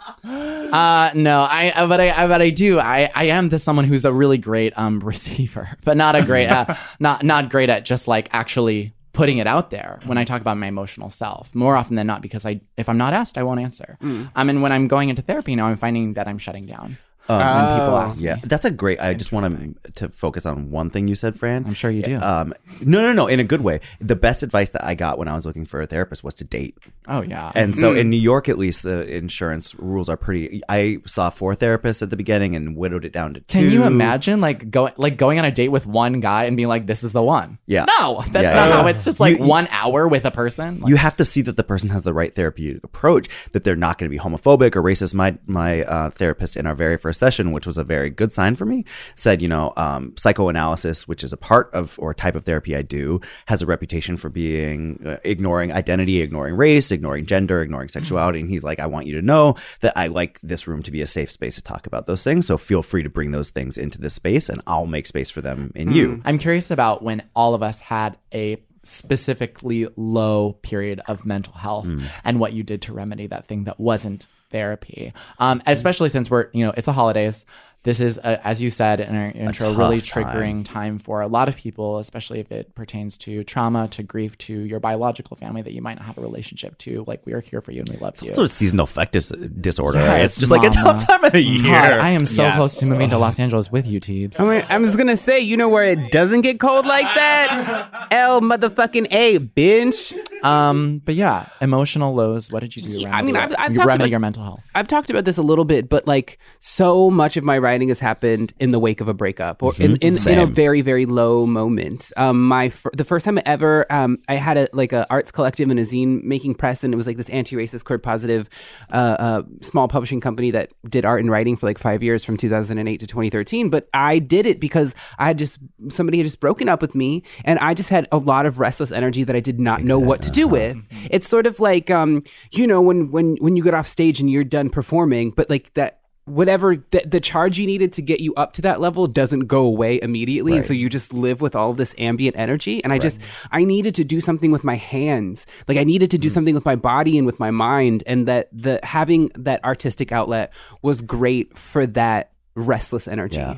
no, 1.14 1.47
I, 1.49 1.72
uh, 1.74 1.86
but 1.86 2.01
I, 2.01 2.09
uh, 2.11 2.28
but 2.28 2.43
I 2.43 2.51
do. 2.51 2.78
I, 2.78 3.11
I 3.14 3.24
am 3.24 3.49
the 3.49 3.59
someone 3.59 3.84
who's 3.84 4.05
a 4.05 4.12
really 4.12 4.38
great 4.38 4.76
um 4.78 5.01
receiver, 5.01 5.68
but 5.84 5.97
not 5.97 6.16
a 6.16 6.24
great, 6.24 6.49
uh, 6.49 6.74
not 6.99 7.24
not 7.24 7.51
great 7.51 7.68
at 7.68 7.84
just 7.84 8.09
like 8.09 8.28
actually 8.32 8.93
putting 9.12 9.38
it 9.38 9.47
out 9.47 9.70
there 9.70 9.99
when 10.07 10.18
I 10.18 10.24
talk 10.24 10.41
about 10.41 10.57
my 10.57 10.68
emotional 10.68 11.11
self. 11.11 11.55
More 11.55 11.76
often 11.76 11.97
than 11.97 12.07
not, 12.07 12.22
because 12.22 12.47
I, 12.47 12.61
if 12.76 12.88
I'm 12.88 12.97
not 12.97 13.12
asked, 13.12 13.36
I 13.36 13.43
won't 13.43 13.61
answer. 13.61 13.99
I 14.34 14.45
mean, 14.45 14.62
when 14.62 14.72
I'm 14.72 14.88
going 14.88 15.09
into 15.09 15.20
therapy 15.20 15.57
now, 15.57 15.66
I'm 15.66 15.76
finding 15.76 16.14
that 16.14 16.28
I'm 16.28 16.38
shutting 16.38 16.66
down 16.66 16.97
when 17.39 17.78
people 17.78 17.97
ask 17.97 18.20
Yeah, 18.20 18.35
me. 18.37 18.43
that's 18.45 18.64
a 18.64 18.70
great. 18.70 19.01
I 19.01 19.14
just 19.14 19.33
want 19.33 19.74
to 19.85 19.93
to 19.93 20.09
focus 20.11 20.47
on 20.47 20.70
one 20.70 20.91
thing 20.91 21.09
you 21.09 21.14
said, 21.14 21.37
Fran. 21.39 21.64
I'm 21.66 21.74
sure 21.74 21.91
you 21.91 22.03
do. 22.03 22.16
Um, 22.20 22.55
no, 22.81 23.01
no, 23.03 23.12
no. 23.12 23.26
In 23.26 23.41
a 23.41 23.45
good 23.45 23.61
way. 23.61 23.81
The 24.01 24.16
best 24.16 24.43
advice 24.43 24.70
that 24.70 24.85
I 24.85 24.95
got 24.95 25.18
when 25.18 25.28
I 25.28 25.37
was 25.37 25.45
looking 25.47 25.66
for 25.66 25.81
a 25.81 25.87
therapist 25.87 26.22
was 26.24 26.35
to 26.35 26.45
date. 26.45 26.76
Oh 27.09 27.22
yeah. 27.22 27.51
And 27.55 27.76
so 27.76 27.95
in 27.95 28.11
New 28.11 28.16
York, 28.20 28.49
at 28.49 28.59
least, 28.59 28.83
the 28.83 29.07
insurance 29.07 29.74
rules 29.76 30.09
are 30.09 30.16
pretty. 30.16 30.62
I 30.68 30.99
saw 31.07 31.31
four 31.31 31.55
therapists 31.55 32.03
at 32.03 32.11
the 32.11 32.16
beginning 32.16 32.55
and 32.57 32.76
widowed 32.76 33.05
it 33.05 33.12
down 33.12 33.35
to 33.35 33.41
two. 33.41 33.59
Can 33.59 33.70
you 33.70 33.85
imagine 33.85 34.41
like 34.41 34.70
going 34.70 34.93
like 34.97 35.16
going 35.16 35.39
on 35.39 35.45
a 35.45 35.51
date 35.51 35.68
with 35.68 35.87
one 35.87 36.20
guy 36.20 36.45
and 36.45 36.57
being 36.57 36.68
like, 36.68 36.87
"This 36.87 37.03
is 37.05 37.12
the 37.12 37.22
one"? 37.22 37.59
Yeah. 37.66 37.87
No, 37.99 38.22
that's 38.31 38.45
Yeah, 38.45 38.53
not 38.53 38.68
yeah. 38.68 38.72
how. 38.83 38.87
It's 38.87 39.05
just 39.05 39.20
like 39.20 39.39
You- 39.39 39.45
one 39.45 39.68
hour 39.70 40.07
with 40.09 40.24
a 40.24 40.31
person. 40.31 40.81
Like, 40.81 40.89
You 40.91 40.97
have 40.97 41.16
to 41.16 41.24
see 41.24 41.43
that 41.43 41.57
the 41.57 41.64
person 41.64 41.89
has 41.91 42.03
the 42.03 42.12
right 42.14 42.35
therapeutic 42.35 42.85
approach, 42.85 43.28
that 43.53 43.64
they're 43.64 43.76
not 43.76 43.99
going 43.99 44.11
to 44.11 44.16
be 44.16 44.20
homophobic 44.22 44.76
or 44.76 44.83
racist. 44.83 45.14
My 45.14 45.37
my 45.47 45.83
uh, 45.83 46.11
therapist 46.11 46.57
in 46.57 46.66
our 46.66 46.74
very 46.74 46.97
first 46.97 47.20
session, 47.21 47.53
which 47.53 47.66
was 47.66 47.79
a 47.79 47.85
very 47.85 48.11
good 48.11 48.33
sign 48.33 48.57
for 48.57 48.66
me, 48.66 48.85
said, 49.14 49.41
you 49.41 49.47
know, 49.47 49.73
um, 49.77 50.12
psychoanalysis, 50.16 51.07
which 51.07 51.23
is 51.23 51.33
a 51.33 51.37
part 51.37 51.73
of 51.73 51.97
or 52.01 52.12
type 52.12 52.35
of 52.35 52.45
therapy 52.45 52.75
I 52.75 52.83
do, 52.83 53.21
has 53.47 53.62
a 53.62 53.66
reputation 53.66 54.16
for 54.16 54.29
being 54.29 55.01
uh, 55.07 55.18
ignoring 55.23 55.71
identity, 55.71 56.21
ignoring 56.21 56.57
race, 56.57 56.91
ignoring 56.91 57.27
gender, 57.27 57.62
ignoring 57.62 57.89
sexuality. 57.89 58.41
And 58.41 58.51
he's 58.51 58.64
like, 58.64 58.81
I 58.81 58.87
want 58.87 59.07
you 59.07 59.14
to 59.14 59.23
know 59.23 59.55
that 59.81 59.97
I 59.97 60.09
like 60.09 60.41
this 60.41 60.66
room 60.66 60.83
to 60.83 60.91
be 60.91 61.03
a 61.03 61.07
safe 61.07 61.31
space 61.31 61.55
to 61.55 61.62
talk 61.62 61.87
about 61.87 62.07
those 62.07 62.25
things. 62.25 62.47
So 62.47 62.59
feel 62.59 62.83
free 62.83 63.05
to 63.05 63.11
bring 63.11 63.31
those 63.31 63.51
things 63.51 63.79
into 63.79 64.01
this 64.01 64.14
space 64.14 64.49
and 64.49 64.61
I'll 64.66 64.87
make 64.87 65.07
space 65.07 65.31
for 65.31 65.43
them 65.43 65.71
in 65.75 65.93
you. 65.93 66.23
I'm 66.25 66.39
curious 66.39 66.71
about 66.71 67.03
when 67.03 67.23
all 67.37 67.55
of 67.55 67.62
us 67.62 67.81
had 67.81 68.16
a 68.35 68.57
specifically 68.83 69.87
low 69.97 70.55
period 70.62 71.01
of 71.07 71.27
mental 71.27 71.53
health 71.53 71.87
and 72.25 72.41
what 72.41 72.55
you 72.55 72.62
did 72.62 72.81
to 72.83 72.95
remedy 72.95 73.27
that 73.27 73.47
thing 73.47 73.64
that 73.64 73.79
wasn't 73.79 74.27
therapy. 74.51 75.12
Um, 75.38 75.62
especially 75.66 76.09
since 76.09 76.30
we're, 76.30 76.48
you 76.53 76.64
know, 76.66 76.72
it's 76.76 76.86
the 76.86 76.92
holidays. 76.92 77.46
This 77.83 77.99
is, 78.01 78.18
a, 78.18 78.47
as 78.47 78.61
you 78.61 78.68
said 78.68 79.01
in 79.01 79.16
our 79.16 79.31
intro, 79.31 79.72
really 79.72 80.03
triggering 80.03 80.66
time. 80.66 80.99
for 80.99 81.22
a 81.22 81.26
lot 81.26 81.49
of 81.49 81.57
people, 81.57 81.97
especially 81.99 82.39
if 82.39 82.53
it 82.53 82.74
pertains 82.74 83.16
to 83.18 83.43
trauma, 83.45 83.89
to 83.89 84.03
grief, 84.03 84.37
to 84.39 84.53
your 84.53 84.81
biological 84.81 85.35
family 85.35 85.62
that 85.62 85.72
you 85.72 85.81
might 85.81 85.95
not 85.97 86.05
have 86.05 86.18
a 86.18 86.20
relationship 86.20 86.76
to. 86.78 87.05
Like, 87.07 87.24
we 87.24 87.33
are 87.33 87.41
here 87.41 87.62
for 87.62 87.72
you 87.72 87.81
and 87.81 87.89
we 87.89 87.97
love 87.97 88.20
you. 88.20 88.28
It's 88.28 88.37
also, 88.39 88.53
seasonal 88.53 88.85
affective 88.85 89.22
dis- 89.22 89.49
disorder. 89.61 89.99
Yes, 90.01 90.33
it's 90.33 90.41
just 90.41 90.53
like 90.53 90.62
a 90.62 90.68
tough 90.68 91.07
time 91.07 91.24
of 91.24 91.33
the 91.33 91.41
year. 91.41 91.62
God, 91.72 91.93
I 92.01 92.11
am 92.11 92.26
so 92.26 92.43
Yes. 92.43 92.57
close 92.57 92.76
to 92.81 92.87
moving 92.87 93.09
to 93.11 93.18
Los 93.18 93.39
Angeles 93.39 93.72
with 93.72 93.87
you, 93.87 93.99
Teebs. 93.99 94.39
I, 94.39 94.45
mean, 94.45 94.64
I 94.68 94.76
was 94.76 94.95
gonna 94.95 95.16
say, 95.16 95.41
you 95.41 95.57
know 95.57 95.70
where 95.70 95.85
it 95.85 96.11
doesn't 96.12 96.43
get 96.43 96.61
cold 96.61 96.85
like 96.85 97.07
that? 97.14 98.09
L 98.11 98.43
motherfucking 98.43 99.07
A, 99.11 99.39
bitch. 99.39 100.14
Um, 100.45 101.01
but 101.05 101.14
yeah, 101.14 101.47
emotional 101.62 102.14
lows. 102.14 102.51
What 102.53 102.61
did 102.61 102.76
you 102.76 102.83
do? 102.83 102.93
to 102.93 102.99
Yeah, 103.01 103.16
I 103.16 103.22
mean, 103.22 103.37
I've- 103.39 103.55
I've 103.57 103.70
it? 103.70 103.74
talked 103.76 103.95
about- 103.95 104.11
your 104.11 104.20
mental 104.20 104.43
health. 104.45 104.61
I've 104.74 104.87
talked 104.89 105.09
about 105.09 105.24
this 105.24 105.39
a 105.39 105.43
little 105.43 105.64
bit, 105.64 105.89
but 105.89 106.07
like 106.07 106.39
so 106.59 107.11
much 107.11 107.37
of 107.39 107.45
my 107.45 107.57
writing 107.57 107.70
has 107.89 108.01
happened 108.01 108.53
in 108.59 108.71
the 108.71 108.79
wake 108.79 109.01
of 109.01 109.09
a 109.09 109.14
breakup 109.14 109.62
or 109.62 109.73
in, 109.79 109.97
in, 109.97 110.16
in 110.29 110.39
a 110.39 110.47
very, 110.47 110.81
very 110.81 111.07
low 111.07 111.47
moment. 111.47 112.12
Um, 112.16 112.47
my 112.47 112.68
fir- 112.68 112.91
the 112.95 113.05
first 113.05 113.25
time 113.25 113.39
I 113.39 113.43
ever, 113.47 113.91
um, 113.93 114.18
I 114.29 114.35
had 114.35 114.57
a 114.57 114.68
like 114.73 114.93
a 114.93 115.07
arts 115.11 115.31
collective 115.31 115.71
and 115.71 115.79
a 115.79 115.83
zine 115.83 116.23
making 116.23 116.55
press, 116.55 116.85
and 116.85 116.93
it 116.93 116.97
was 116.97 117.07
like 117.07 117.16
this 117.16 117.31
anti-racist, 117.31 117.85
queer 117.85 117.99
positive, 117.99 118.49
uh, 118.93 119.16
uh, 119.18 119.43
small 119.61 119.89
publishing 119.89 120.21
company 120.21 120.51
that 120.51 120.73
did 120.89 121.05
art 121.05 121.21
and 121.21 121.31
writing 121.31 121.57
for 121.57 121.66
like 121.66 121.79
five 121.79 122.03
years 122.03 122.25
from 122.25 122.37
2008 122.37 123.01
to 123.01 123.07
2013. 123.07 123.71
But 123.71 123.89
I 123.95 124.18
did 124.18 124.47
it 124.47 124.61
because 124.61 124.95
I 125.18 125.29
had 125.29 125.39
just 125.39 125.59
somebody 125.89 126.18
had 126.18 126.25
just 126.25 126.41
broken 126.41 126.68
up 126.68 126.81
with 126.81 126.95
me, 126.95 127.23
and 127.45 127.59
I 127.61 127.75
just 127.75 127.91
had 127.91 128.09
a 128.12 128.18
lot 128.18 128.47
of 128.47 128.59
restless 128.59 128.93
energy 128.93 129.25
that 129.25 129.37
I 129.37 129.41
did 129.41 129.61
not 129.61 129.83
know 129.83 129.99
what 129.99 130.23
to 130.23 130.31
do 130.31 130.49
with. 130.49 130.87
It's 131.11 131.29
sort 131.29 131.47
of 131.47 131.61
like, 131.61 131.91
um, 131.91 132.23
you 132.51 132.66
know, 132.66 132.81
when 132.81 133.11
when 133.11 133.37
when 133.37 133.57
you 133.57 133.62
get 133.62 133.75
off 133.75 133.87
stage 133.87 134.21
and 134.21 134.31
you're 134.31 134.45
done 134.45 134.71
performing, 134.71 135.31
but 135.31 135.49
like 135.49 135.73
that 135.75 135.99
whatever 136.31 136.76
the, 136.91 137.03
the 137.05 137.20
charge 137.20 137.59
you 137.59 137.66
needed 137.66 137.93
to 137.95 138.03
get 138.03 138.20
you 138.20 138.35
up 138.35 138.53
to 138.55 138.62
that 138.62 138.81
level 138.81 139.07
doesn't 139.07 139.47
go 139.47 139.64
away 139.64 140.01
immediately. 140.01 140.55
And 140.57 140.64
so 140.64 140.72
you 140.72 140.89
just 140.89 141.12
live 141.12 141.41
with 141.41 141.57
all 141.57 141.70
of 141.70 141.76
this 141.76 141.95
ambient 141.99 142.37
energy. 142.37 142.83
And 142.83 142.93
i 142.93 142.99
just 142.99 143.20
i 143.51 143.64
needed 143.64 143.95
to 143.97 144.05
do 144.05 144.20
something 144.20 144.51
with 144.51 144.64
my 144.64 144.76
hands. 144.76 145.47
Like 145.68 145.78
i 145.78 145.85
needed 145.85 146.11
to 146.12 146.18
do 146.18 146.28
something 146.28 146.55
with 146.55 146.64
my 146.64 146.76
body 146.76 147.18
and 147.18 147.26
with 147.26 147.41
my 147.41 147.51
mind. 147.51 148.03
And 148.07 148.28
that 148.28 148.49
the 148.53 148.81
having 148.83 149.31
that 149.35 149.64
artistic 149.64 150.12
outlet 150.12 150.53
was 150.83 151.03
great 151.03 151.57
for 151.59 151.87
that 151.89 152.33
restless 152.55 153.09
energy. 153.09 153.37
Yeah. 153.37 153.57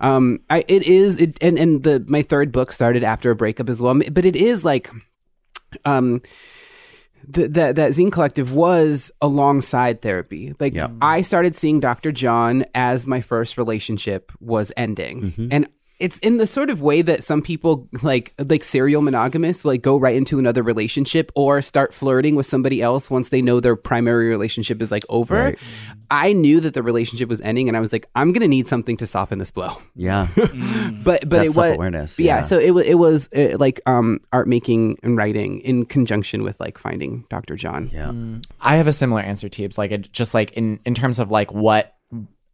um 0.00 0.40
i 0.50 0.64
it 0.68 0.82
is 0.82 1.20
it 1.20 1.38
and 1.40 1.58
and 1.58 1.82
the 1.82 2.04
my 2.06 2.22
third 2.22 2.52
book 2.52 2.72
started 2.72 3.04
after 3.04 3.30
a 3.30 3.36
breakup 3.36 3.68
as 3.68 3.80
well. 3.80 3.98
But 4.10 4.24
it 4.24 4.36
is 4.36 4.64
like 4.64 4.90
um 5.84 6.22
the, 7.26 7.48
that 7.48 7.76
that 7.76 7.90
zine 7.92 8.10
collective 8.12 8.52
was 8.52 9.10
alongside 9.20 10.02
therapy. 10.02 10.54
Like 10.58 10.74
Yeah. 10.74 10.88
I 11.02 11.22
started 11.22 11.54
seeing 11.56 11.80
Dr. 11.80 12.12
John 12.12 12.64
as 12.74 13.06
my 13.06 13.20
first 13.20 13.56
relationship 13.58 14.32
was 14.40 14.72
ending, 14.76 15.22
Mm-hmm. 15.22 15.48
and 15.50 15.68
it's 16.00 16.18
in 16.20 16.38
the 16.38 16.46
sort 16.46 16.70
of 16.70 16.80
way 16.82 17.02
that 17.02 17.22
some 17.22 17.42
people 17.42 17.86
like 18.02 18.32
like 18.48 18.64
serial 18.64 19.02
monogamists 19.02 19.64
like 19.64 19.82
go 19.82 19.98
right 19.98 20.16
into 20.16 20.38
another 20.38 20.62
relationship 20.62 21.30
or 21.34 21.60
start 21.62 21.92
flirting 21.94 22.34
with 22.34 22.46
somebody 22.46 22.82
else 22.82 23.10
once 23.10 23.28
they 23.28 23.42
know 23.42 23.60
their 23.60 23.76
primary 23.76 24.28
relationship 24.28 24.80
is 24.82 24.90
like 24.90 25.04
over. 25.08 25.34
Right. 25.34 25.58
I 26.10 26.32
knew 26.32 26.58
that 26.60 26.74
the 26.74 26.82
relationship 26.82 27.28
was 27.28 27.40
ending, 27.42 27.68
and 27.68 27.76
I 27.76 27.80
was 27.80 27.92
like, 27.92 28.08
I'm 28.16 28.32
gonna 28.32 28.48
need 28.48 28.66
something 28.66 28.96
to 28.96 29.06
soften 29.06 29.38
this 29.38 29.50
blow 29.52 29.80
Yeah. 29.94 30.26
but 30.36 31.04
but 31.04 31.30
That 31.30 31.44
it 31.44 31.48
was 31.48 31.54
self-awareness, 31.54 32.18
Yeah, 32.18 32.36
yeah. 32.38 32.42
so 32.42 32.58
it 32.58 32.70
was 32.72 32.86
it 32.86 32.94
was 32.94 33.28
uh, 33.36 33.56
like 33.58 33.80
um 33.86 34.20
art 34.32 34.48
making 34.48 34.98
and 35.02 35.16
writing 35.16 35.60
in 35.60 35.84
conjunction 35.84 36.42
with 36.42 36.58
like 36.58 36.78
finding 36.78 37.26
Dr. 37.28 37.54
John. 37.56 37.90
Yeah. 37.92 38.12
I 38.60 38.76
have 38.76 38.86
a 38.86 38.92
similar 38.92 39.20
answer, 39.20 39.48
Teebs. 39.48 39.78
Like, 39.78 39.90
it, 39.92 40.10
just 40.12 40.34
like 40.34 40.52
in 40.52 40.80
in 40.84 40.94
terms 40.94 41.18
of 41.18 41.30
like 41.30 41.52
what 41.52 41.94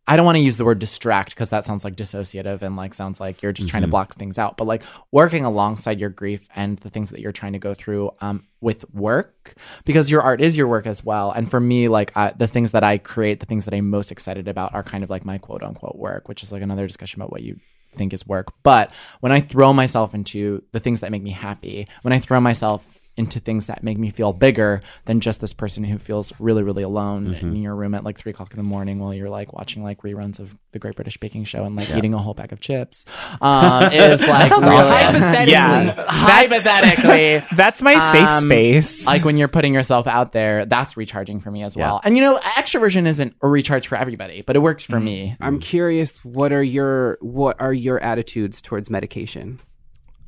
I 0.08 0.16
don't 0.16 0.24
want 0.24 0.36
to 0.36 0.42
use 0.42 0.56
the 0.56 0.64
word 0.64 0.78
distract 0.78 1.30
because 1.30 1.50
that 1.50 1.64
sounds 1.64 1.84
like 1.84 1.96
dissociative 1.96 2.62
and 2.62 2.76
like 2.76 2.94
sounds 2.94 3.18
like 3.18 3.42
you're 3.42 3.52
just 3.52 3.68
trying 3.68 3.82
to 3.82 3.88
block 3.88 4.14
things 4.14 4.38
out. 4.38 4.56
But 4.56 4.66
like 4.66 4.82
working 5.10 5.44
alongside 5.44 5.98
your 5.98 6.10
grief 6.10 6.48
and 6.54 6.78
the 6.78 6.90
things 6.90 7.10
that 7.10 7.20
you're 7.20 7.32
trying 7.32 7.54
to 7.54 7.58
go 7.58 7.74
through 7.74 8.12
um, 8.20 8.44
with 8.60 8.88
work 8.94 9.54
because 9.84 10.10
your 10.10 10.22
art 10.22 10.40
is 10.40 10.56
your 10.56 10.68
work 10.68 10.86
as 10.86 11.04
well. 11.04 11.32
And 11.32 11.50
for 11.50 11.58
me, 11.58 11.88
like 11.88 12.12
uh, 12.14 12.32
the 12.36 12.46
things 12.46 12.70
that 12.70 12.84
I 12.84 12.98
create, 12.98 13.40
the 13.40 13.46
things 13.46 13.64
that 13.64 13.74
I'm 13.74 13.90
most 13.90 14.12
excited 14.12 14.46
about 14.46 14.74
are 14.74 14.82
kind 14.84 15.02
of 15.02 15.10
like 15.10 15.24
my 15.24 15.38
quote 15.38 15.62
unquote 15.62 15.96
work, 15.96 16.28
which 16.28 16.42
is 16.42 16.52
like 16.52 16.62
another 16.62 16.86
discussion 16.86 17.20
about 17.20 17.32
what 17.32 17.42
you 17.42 17.58
think 17.94 18.12
is 18.12 18.26
work. 18.26 18.52
But 18.62 18.92
when 19.20 19.32
I 19.32 19.40
throw 19.40 19.72
myself 19.72 20.14
into 20.14 20.62
the 20.72 20.80
things 20.80 21.00
that 21.00 21.10
make 21.10 21.22
me 21.22 21.30
happy, 21.30 21.88
when 22.02 22.12
I 22.12 22.18
throw 22.18 22.40
myself 22.40 23.05
into 23.16 23.40
things 23.40 23.66
that 23.66 23.82
make 23.82 23.98
me 23.98 24.10
feel 24.10 24.32
bigger 24.32 24.82
than 25.06 25.20
just 25.20 25.40
this 25.40 25.54
person 25.54 25.84
who 25.84 25.96
feels 25.98 26.32
really, 26.38 26.62
really 26.62 26.82
alone 26.82 27.34
in 27.34 27.56
your 27.56 27.74
room 27.74 27.94
at 27.94 28.04
like 28.04 28.18
three 28.18 28.30
o'clock 28.30 28.52
in 28.52 28.58
the 28.58 28.62
morning 28.62 28.98
while 28.98 29.14
you're 29.14 29.30
like 29.30 29.52
watching 29.52 29.82
like 29.82 30.02
reruns 30.02 30.38
of 30.38 30.56
the 30.72 30.78
Great 30.78 30.96
British 30.96 31.16
Baking 31.18 31.44
Show 31.44 31.64
and 31.64 31.74
like 31.76 31.88
eating 31.94 32.12
a 32.14 32.18
whole 32.18 32.34
bag 32.34 32.52
of 32.52 32.60
chips. 32.60 33.04
Um, 33.40 33.84
is 33.92 34.20
like 34.26 34.50
really, 34.50 34.66
Hypothetically. 34.66 35.52
Yeah. 35.52 36.04
hypothetically. 36.06 37.46
That's 37.56 37.82
my 37.82 37.98
safe 38.12 38.28
Um, 38.28 38.42
space. 38.42 39.06
like 39.06 39.24
when 39.24 39.36
you're 39.36 39.48
putting 39.48 39.74
yourself 39.74 40.06
out 40.06 40.32
there, 40.32 40.66
that's 40.66 40.96
recharging 40.96 41.40
for 41.40 41.50
me 41.50 41.62
as 41.62 41.76
well. 41.76 42.00
And 42.04 42.16
you 42.16 42.22
know, 42.22 42.38
extroversion 42.38 43.06
isn't 43.06 43.34
a 43.40 43.48
recharge 43.48 43.88
for 43.88 43.96
everybody, 43.96 44.42
but 44.42 44.56
it 44.56 44.60
works 44.60 44.84
for 44.84 45.00
me. 45.00 45.36
I'm 45.40 45.58
curious 45.60 46.24
what 46.24 46.52
are 46.52 46.62
your 46.62 47.18
what 47.20 47.60
are 47.60 47.72
your 47.72 47.98
attitudes 48.02 48.60
towards 48.60 48.90
medication? 48.90 49.60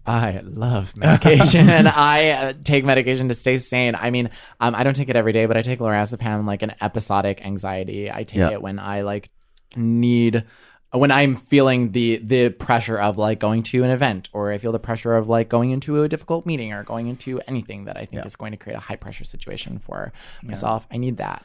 I 0.08 0.40
love 0.44 0.96
medication. 0.96 1.86
I 1.86 2.30
uh, 2.30 2.52
take 2.64 2.84
medication 2.84 3.28
to 3.28 3.34
stay 3.34 3.58
sane. 3.58 3.94
I 3.94 4.10
mean, 4.10 4.30
um, 4.58 4.74
I 4.74 4.82
don't 4.82 4.94
take 4.94 5.08
it 5.10 5.16
every 5.16 5.32
day, 5.32 5.46
but 5.46 5.56
I 5.56 5.62
take 5.62 5.78
lorazepam 5.80 6.46
like 6.46 6.62
an 6.62 6.74
episodic 6.80 7.44
anxiety. 7.44 8.10
I 8.10 8.24
take 8.24 8.38
Yeah. 8.38 8.50
it 8.52 8.62
when 8.62 8.78
I 8.78 9.02
like 9.02 9.30
need 9.76 10.44
when 10.90 11.10
I'm 11.10 11.36
feeling 11.36 11.92
the 11.92 12.16
the 12.16 12.48
pressure 12.48 12.96
of 12.98 13.18
like 13.18 13.38
going 13.38 13.62
to 13.64 13.84
an 13.84 13.90
event 13.90 14.30
or 14.32 14.50
I 14.50 14.56
feel 14.56 14.72
the 14.72 14.78
pressure 14.78 15.14
of 15.14 15.28
like 15.28 15.50
going 15.50 15.70
into 15.70 16.02
a 16.02 16.08
difficult 16.08 16.46
meeting 16.46 16.72
or 16.72 16.82
going 16.82 17.08
into 17.08 17.40
anything 17.46 17.84
that 17.84 17.98
I 17.98 18.06
think 18.06 18.24
is 18.24 18.36
going 18.36 18.52
to 18.52 18.56
create 18.56 18.76
a 18.76 18.80
high 18.80 18.96
pressure 18.96 19.24
situation 19.24 19.78
for 19.78 20.12
myself. 20.42 20.86
I 20.90 20.96
need 20.96 21.18
that. 21.18 21.44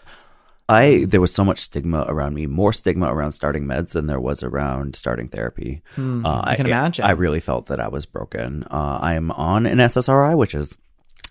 I 0.70 1.06
there 1.08 1.22
was 1.22 1.34
so 1.34 1.44
much 1.44 1.60
stigma 1.60 2.06
around 2.08 2.34
me, 2.34 2.48
more 2.48 2.72
stigma 2.74 3.14
around 3.14 3.34
starting 3.34 3.66
meds 3.66 3.92
than 3.92 4.08
there 4.08 4.20
was 4.20 4.44
around 4.44 4.96
starting 4.96 5.28
therapy. 5.28 5.82
uh, 6.26 6.42
I 6.44 6.56
can 6.56 6.68
imagine. 6.68 7.06
I 7.06 7.12
really 7.12 7.40
felt 7.40 7.66
that 7.68 7.80
I 7.80 7.90
was 7.90 8.06
broken. 8.06 8.64
Uh, 8.72 9.00
I 9.02 9.16
am 9.16 9.32
on 9.32 9.66
an 9.66 9.80
SSRI, 9.80 10.38
which 10.38 10.56
is 10.56 10.78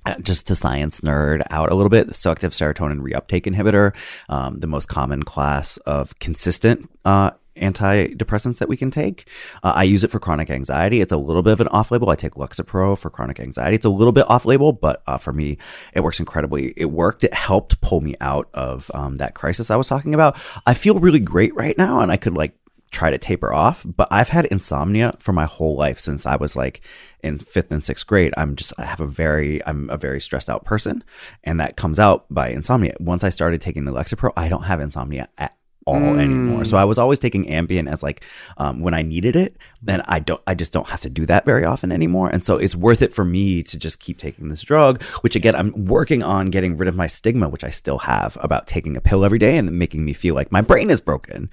uh, 0.05 0.17
just 0.19 0.47
to 0.49 0.57
science 0.57 1.01
nerd 1.01 1.43
out 1.51 1.71
a 1.71 1.75
little 1.75 1.91
bit, 1.91 2.09
the 2.09 2.15
selective 2.15 2.53
serotonin 2.53 3.01
reuptake 3.01 3.45
inhibitor, 3.45 3.95
um, 4.29 4.61
the 4.61 4.67
most 4.67 4.89
common 4.89 5.23
class 5.23 5.77
of 5.79 6.19
consistent 6.19 6.91
uh, 7.05 7.31
antidepressants 7.57 8.59
that 8.59 8.69
we 8.69 8.77
can 8.77 8.91
take. 8.91 9.29
Uh, 9.63 9.73
I 9.75 9.85
use 9.85 10.05
it 10.05 10.11
for 10.11 10.19
chronic 10.19 10.51
anxiety. 10.51 11.01
It's 11.01 11.13
a 11.13 11.17
little 11.17 11.43
bit 11.43 11.53
of 11.53 11.61
an 11.61 11.69
off 11.69 11.91
label. 11.91 12.11
I 12.11 12.17
take 12.17 12.35
Lexapro 12.35 12.99
for 12.99 13.11
chronic 13.11 13.41
anxiety. 13.41 13.77
It's 13.77 13.87
a 13.87 13.91
little 13.91 14.13
bit 14.13 14.29
off 14.31 14.45
label, 14.45 14.73
but 14.73 15.03
uh, 15.07 15.19
for 15.19 15.33
me, 15.33 15.59
it 15.93 16.01
works 16.01 16.21
incredibly. 16.21 16.73
It 16.77 16.87
worked. 16.87 17.25
It 17.25 17.35
helped 17.35 17.81
pull 17.81 18.01
me 18.01 18.15
out 18.21 18.49
of 18.55 18.91
um, 18.95 19.19
that 19.19 19.35
crisis 19.35 19.71
I 19.71 19.77
was 19.77 19.89
talking 19.89 20.15
about. 20.15 20.37
I 20.67 20.75
feel 20.75 20.99
really 20.99 21.21
great 21.21 21.55
right 21.55 21.77
now, 21.77 22.01
and 22.01 22.11
I 22.11 22.17
could 22.17 22.35
like 22.35 22.57
try 22.93 23.11
to 23.11 23.19
taper 23.19 23.53
off, 23.53 23.85
but 23.87 24.07
I've 24.11 24.29
had 24.29 24.45
insomnia 24.47 25.15
for 25.19 25.33
my 25.33 25.47
whole 25.47 25.77
life 25.77 25.99
since 25.99 26.27
I 26.27 26.37
was 26.37 26.55
like 26.55 26.83
in 27.23 27.39
fifth 27.39 27.73
and 27.73 27.83
sixth 27.83 28.07
grade. 28.07 28.35
I'm 28.37 28.55
just, 28.55 28.73
I 28.79 28.85
have 28.85 29.01
a 29.01 29.07
very, 29.07 29.67
I'm 29.67 29.89
a 29.89 29.97
very 29.97 30.21
stressed 30.21 30.51
out 30.51 30.65
person, 30.65 31.03
and 31.43 31.59
that 31.59 31.77
comes 31.77 31.99
out 31.99 32.27
by 32.31 32.51
insomnia. 32.51 32.95
Once 33.01 33.25
I 33.25 33.31
started 33.31 33.63
taking 33.63 33.87
the 33.87 33.93
Lexapro, 33.93 34.33
I 34.37 34.49
don't 34.49 34.65
have 34.65 34.81
insomnia 34.81 35.29
at 35.39 35.57
all 35.87 36.19
anymore. 36.19 36.65
So 36.65 36.77
I 36.77 36.85
was 36.85 36.99
always 36.99 37.19
taking 37.19 37.45
Ambien 37.47 37.91
as 37.91 38.03
like 38.03 38.25
um, 38.57 38.81
when 38.81 38.95
I 38.95 39.03
needed 39.03 39.37
it. 39.37 39.57
Then 39.83 40.03
I 40.07 40.21
don't, 40.21 40.41
I 40.47 40.55
just 40.55 40.73
don't 40.73 40.89
have 40.89 41.01
to 41.01 41.11
do 41.11 41.27
that 41.27 41.45
very 41.45 41.65
often 41.65 41.91
anymore. 41.91 42.29
And 42.29 42.45
so 42.45 42.57
it's 42.57 42.77
worth 42.77 43.03
it 43.03 43.15
for 43.15 43.25
me 43.25 43.63
to 43.65 43.79
just 43.79 43.99
keep 43.99 44.19
taking 44.19 44.49
this 44.49 44.63
drug. 44.63 45.03
Which 45.23 45.35
again, 45.37 45.57
I'm 45.57 45.87
working 45.87 46.23
on 46.23 46.51
getting 46.51 46.77
rid 46.77 46.89
of 46.89 46.95
my 46.95 47.07
stigma, 47.07 47.49
which 47.49 47.65
I 47.65 47.71
still 47.71 47.99
have 47.99 48.37
about 48.41 48.67
taking 48.67 48.97
a 48.97 49.01
pill 49.01 49.25
every 49.25 49.39
day 49.39 49.57
and 49.57 49.79
making 49.79 50.05
me 50.05 50.13
feel 50.13 50.35
like 50.35 50.53
my 50.53 50.61
brain 50.61 50.91
is 50.91 51.01
broken. 51.01 51.49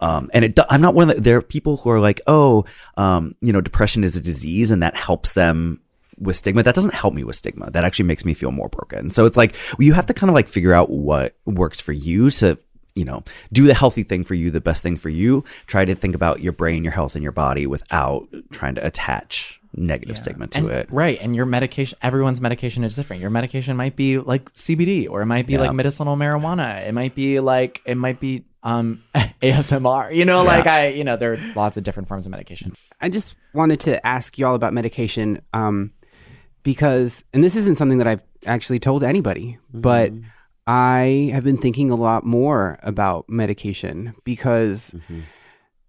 Um, 0.00 0.30
and 0.32 0.44
it, 0.44 0.58
I'm 0.70 0.80
not 0.80 0.94
one 0.94 1.10
of 1.10 1.16
the, 1.16 1.22
there 1.22 1.38
are 1.38 1.42
people 1.42 1.78
who 1.78 1.90
are 1.90 2.00
like, 2.00 2.20
oh, 2.26 2.64
um, 2.96 3.34
you 3.40 3.52
know, 3.52 3.60
depression 3.60 4.04
is 4.04 4.16
a 4.16 4.20
disease, 4.20 4.70
and 4.70 4.82
that 4.82 4.96
helps 4.96 5.34
them 5.34 5.80
with 6.18 6.36
stigma 6.36 6.62
that 6.62 6.74
doesn't 6.74 6.94
help 6.94 7.14
me 7.14 7.24
with 7.24 7.34
stigma 7.34 7.70
that 7.70 7.84
actually 7.84 8.04
makes 8.04 8.24
me 8.24 8.34
feel 8.34 8.52
more 8.52 8.68
broken 8.68 9.10
so 9.10 9.24
it's 9.24 9.36
like 9.36 9.54
you 9.78 9.92
have 9.92 10.06
to 10.06 10.14
kind 10.14 10.28
of 10.30 10.34
like 10.34 10.46
figure 10.46 10.72
out 10.72 10.90
what 10.90 11.34
works 11.46 11.80
for 11.80 11.92
you 11.92 12.30
to 12.30 12.56
you 12.94 13.04
know, 13.04 13.22
do 13.52 13.64
the 13.64 13.74
healthy 13.74 14.02
thing 14.02 14.24
for 14.24 14.34
you, 14.34 14.50
the 14.50 14.60
best 14.60 14.82
thing 14.82 14.96
for 14.96 15.08
you. 15.08 15.44
Try 15.66 15.84
to 15.84 15.94
think 15.94 16.14
about 16.14 16.40
your 16.40 16.52
brain, 16.52 16.84
your 16.84 16.92
health, 16.92 17.14
and 17.14 17.22
your 17.22 17.32
body 17.32 17.66
without 17.66 18.28
trying 18.50 18.74
to 18.74 18.86
attach 18.86 19.60
negative 19.74 20.18
stigma 20.18 20.46
to 20.48 20.58
And- 20.58 20.70
it. 20.70 20.88
Right. 20.90 21.18
And 21.22 21.34
your 21.34 21.46
medication, 21.46 21.96
everyone's 22.02 22.42
medication 22.42 22.84
is 22.84 22.94
different. 22.94 23.22
Your 23.22 23.30
medication 23.30 23.74
might 23.76 23.96
be 23.96 24.18
like 24.18 24.52
CBD 24.52 25.08
or 25.08 25.22
it 25.22 25.26
might 25.26 25.46
be 25.46 25.54
Yeah. 25.54 25.60
like 25.60 25.72
medicinal 25.72 26.14
marijuana. 26.16 26.86
It 26.86 26.92
might 26.92 27.14
be 27.14 27.40
like, 27.40 27.80
it 27.86 27.96
might 27.96 28.20
be 28.20 28.44
um 28.62 29.02
ASMR. 29.42 30.14
You 30.14 30.26
know, 30.26 30.42
like 30.44 30.66
I, 30.66 30.88
you 30.88 31.04
know, 31.04 31.16
there 31.16 31.32
are 31.32 31.38
lots 31.56 31.78
of 31.78 31.84
different 31.84 32.08
forms 32.08 32.26
of 32.26 32.30
medication. 32.32 32.74
I 33.00 33.08
just 33.08 33.34
wanted 33.54 33.80
to 33.80 34.06
ask 34.06 34.36
y'all 34.38 34.54
about 34.54 34.74
medication 34.74 35.40
um, 35.54 35.92
because, 36.62 37.24
and 37.32 37.42
this 37.42 37.56
isn't 37.56 37.76
something 37.76 37.98
that 37.98 38.06
I've 38.06 38.22
actually 38.46 38.78
told 38.78 39.02
anybody, 39.02 39.58
but 39.72 40.12
I 40.66 41.30
have 41.34 41.44
been 41.44 41.58
thinking 41.58 41.90
a 41.90 41.96
lot 41.96 42.24
more 42.24 42.78
about 42.82 43.28
medication 43.28 44.14
because 44.24 44.94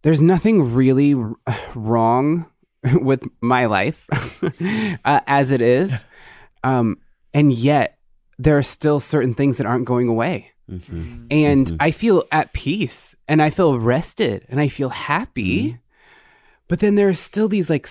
there's 0.01 0.21
nothing 0.21 0.73
really 0.73 1.13
r- 1.13 1.35
wrong 1.75 2.45
with 2.93 3.23
my 3.41 3.65
life 3.67 4.07
uh, 5.05 5.19
as 5.27 5.51
it 5.51 5.61
is. 5.61 6.05
Um, 6.63 6.97
and 7.33 7.51
yet, 7.51 7.97
there 8.39 8.57
are 8.57 8.63
still 8.63 8.99
certain 8.99 9.33
things 9.35 9.57
that 9.57 9.67
aren't 9.67 9.85
going 9.85 10.07
away. 10.07 10.51
And 11.29 11.75
I 11.79 11.91
feel 11.91 12.23
at 12.31 12.53
peace 12.53 13.15
and 13.27 13.41
I 13.41 13.49
feel 13.51 13.77
rested 13.79 14.45
and 14.49 14.59
I 14.59 14.69
feel 14.69 14.89
happy. 14.89 15.77
But 16.67 16.79
then 16.79 16.95
there 16.95 17.09
are 17.09 17.13
still 17.13 17.47
these 17.47 17.69
like 17.69 17.85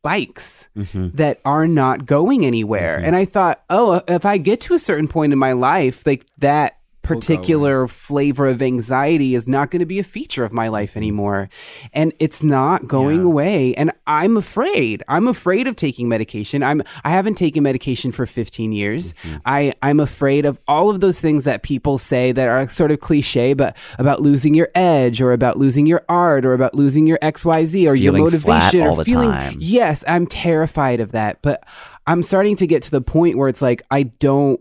spikes 0.00 0.68
mm-hmm. 0.76 1.08
that 1.16 1.40
are 1.44 1.66
not 1.66 2.06
going 2.06 2.44
anywhere. 2.44 2.96
Mm-hmm. 2.96 3.06
And 3.06 3.16
I 3.16 3.24
thought, 3.24 3.62
oh, 3.68 4.02
if 4.06 4.24
I 4.24 4.38
get 4.38 4.60
to 4.62 4.74
a 4.74 4.78
certain 4.78 5.08
point 5.08 5.32
in 5.32 5.38
my 5.38 5.52
life, 5.52 6.06
like 6.06 6.26
that 6.38 6.77
particular 7.02 7.88
flavor 7.88 8.46
of 8.46 8.60
anxiety 8.60 9.34
is 9.34 9.48
not 9.48 9.70
going 9.70 9.80
to 9.80 9.86
be 9.86 9.98
a 9.98 10.04
feature 10.04 10.44
of 10.44 10.52
my 10.52 10.68
life 10.68 10.90
mm-hmm. 10.90 10.98
anymore. 10.98 11.48
And 11.92 12.12
it's 12.18 12.42
not 12.42 12.86
going 12.86 13.22
away. 13.24 13.74
And 13.74 13.92
I'm 14.06 14.36
afraid. 14.36 15.02
I'm 15.08 15.26
afraid 15.26 15.66
of 15.66 15.76
taking 15.76 16.08
medication. 16.08 16.62
I'm 16.62 16.82
I 17.04 17.10
haven't 17.10 17.36
taken 17.36 17.62
medication 17.62 18.12
for 18.12 18.26
15 18.26 18.72
years. 18.72 19.14
Mm-hmm. 19.14 19.36
I 19.46 19.72
I'm 19.82 20.00
afraid 20.00 20.44
of 20.44 20.58
all 20.68 20.90
of 20.90 21.00
those 21.00 21.20
things 21.20 21.44
that 21.44 21.62
people 21.62 21.98
say 21.98 22.32
that 22.32 22.48
are 22.48 22.68
sort 22.68 22.90
of 22.90 23.00
cliche 23.00 23.54
but 23.54 23.76
about 23.98 24.20
losing 24.20 24.54
your 24.54 24.68
edge 24.74 25.20
or 25.20 25.32
about 25.32 25.56
losing 25.56 25.86
your 25.86 26.04
art 26.08 26.44
or 26.44 26.52
about 26.52 26.74
losing 26.74 27.06
your 27.06 27.18
XYZ 27.18 27.88
or 27.88 27.94
your 27.94 28.12
Feeling 28.12 28.30
flat 28.30 28.72
motivation 28.74 28.82
or 28.82 28.88
all 28.88 28.96
the 28.96 29.04
feeling 29.04 29.30
time. 29.30 29.56
Yes, 29.58 30.04
I'm 30.06 30.26
terrified 30.26 31.00
of 31.00 31.12
that, 31.12 31.42
but 31.42 31.64
I'm 32.06 32.22
starting 32.22 32.56
to 32.56 32.66
get 32.66 32.82
to 32.84 32.90
the 32.90 33.00
point 33.00 33.36
where 33.36 33.48
it's 33.48 33.62
like 33.62 33.82
I 33.90 34.04
don't 34.04 34.60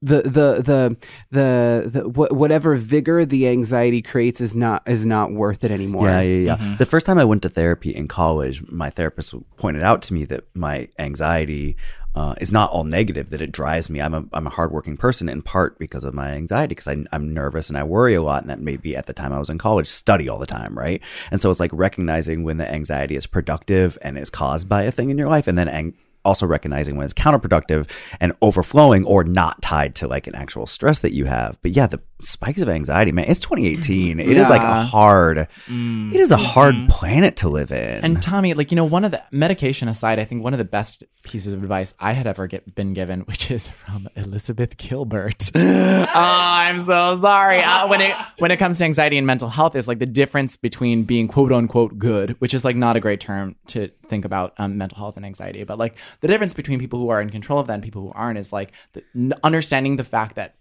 the 0.00 0.22
the 0.22 0.62
the 0.62 0.96
the, 1.30 1.82
the 1.90 2.00
wh- 2.02 2.32
whatever 2.32 2.74
vigor 2.76 3.24
the 3.24 3.48
anxiety 3.48 4.00
creates 4.02 4.40
is 4.40 4.54
not 4.54 4.82
is 4.88 5.04
not 5.04 5.32
worth 5.32 5.64
it 5.64 5.70
anymore. 5.70 6.06
Yeah, 6.06 6.20
yeah, 6.20 6.56
yeah. 6.56 6.76
The 6.78 6.86
first 6.86 7.04
time 7.06 7.18
I 7.18 7.24
went 7.24 7.42
to 7.42 7.48
therapy 7.48 7.90
in 7.90 8.06
college, 8.08 8.62
my 8.70 8.90
therapist 8.90 9.34
pointed 9.56 9.82
out 9.82 10.02
to 10.02 10.14
me 10.14 10.24
that 10.26 10.44
my 10.54 10.88
anxiety 10.98 11.76
uh, 12.14 12.34
is 12.40 12.50
not 12.52 12.70
all 12.70 12.84
negative. 12.84 13.30
That 13.30 13.40
it 13.40 13.50
drives 13.50 13.90
me. 13.90 14.00
I'm 14.00 14.14
a 14.14 14.24
I'm 14.32 14.46
a 14.46 14.50
hardworking 14.50 14.96
person 14.96 15.28
in 15.28 15.42
part 15.42 15.78
because 15.78 16.04
of 16.04 16.14
my 16.14 16.30
anxiety 16.30 16.76
because 16.76 16.86
I'm 16.86 17.34
nervous 17.34 17.68
and 17.68 17.76
I 17.76 17.82
worry 17.82 18.14
a 18.14 18.22
lot, 18.22 18.42
and 18.42 18.50
that 18.50 18.60
maybe 18.60 18.96
at 18.96 19.06
the 19.06 19.12
time 19.12 19.32
I 19.32 19.38
was 19.38 19.50
in 19.50 19.58
college 19.58 19.88
study 19.88 20.28
all 20.28 20.38
the 20.38 20.46
time, 20.46 20.78
right? 20.78 21.02
And 21.30 21.40
so 21.40 21.50
it's 21.50 21.60
like 21.60 21.70
recognizing 21.72 22.44
when 22.44 22.56
the 22.58 22.70
anxiety 22.72 23.16
is 23.16 23.26
productive 23.26 23.98
and 24.00 24.16
is 24.16 24.30
caused 24.30 24.68
by 24.68 24.84
a 24.84 24.92
thing 24.92 25.10
in 25.10 25.18
your 25.18 25.28
life, 25.28 25.48
and 25.48 25.58
then 25.58 25.68
ang- 25.68 25.94
also 26.28 26.46
recognizing 26.46 26.96
when 26.96 27.04
it's 27.04 27.14
counterproductive 27.14 27.90
and 28.20 28.34
overflowing 28.42 29.04
or 29.04 29.24
not 29.24 29.60
tied 29.62 29.94
to 29.96 30.06
like 30.06 30.26
an 30.26 30.34
actual 30.34 30.66
stress 30.66 31.00
that 31.00 31.12
you 31.12 31.24
have. 31.24 31.58
But 31.62 31.72
yeah, 31.72 31.86
the 31.86 32.00
spikes 32.20 32.60
of 32.62 32.68
anxiety, 32.68 33.12
man, 33.12 33.26
it's 33.28 33.40
2018. 33.40 34.20
It 34.20 34.36
is 34.36 34.48
like 34.48 34.60
a 34.60 34.64
Yeah. 34.64 34.84
hard, 34.84 35.38
it 35.68 36.20
is 36.20 36.30
a 36.30 36.36
hard 36.36 36.74
planet 36.88 37.36
to 37.36 37.48
live 37.48 37.70
in. 37.70 38.04
And 38.04 38.20
Tommy, 38.22 38.54
like 38.54 38.70
you 38.72 38.76
know, 38.76 38.84
one 38.84 39.04
of 39.04 39.10
the 39.10 39.22
medication 39.30 39.88
aside, 39.88 40.18
I 40.18 40.24
think 40.24 40.42
one 40.42 40.52
of 40.54 40.58
the 40.58 40.64
best 40.64 41.04
pieces 41.22 41.52
of 41.52 41.62
advice 41.62 41.94
I 41.98 42.12
had 42.12 42.26
ever 42.26 42.46
get, 42.46 42.74
been 42.74 42.94
given, 42.94 43.20
which 43.22 43.50
is 43.50 43.68
from 43.68 44.08
Elizabeth 44.16 44.76
Gilbert. 44.76 45.50
oh, 45.54 46.10
I'm 46.14 46.80
so 46.80 47.16
sorry. 47.16 47.60
Uh, 47.62 47.86
when 47.88 48.00
it 48.00 48.14
when 48.38 48.50
it 48.50 48.56
comes 48.58 48.78
to 48.78 48.84
anxiety 48.84 49.18
and 49.18 49.26
mental 49.26 49.48
health, 49.48 49.76
is 49.76 49.86
like 49.88 49.98
the 49.98 50.06
difference 50.06 50.56
between 50.56 51.04
being 51.04 51.28
quote 51.28 51.52
unquote 51.52 51.98
good, 51.98 52.30
which 52.40 52.54
is 52.54 52.64
like 52.64 52.76
not 52.76 52.96
a 52.96 53.00
great 53.00 53.20
term 53.20 53.56
to 53.68 53.88
think 54.08 54.24
about 54.24 54.54
um, 54.58 54.76
mental 54.78 54.98
health 54.98 55.16
and 55.16 55.24
anxiety, 55.26 55.62
but 55.64 55.78
like 55.78 55.96
the 56.20 56.28
difference 56.28 56.52
between 56.54 56.78
people 56.78 56.98
who 56.98 57.10
are 57.10 57.20
in 57.20 57.30
control 57.30 57.58
of 57.58 57.66
that 57.66 57.74
and 57.74 57.82
people 57.82 58.02
who 58.02 58.12
aren't 58.14 58.38
is 58.38 58.52
like 58.52 58.72
the, 58.94 59.04
understanding 59.44 59.96
the 59.96 60.04
fact 60.04 60.36
that, 60.36 60.54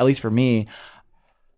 at 0.00 0.06
least 0.06 0.20
for 0.20 0.30
me, 0.30 0.66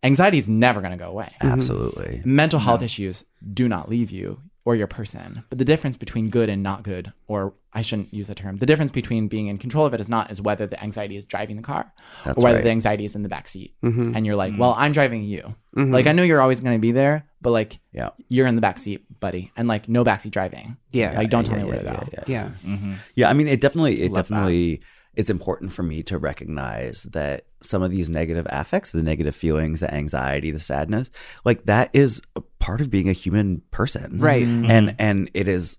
anxiety 0.02 0.36
is 0.38 0.48
never 0.48 0.80
going 0.80 0.92
to 0.92 0.98
go 0.98 1.08
away. 1.08 1.32
Mm-hmm. 1.40 1.52
Absolutely. 1.52 2.22
Mental 2.24 2.58
health 2.58 2.82
issues 2.82 3.24
do 3.54 3.68
not 3.68 3.88
leave 3.88 4.10
you 4.10 4.40
or 4.64 4.76
your 4.76 4.86
person. 4.86 5.42
But 5.48 5.58
the 5.58 5.64
difference 5.64 5.96
between 5.96 6.28
good 6.28 6.48
and 6.48 6.62
not 6.62 6.82
good, 6.82 7.12
or 7.26 7.54
I 7.72 7.82
shouldn't 7.82 8.12
use 8.14 8.28
the 8.28 8.34
term, 8.34 8.56
the 8.58 8.66
difference 8.66 8.90
between 8.92 9.26
being 9.28 9.46
in 9.48 9.58
control 9.58 9.86
of 9.86 9.94
it 9.94 10.00
is 10.00 10.08
not 10.08 10.30
is 10.30 10.40
whether 10.40 10.66
the 10.66 10.80
anxiety 10.82 11.16
is 11.16 11.24
driving 11.24 11.56
the 11.56 11.62
car 11.62 11.92
That's 12.24 12.38
or 12.38 12.44
whether 12.44 12.58
right. 12.58 12.64
the 12.64 12.70
anxiety 12.70 13.04
is 13.04 13.14
in 13.16 13.22
the 13.22 13.28
back 13.28 13.48
seat. 13.48 13.74
Mhm. 13.82 14.14
And 14.16 14.24
you're 14.26 14.36
like, 14.36 14.52
mm-hmm. 14.52 14.60
well, 14.60 14.74
I'm 14.76 14.92
driving 14.92 15.24
you. 15.24 15.54
Mm-hmm. 15.76 15.92
Like 15.92 16.06
I 16.06 16.12
know 16.12 16.22
you're 16.22 16.40
always 16.40 16.60
going 16.60 16.76
to 16.76 16.80
be 16.80 16.92
there, 16.92 17.26
but 17.40 17.50
like 17.50 17.78
Yeah. 17.92 18.10
you're 18.28 18.46
in 18.46 18.54
the 18.56 18.60
back 18.60 18.78
seat, 18.78 19.04
buddy, 19.20 19.50
and 19.56 19.66
like 19.68 19.88
no 19.88 20.04
backseat 20.04 20.30
driving. 20.30 20.76
Yeah. 20.92 21.12
like 21.16 21.30
don't 21.30 21.44
tell 21.44 21.56
Yeah, 21.58 21.64
me 21.64 21.70
where 21.70 21.82
yeah, 21.82 21.92
to 21.92 21.98
go. 21.98 22.08
yeah, 22.12 22.24
yeah. 22.26 22.50
Yeah. 22.64 22.96
Yeah, 23.16 23.30
I 23.30 23.32
mean, 23.32 23.48
it 23.48 23.60
definitely, 23.60 24.02
it 24.02 24.12
Love 24.12 24.28
that. 24.28 24.78
Definitely, 25.14 25.20
it's 25.20 25.30
important 25.30 25.72
for 25.72 25.82
me 25.82 26.02
to 26.04 26.18
recognize 26.18 27.04
that 27.12 27.44
some 27.62 27.82
of 27.82 27.90
these 27.90 28.08
negative 28.10 28.46
affects, 28.50 28.92
the 28.92 29.02
negative 29.02 29.36
feelings, 29.36 29.80
the 29.80 29.92
anxiety, 29.92 30.50
the 30.50 30.60
sadness, 30.60 31.10
like 31.44 31.64
that 31.66 31.90
is 31.92 32.22
a 32.36 32.40
part 32.58 32.80
of 32.80 32.90
being 32.90 33.08
a 33.08 33.12
human 33.12 33.62
person, 33.70 34.18
Right. 34.20 34.46
Mm-hmm. 34.46 34.70
And 34.70 34.94
and 34.98 35.30
it 35.34 35.48
is. 35.48 35.78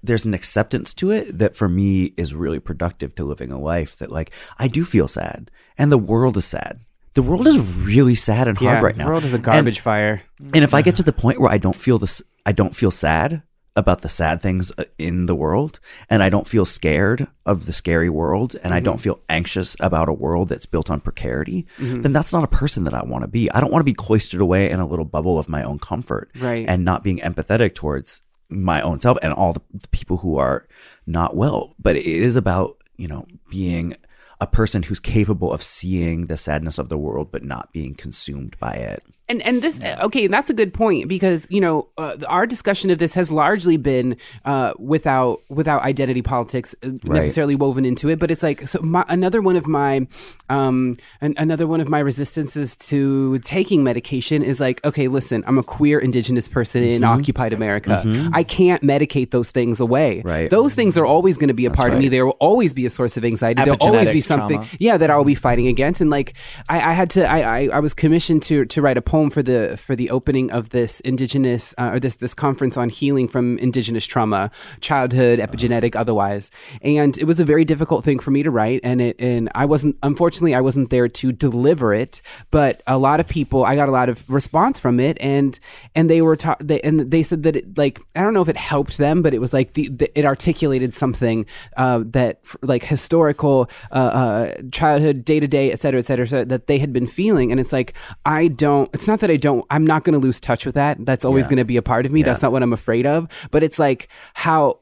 There's 0.00 0.24
an 0.24 0.32
acceptance 0.34 0.94
to 0.94 1.10
it 1.10 1.38
that 1.38 1.56
for 1.56 1.68
me 1.68 2.12
is 2.16 2.34
really 2.34 2.60
productive 2.60 3.16
to 3.16 3.24
living 3.24 3.50
a 3.50 3.58
life 3.58 3.96
that 3.96 4.12
like 4.12 4.30
I 4.56 4.68
do 4.68 4.84
feel 4.84 5.08
sad 5.08 5.50
and 5.76 5.90
the 5.90 5.98
world 5.98 6.36
is 6.36 6.44
sad. 6.44 6.80
The 7.14 7.22
world 7.22 7.48
is 7.48 7.58
really 7.58 8.14
sad 8.14 8.46
and 8.46 8.56
hard 8.56 8.78
Yeah, 8.78 8.80
right 8.80 8.96
now. 8.96 9.04
the 9.06 9.10
world 9.10 9.24
is 9.24 9.32
a 9.32 9.36
And- 9.36 9.44
garbage 9.44 9.80
fire. 9.80 10.22
and 10.54 10.62
if 10.62 10.72
I 10.72 10.82
get 10.82 10.94
to 10.96 11.02
the 11.02 11.12
point 11.12 11.40
where 11.40 11.50
I 11.50 11.58
don't 11.58 11.74
feel 11.80 11.98
this, 11.98 12.22
I 12.46 12.52
don't 12.52 12.76
feel 12.76 12.92
sad 12.92 13.42
about 13.74 14.02
the 14.02 14.08
sad 14.08 14.42
things 14.42 14.70
uh, 14.76 14.84
in 14.98 15.26
the 15.26 15.34
world, 15.34 15.80
and 16.10 16.22
I 16.22 16.28
don't 16.28 16.46
feel 16.46 16.64
scared 16.64 17.26
of 17.46 17.66
the 17.66 17.72
scary 17.72 18.10
world, 18.10 18.54
and 18.62 18.74
I 18.74 18.80
don't 18.80 19.00
feel 19.00 19.20
anxious 19.28 19.74
about 19.80 20.08
a 20.08 20.12
world 20.12 20.48
that's 20.48 20.66
built 20.66 20.90
on 20.90 21.00
precarity, 21.00 21.66
then 21.78 22.12
that's 22.12 22.32
not 22.32 22.44
a 22.44 22.48
person 22.48 22.84
that 22.84 22.94
I 22.94 23.02
want 23.02 23.22
to 23.22 23.28
be. 23.28 23.50
I 23.50 23.60
don't 23.60 23.72
want 23.72 23.80
to 23.80 23.90
be 23.90 23.94
cloistered 23.94 24.40
away 24.40 24.70
in 24.70 24.80
a 24.80 24.86
little 24.86 25.04
bubble 25.04 25.38
of 25.38 25.48
my 25.48 25.62
own 25.62 25.78
comfort, 25.78 26.30
Right. 26.38 26.66
And 26.68 26.84
not 26.84 27.02
being 27.02 27.18
empathetic 27.18 27.74
towards 27.74 28.22
my 28.50 28.82
own 28.82 29.00
self 29.00 29.18
and 29.22 29.32
all 29.32 29.54
the, 29.54 29.62
the 29.72 29.88
people 29.88 30.18
who 30.18 30.36
are 30.36 30.66
not 31.06 31.34
well. 31.34 31.74
But 31.78 31.96
it 31.96 32.06
is 32.06 32.36
about 32.36 32.76
you 32.96 33.08
know 33.08 33.26
being 33.50 33.94
a 34.40 34.46
person 34.46 34.82
who's 34.82 34.98
capable 34.98 35.52
of 35.52 35.62
seeing 35.62 36.26
the 36.26 36.36
sadness 36.36 36.78
of 36.78 36.88
the 36.88 36.98
world, 36.98 37.30
but 37.30 37.44
not 37.44 37.72
being 37.72 37.94
consumed 37.94 38.56
by 38.58 38.72
it. 38.74 39.02
And 39.32 39.40
and 39.46 39.62
this 39.62 39.80
okay, 40.02 40.26
that's 40.26 40.50
a 40.50 40.54
good 40.54 40.74
point 40.74 41.08
because 41.08 41.46
you 41.48 41.58
know 41.60 41.88
uh, 41.96 42.18
our 42.28 42.46
discussion 42.46 42.90
of 42.90 42.98
this 42.98 43.14
has 43.14 43.30
largely 43.30 43.78
been 43.78 44.18
uh, 44.44 44.74
without 44.78 45.40
without 45.48 45.80
identity 45.82 46.20
politics 46.20 46.74
uh, 46.82 46.90
necessarily 47.02 47.54
woven 47.54 47.86
into 47.86 48.10
it. 48.10 48.18
But 48.18 48.30
it's 48.30 48.42
like 48.42 48.68
so 48.68 48.80
my, 48.82 49.06
another 49.08 49.40
one 49.40 49.56
of 49.56 49.66
my 49.66 50.06
um 50.50 50.98
an, 51.22 51.32
another 51.38 51.66
one 51.66 51.80
of 51.80 51.88
my 51.88 52.00
resistances 52.00 52.76
to 52.76 53.38
taking 53.38 53.82
medication 53.82 54.42
is 54.42 54.60
like 54.60 54.84
okay, 54.84 55.08
listen, 55.08 55.42
I'm 55.46 55.56
a 55.56 55.62
queer 55.62 55.98
Indigenous 55.98 56.46
person 56.46 56.82
in 56.82 57.02
occupied 57.02 57.54
America. 57.54 58.02
I 58.34 58.42
can't 58.42 58.82
medicate 58.82 59.30
those 59.30 59.50
things 59.50 59.80
away. 59.80 60.20
Right. 60.22 60.50
Those 60.50 60.74
things 60.74 60.98
are 60.98 61.06
always 61.06 61.38
going 61.38 61.48
to 61.48 61.54
be 61.54 61.64
a 61.64 61.70
part 61.70 61.94
of 61.94 61.98
me. 61.98 62.08
There 62.08 62.26
will 62.26 62.36
always 62.38 62.74
be 62.74 62.84
a 62.84 62.90
source 62.90 63.16
of 63.16 63.24
anxiety. 63.24 63.64
There'll 63.64 63.78
always 63.80 64.10
be 64.12 64.20
something 64.20 64.58
trauma. 64.58 64.76
yeah 64.78 64.98
that 64.98 65.08
I'll 65.10 65.24
be 65.24 65.34
fighting 65.34 65.68
against 65.68 66.02
and 66.02 66.10
like 66.10 66.34
I, 66.68 66.90
I 66.90 66.92
had 66.92 67.08
to 67.16 67.24
I, 67.26 67.38
I 67.40 67.68
I 67.76 67.80
was 67.80 67.94
commissioned 67.94 68.42
to 68.42 68.66
to 68.66 68.82
write 68.82 68.98
a 68.98 69.02
poem 69.02 69.21
for 69.30 69.42
the 69.42 69.76
for 69.76 69.96
the 69.96 70.10
opening 70.10 70.50
of 70.50 70.70
this 70.70 71.00
indigenous 71.00 71.74
uh, 71.78 71.90
or 71.92 72.00
this 72.00 72.16
this 72.16 72.34
conference 72.34 72.76
on 72.76 72.88
healing 72.88 73.28
from 73.28 73.58
indigenous 73.58 74.06
trauma 74.06 74.50
childhood 74.80 75.38
epigenetic 75.38 75.96
otherwise. 75.96 76.50
And 76.82 77.16
it 77.18 77.24
was 77.24 77.40
a 77.40 77.44
very 77.44 77.64
difficult 77.64 78.04
thing 78.04 78.18
for 78.18 78.30
me 78.30 78.42
to 78.42 78.50
write 78.50 78.80
and 78.82 79.00
it 79.00 79.16
and 79.18 79.48
I 79.54 79.64
wasn't 79.66 79.96
unfortunately 80.02 80.54
I 80.54 80.60
wasn't 80.60 80.90
there 80.90 81.08
to 81.08 81.32
deliver 81.32 81.94
it 81.94 82.22
but 82.50 82.82
a 82.86 82.98
lot 82.98 83.20
of 83.20 83.28
people 83.28 83.64
I 83.64 83.76
got 83.76 83.88
a 83.88 83.92
lot 83.92 84.08
of 84.08 84.28
response 84.28 84.78
from 84.78 85.00
it 85.00 85.16
and 85.20 85.58
and 85.94 86.08
they 86.08 86.22
were 86.22 86.36
ta- 86.36 86.56
they 86.60 86.80
and 86.80 87.10
they 87.10 87.22
said 87.22 87.42
that 87.44 87.56
it 87.56 87.78
like 87.78 88.00
I 88.14 88.22
don't 88.22 88.34
know 88.34 88.42
if 88.42 88.48
it 88.48 88.56
helped 88.56 88.98
them 88.98 89.22
but 89.22 89.34
it 89.34 89.40
was 89.40 89.52
like 89.52 89.74
the, 89.74 89.88
the 89.88 90.18
it 90.18 90.24
articulated 90.24 90.94
something 90.94 91.46
uh, 91.76 92.02
that 92.06 92.40
like 92.62 92.84
historical 92.84 93.68
uh, 93.90 93.94
uh, 93.94 94.54
childhood 94.70 95.24
day 95.24 95.40
to 95.40 95.48
day 95.48 95.72
et 95.72 95.80
cetera 95.80 95.98
et 95.98 96.04
cetera, 96.04 96.24
et 96.24 96.28
cetera 96.28 96.44
that 96.44 96.66
they 96.66 96.78
had 96.78 96.92
been 96.92 97.06
feeling. 97.06 97.50
And 97.50 97.60
it's 97.60 97.72
like 97.72 97.94
I 98.24 98.48
don't 98.48 98.90
it's 99.02 99.08
not 99.08 99.20
that 99.20 99.30
I 99.30 99.36
don't 99.36 99.66
I'm 99.68 99.86
not 99.86 100.04
going 100.04 100.14
to 100.14 100.18
lose 100.20 100.38
touch 100.38 100.64
with 100.64 100.76
that. 100.76 101.04
That's 101.04 101.24
always 101.24 101.46
going 101.46 101.58
to 101.58 101.64
be 101.64 101.76
a 101.76 101.82
part 101.82 102.06
of 102.06 102.12
me. 102.12 102.22
That's 102.22 102.40
not 102.42 102.52
what 102.52 102.62
I'm 102.62 102.72
afraid 102.72 103.04
of. 103.04 103.28
But 103.50 103.62
it's 103.62 103.78
like 103.78 104.08
how 104.34 104.78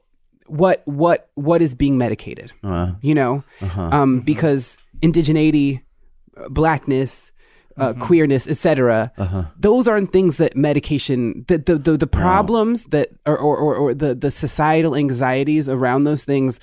what 0.46 0.82
what 0.84 1.30
what 1.34 1.62
is 1.62 1.74
being 1.74 1.96
medicated? 1.96 2.52
Uh, 2.62 2.92
you 3.00 3.14
know? 3.14 3.42
Um, 3.92 4.20
because 4.20 4.76
indigeneity 5.00 5.80
uh, 6.36 6.48
blackness 6.50 7.32
uh, 7.76 7.94
queerness, 7.94 8.46
etc. 8.46 9.10
Those 9.58 9.88
aren't 9.88 10.12
things 10.12 10.36
that 10.36 10.54
medication, 10.54 11.46
the 11.48 11.58
the 11.58 11.78
the, 11.78 11.96
the 11.96 12.06
problems 12.06 12.84
that 12.86 13.08
or, 13.24 13.38
or 13.38 13.56
or 13.56 13.74
or 13.76 13.94
the 13.94 14.14
the 14.14 14.30
societal 14.30 14.94
anxieties 14.94 15.66
around 15.68 16.04
those 16.04 16.24
things 16.24 16.60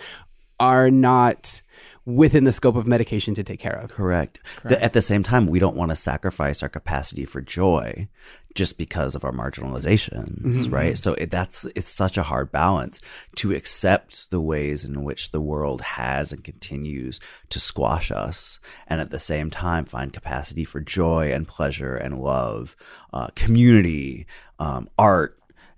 are 0.60 0.92
not 0.92 1.62
within 2.08 2.46
the 2.46 2.54
scope 2.54 2.78
of 2.78 2.88
medication 2.88 3.34
to 3.34 3.44
take 3.44 3.60
care 3.60 3.76
of. 3.76 3.90
Correct. 3.92 4.40
The- 4.64 4.82
at 4.82 4.94
the 4.94 5.02
same 5.02 5.24
time, 5.24 5.46
we 5.46 5.60
don't 5.60 5.76
want 5.76 5.92
to 5.92 5.96
sacrifice 5.96 6.64
our 6.64 6.70
capacity 6.70 7.26
for 7.26 7.42
joy 7.42 8.08
just 8.56 8.78
because 8.78 9.14
of 9.14 9.24
our 9.26 9.34
marginalizations, 9.34 10.72
right? 10.72 10.98
So 10.98 11.14
it, 11.16 11.30
that's 11.30 11.66
it's 11.76 11.90
such 11.92 12.18
a 12.18 12.24
hard 12.24 12.52
balance 12.52 13.02
to 13.36 13.52
accept 13.54 14.32
the 14.32 14.40
ways 14.42 14.84
in 14.86 15.04
which 15.04 15.32
the 15.32 15.42
world 15.42 15.82
has 15.82 16.32
and 16.32 16.44
continues 16.44 17.20
to 17.50 17.60
squash 17.60 18.10
us, 18.10 18.60
and 18.88 19.02
at 19.02 19.12
the 19.12 19.20
same 19.20 19.52
time 19.52 19.86
find 19.86 20.14
capacity 20.14 20.64
for 20.64 20.80
joy 20.80 21.32
and 21.32 21.46
pleasure 21.48 21.96
and 21.96 22.20
love, 22.20 22.76
uh, 23.14 23.28
community, 23.36 24.26
um, 24.60 24.90
art. 24.98 25.37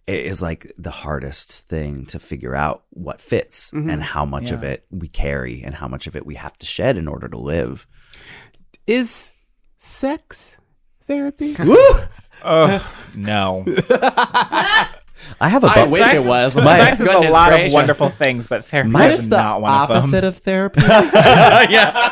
It 0.09 0.25
is 0.25 0.41
like 0.41 0.71
the 0.75 0.89
hardest 0.89 1.67
thing 1.67 2.05
to 2.07 2.19
figure 2.19 2.55
out 2.55 2.83
what 2.89 3.21
fits 3.21 3.69
mm-hmm. 3.69 3.91
and 3.91 4.01
how 4.01 4.25
much 4.25 4.49
of 4.49 4.63
it 4.63 4.85
we 4.89 5.07
carry 5.07 5.61
and 5.61 5.75
how 5.75 5.87
much 5.87 6.07
of 6.07 6.15
it 6.15 6.25
we 6.25 6.33
have 6.33 6.57
to 6.57 6.65
shed 6.65 6.97
in 6.97 7.07
order 7.07 7.27
to 7.29 7.37
live. 7.37 7.85
Is 8.87 9.29
sex 9.77 10.57
therapy? 11.03 11.55
No. 13.15 13.65
I 15.41 15.49
have 15.49 15.63
a 15.63 15.67
I 15.67 15.75
butt- 15.75 15.91
wish 15.91 16.13
it 16.13 16.23
was. 16.23 16.55
My- 16.55 16.77
Sex 16.77 17.01
is 17.01 17.09
a 17.09 17.29
lot 17.29 17.49
gracious. 17.49 17.67
of 17.67 17.73
wonderful 17.73 18.09
things, 18.09 18.47
but 18.47 18.63
therapy 18.65 18.91
What 18.91 19.11
is 19.11 19.21
is 19.21 19.29
the 19.29 19.37
not 19.37 19.61
one 19.61 19.71
of 19.73 19.89
them. 19.89 19.95
The 19.95 19.95
opposite 19.97 20.21
them. 20.21 20.27
of 20.29 20.37
therapy? 20.37 20.81
yeah. 20.83 22.09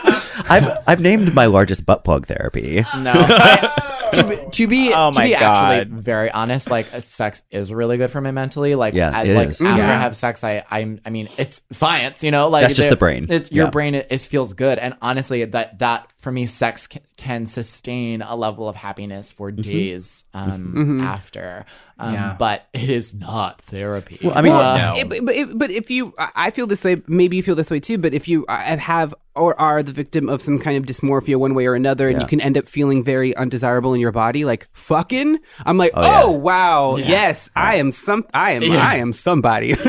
I've 0.49 0.77
I've 0.85 0.99
named 0.99 1.33
my 1.33 1.45
largest 1.45 1.85
butt 1.85 2.03
plug 2.03 2.27
therapy. 2.27 2.83
No. 2.99 3.13
I- 3.15 3.93
to 4.18 4.28
be, 4.28 4.51
to 4.51 4.68
be, 4.68 4.93
Oh 4.93 5.11
to 5.11 5.22
be 5.22 5.32
God. 5.32 5.41
actually 5.41 5.95
very 5.99 6.32
honest, 6.32 6.70
like 6.70 6.93
uh, 6.93 6.99
sex 6.99 7.43
is 7.51 7.72
really 7.74 7.97
good 7.97 8.11
for 8.11 8.20
me 8.22 8.32
mentally. 8.32 8.76
Like, 8.76 8.93
Yeah, 8.93 9.11
I, 9.13 9.24
it 9.26 9.36
like 9.36 9.49
is. 9.49 9.61
after 9.61 9.82
Yeah. 9.82 9.95
I 9.95 9.99
have 9.99 10.15
sex, 10.15 10.43
I, 10.43 10.63
I'm, 10.70 10.99
I 11.05 11.09
mean, 11.09 11.30
it's 11.38 11.61
science, 11.72 12.24
you 12.24 12.32
know, 12.32 12.49
like 12.49 12.63
That's 12.63 12.76
just 12.76 12.89
the 12.89 12.95
brain. 12.95 13.28
It's 13.30 13.51
your 13.51 13.65
Yeah. 13.65 13.72
brain. 13.72 13.95
It, 13.95 14.07
it 14.09 14.22
feels 14.22 14.53
good, 14.53 14.78
and 14.80 14.95
honestly, 15.01 15.45
that 15.45 15.80
that 15.80 16.11
for 16.28 16.32
me, 16.34 16.45
sex 16.45 16.88
can, 16.88 17.01
can 17.15 17.45
sustain 17.45 18.21
a 18.21 18.36
level 18.36 18.67
of 18.67 18.75
happiness 18.75 19.32
for 19.32 19.49
Mm-hmm. 19.49 19.61
days 19.61 20.25
um, 20.34 20.99
after. 21.01 21.65
Um, 21.97 22.13
Yeah. 22.13 22.36
But 22.38 22.67
it 22.73 22.89
is 22.89 23.13
not 23.15 23.61
therapy. 23.61 24.19
Well, 24.21 24.38
I 24.38 24.41
mean, 24.41 24.51
Uh, 24.51 24.78
No. 24.78 24.99
It- 24.99 25.25
but, 25.25 25.34
it- 25.36 25.57
but 25.57 25.71
if 25.71 25.89
you, 25.89 26.13
I 26.19 26.30
I 26.47 26.51
feel 26.51 26.67
this 26.67 26.84
way. 26.84 27.01
Maybe 27.07 27.38
you 27.38 27.43
feel 27.43 27.55
this 27.55 27.71
way 27.71 27.80
too. 27.80 27.97
But 27.97 28.13
if 28.13 28.28
you 28.28 28.45
uh, 28.47 28.75
have 28.78 29.15
or 29.36 29.57
are 29.61 29.84
the 29.84 29.91
victim 29.93 30.28
of 30.30 30.41
some 30.41 30.57
kind 30.59 30.75
of 30.78 30.84
dysmorphia, 30.86 31.38
one 31.38 31.53
way 31.53 31.65
or 31.67 31.75
another, 31.75 32.09
and 32.09 32.17
Yeah. 32.17 32.21
you 32.23 32.28
can 32.28 32.41
end 32.41 32.57
up 32.57 32.67
feeling 32.67 33.03
very 33.03 33.34
undesirable 33.38 33.93
in 33.93 34.01
your 34.01 34.11
body, 34.11 34.43
like 34.45 34.67
fucking, 34.73 35.38
I'm 35.65 35.78
like, 35.78 35.91
oh, 35.93 36.01
yeah. 36.32 36.38
wow, 36.38 36.95
yes, 36.97 37.47
I 37.55 37.75
am 37.75 37.91
some, 37.91 38.25
I 38.34 38.51
am, 38.53 38.63
I 38.63 38.95
am 38.97 39.13
somebody. 39.13 39.75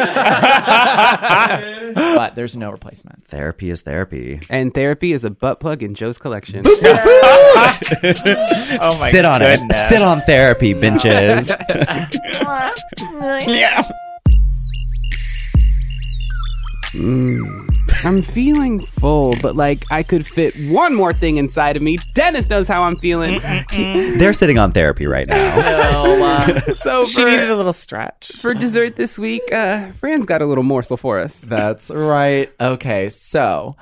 but 1.95 2.35
there's 2.35 2.57
no 2.57 2.71
replacement. 2.71 3.25
Therapy 3.27 3.71
is 3.71 3.81
therapy. 3.83 4.41
and 4.51 4.75
therapy 4.75 5.13
is 5.13 5.25
a 5.25 5.31
butt 5.31 5.61
plug 5.61 5.83
in 5.83 5.95
Joe's 5.95 6.19
collection. 6.29 6.65
Oh 8.81 8.97
my 9.01 9.11
Sit 9.11 9.25
on 9.25 9.41
goodness. 9.41 9.77
it. 9.77 9.89
Sit 9.89 10.03
on 10.03 10.21
therapy, 10.23 10.73
benches. 10.75 11.51
I'm 18.05 18.23
feeling 18.23 18.81
full, 18.81 19.37
but 19.43 19.57
like 19.57 19.85
I 19.91 20.03
could 20.03 20.27
fit 20.27 20.55
one 20.71 20.95
more 20.95 21.13
thing 21.13 21.37
inside 21.37 21.77
of 21.77 21.83
me. 21.83 21.99
Dennis 22.15 22.49
knows 22.49 22.69
how 22.69 22.83
I'm 22.83 22.97
feeling. 22.97 23.41
They're 24.19 24.33
sitting 24.33 24.59
on 24.59 24.73
therapy 24.73 25.07
right 25.07 25.27
now. 25.27 25.49
No, 25.99 26.25
uh, 26.25 26.61
so 26.73 27.05
She 27.05 27.23
for, 27.23 27.29
needed 27.29 27.51
a 27.51 27.57
little 27.57 27.73
stretch. 27.73 28.31
for 28.41 28.55
dessert 28.55 28.97
this 28.97 29.19
week, 29.19 29.43
uh, 29.53 29.91
Fran's 29.93 30.27
got 30.27 30.43
a 30.43 30.47
little 30.47 30.63
morsel 30.65 30.97
for 30.97 31.19
us. 31.19 31.41
That's 31.41 31.91
right. 31.91 32.51
Okay, 32.61 33.09
so 33.09 33.77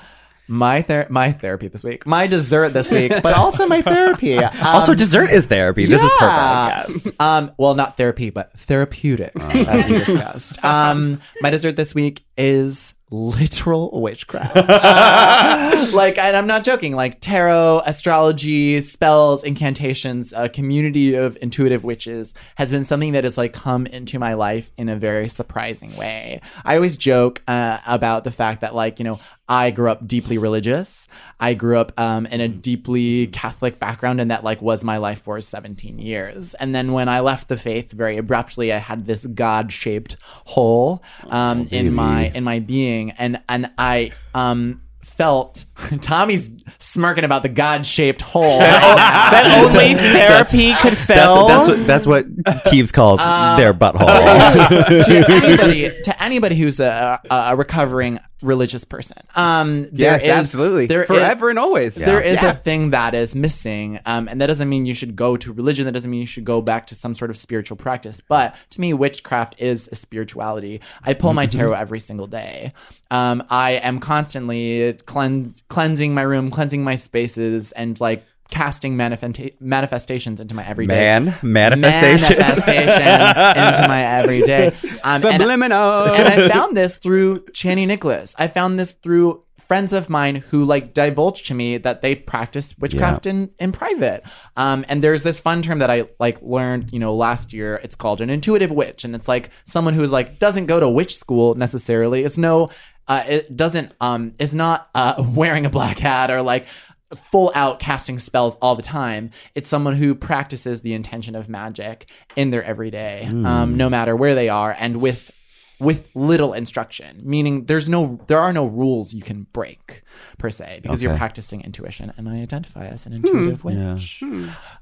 my 0.48 0.82
ther- 0.82 1.06
my 1.10 1.32
therapy 1.32 1.68
this 1.68 1.82
week, 1.82 2.06
my 2.06 2.26
dessert 2.26 2.70
this 2.70 2.90
week, 2.90 3.12
but 3.22 3.34
also 3.34 3.66
my 3.66 3.82
therapy. 3.82 4.36
Um, 4.46 4.52
also, 4.62 4.94
dessert 4.94 5.30
is 5.30 5.46
therapy. 5.46 5.86
This 5.86 6.02
is 6.02 6.10
yeah. 6.20 6.84
perfect. 6.86 7.20
Um, 7.20 7.52
well, 7.58 7.74
not 7.74 7.96
therapy, 7.96 8.30
but 8.30 8.52
therapeutic, 8.58 9.32
as 9.36 9.84
we 9.84 9.98
discussed. 9.98 10.62
Um, 10.64 11.20
my 11.40 11.50
dessert 11.50 11.76
this 11.76 11.94
week 11.94 12.24
is 12.36 12.94
literal 13.10 14.00
witchcraft. 14.00 14.56
Uh, 14.86 15.86
like, 15.94 16.18
and 16.18 16.36
I'm 16.36 16.46
not 16.46 16.64
joking. 16.64 16.94
Like 16.94 17.18
tarot, 17.20 17.82
astrology, 17.84 18.80
spells, 18.80 19.42
incantations, 19.42 20.32
a 20.32 20.48
community 20.48 21.14
of 21.14 21.36
intuitive 21.40 21.84
witches 21.84 22.34
has 22.56 22.70
been 22.70 22.84
something 22.84 23.12
that 23.12 23.24
has 23.24 23.38
like 23.38 23.52
come 23.52 23.86
into 23.86 24.18
my 24.18 24.34
life 24.34 24.70
in 24.76 24.88
a 24.88 24.96
very 24.96 25.28
surprising 25.28 25.96
way. 25.96 26.40
I 26.64 26.76
always 26.76 26.96
joke 26.96 27.42
uh, 27.48 27.78
about 27.86 28.24
the 28.24 28.30
fact 28.30 28.60
that 28.60 28.74
like 28.74 28.98
you 28.98 29.04
know 29.04 29.18
I 29.48 29.70
grew 29.70 29.90
up 29.90 30.06
deeply 30.06 30.38
religious. 30.38 31.06
I 31.38 31.54
grew 31.54 31.78
up 31.78 31.98
um, 31.98 32.26
in 32.26 32.40
a 32.40 32.48
deeply 32.48 33.28
Catholic 33.28 33.78
background, 33.78 34.20
and 34.20 34.30
that 34.30 34.42
like 34.42 34.60
was 34.60 34.82
my 34.82 34.96
life 34.96 35.22
for 35.22 35.40
17 35.40 35.98
years. 35.98 36.54
And 36.54 36.74
then 36.74 36.92
when 36.92 37.08
I 37.08 37.20
left 37.20 37.48
the 37.48 37.56
faith 37.56 37.92
very 37.92 38.16
abruptly, 38.16 38.72
I 38.72 38.78
had 38.78 39.06
this 39.06 39.24
God-shaped 39.24 40.16
hole 40.46 41.02
um, 41.28 41.68
in 41.70 41.94
my 41.94 42.32
in 42.34 42.42
my 42.42 42.58
being, 42.58 42.95
and 43.18 43.40
and 43.48 43.70
I 43.78 44.12
um, 44.34 44.82
felt 45.16 45.64
Tommy's 46.00 46.50
smirking 46.78 47.24
about 47.24 47.42
the 47.42 47.48
God-shaped 47.48 48.20
hole. 48.22 48.58
that 48.58 49.62
only 49.64 49.94
therapy 49.94 50.74
could 50.74 50.96
fill. 50.96 51.48
That's, 51.48 51.66
that's 51.86 52.06
what 52.06 52.26
that's 52.44 52.44
what 52.46 52.64
Teebs 52.64 52.92
calls 52.92 53.20
Uh, 53.22 53.56
their 53.56 53.72
butthole. 53.74 55.04
to 55.04 55.26
anybody 55.42 55.90
to 56.02 56.22
anybody 56.22 56.56
who's 56.56 56.80
a, 56.80 57.20
a, 57.30 57.34
a 57.52 57.56
recovering 57.56 58.20
religious 58.42 58.84
person. 58.84 59.16
Um, 59.34 59.84
there 59.84 60.12
Yes, 60.12 60.22
is- 60.22 60.28
absolutely. 60.28 60.86
there 60.86 61.02
is- 61.02 61.08
Forever 61.08 61.48
and 61.50 61.58
always. 61.58 61.94
There 61.94 62.20
is 62.20 62.40
Yeah. 62.42 62.50
a 62.50 62.54
thing 62.54 62.90
that 62.90 63.14
is 63.14 63.34
missing, 63.34 63.98
um, 64.04 64.28
and 64.28 64.40
that 64.40 64.46
doesn't 64.48 64.68
mean 64.68 64.84
you 64.84 64.92
should 64.94 65.16
go 65.16 65.36
to 65.38 65.52
religion. 65.52 65.86
That 65.86 65.92
doesn't 65.92 66.10
mean 66.10 66.20
you 66.20 66.26
should 66.26 66.44
go 66.44 66.60
back 66.60 66.86
to 66.88 66.94
some 66.94 67.14
sort 67.14 67.30
of 67.30 67.38
spiritual 67.38 67.76
practice. 67.78 68.20
But 68.20 68.54
to 68.70 68.80
me, 68.80 68.92
witchcraft 68.92 69.54
is 69.58 69.88
a 69.90 69.94
spirituality. 69.94 70.82
I 71.02 71.14
pull 71.14 71.32
my 71.32 71.46
tarot 71.46 71.72
every 71.72 71.98
single 72.00 72.26
day. 72.26 72.72
Um, 73.10 73.42
I 73.48 73.72
am 73.72 74.00
constantly 74.00 74.92
cleanse, 75.06 75.62
cleansing 75.68 76.14
my 76.14 76.22
room, 76.22 76.50
cleansing 76.50 76.82
my 76.84 76.96
spaces, 76.96 77.72
and 77.72 78.00
like 78.00 78.24
casting 78.50 78.96
manifesta- 78.96 79.54
manifestations 79.60 80.40
into 80.40 80.54
my 80.54 80.64
everyday. 80.64 80.94
Man, 80.94 81.34
manifestation. 81.42 82.38
manifestations 82.38 83.36
into 83.76 83.88
my 83.88 84.04
everyday. 84.04 84.66
Um, 85.02 85.24
and- 85.24 85.40
Subliminal. 85.42 86.14
and 86.14 86.28
I 86.28 86.48
found 86.48 86.76
this 86.76 86.96
through 86.96 87.40
Chani 87.46 87.86
Nicholas. 87.86 88.34
I 88.38 88.46
found 88.48 88.78
this 88.78 88.92
through 88.92 89.42
friends 89.58 89.92
of 89.92 90.08
mine 90.08 90.36
who 90.36 90.64
like 90.64 90.94
divulged 90.94 91.46
to 91.46 91.52
me 91.54 91.76
that 91.76 92.00
they 92.00 92.14
practice 92.14 92.72
witchcraft 92.78 93.26
in, 93.26 93.50
in 93.58 93.72
private. 93.72 94.22
Um, 94.56 94.84
and 94.88 95.02
there's 95.02 95.24
this 95.24 95.40
fun 95.40 95.60
term 95.60 95.80
that 95.80 95.90
I 95.90 96.04
like 96.20 96.40
learned, 96.40 96.92
you 96.92 97.00
know, 97.00 97.16
last 97.16 97.52
year. 97.52 97.80
It's 97.82 97.96
called 97.96 98.20
an 98.20 98.30
intuitive 98.30 98.70
witch. 98.70 99.04
And 99.04 99.16
it's 99.16 99.26
like 99.26 99.50
someone 99.64 99.94
who 99.94 100.02
is 100.04 100.12
like, 100.12 100.38
doesn't 100.38 100.66
go 100.66 100.78
to 100.78 100.88
witch 100.88 101.16
school 101.16 101.56
necessarily. 101.56 102.22
It's 102.22 102.38
no, 102.38 102.70
uh, 103.08 103.24
it 103.26 103.56
doesn't, 103.56 103.92
um, 104.00 104.34
is 104.38 104.54
not 104.54 104.88
uh, 104.94 105.24
wearing 105.34 105.66
a 105.66 105.70
black 105.70 105.98
hat 105.98 106.30
or 106.30 106.42
like, 106.42 106.66
full 107.14 107.52
out 107.54 107.78
casting 107.78 108.18
spells 108.18 108.56
all 108.56 108.74
the 108.74 108.82
time. 108.82 109.30
It's 109.54 109.68
someone 109.68 109.94
who 109.94 110.12
practices 110.14 110.80
the 110.80 110.92
intention 110.92 111.36
of 111.36 111.48
magic 111.48 112.06
in 112.34 112.50
their 112.50 112.64
everyday, 112.64 113.26
um, 113.26 113.76
no 113.76 113.88
matter 113.88 114.16
where 114.16 114.34
they 114.34 114.48
are, 114.48 114.74
and 114.76 114.96
with 114.96 115.30
with 115.78 116.08
little 116.14 116.52
instruction. 116.52 117.20
Meaning, 117.24 117.64
there's 117.66 117.88
no 117.88 118.20
there 118.28 118.40
are 118.40 118.52
no 118.52 118.66
rules 118.66 119.12
you 119.14 119.22
can 119.22 119.46
break 119.52 120.02
per 120.38 120.50
se 120.50 120.80
because 120.82 121.02
you're 121.02 121.16
practicing 121.16 121.60
intuition. 121.62 122.12
And 122.16 122.28
I 122.28 122.40
identify 122.40 122.86
as 122.86 123.06
an 123.06 123.12
intuitive 123.12 123.62
Yeah. 123.64 123.92
witch. 123.94 124.22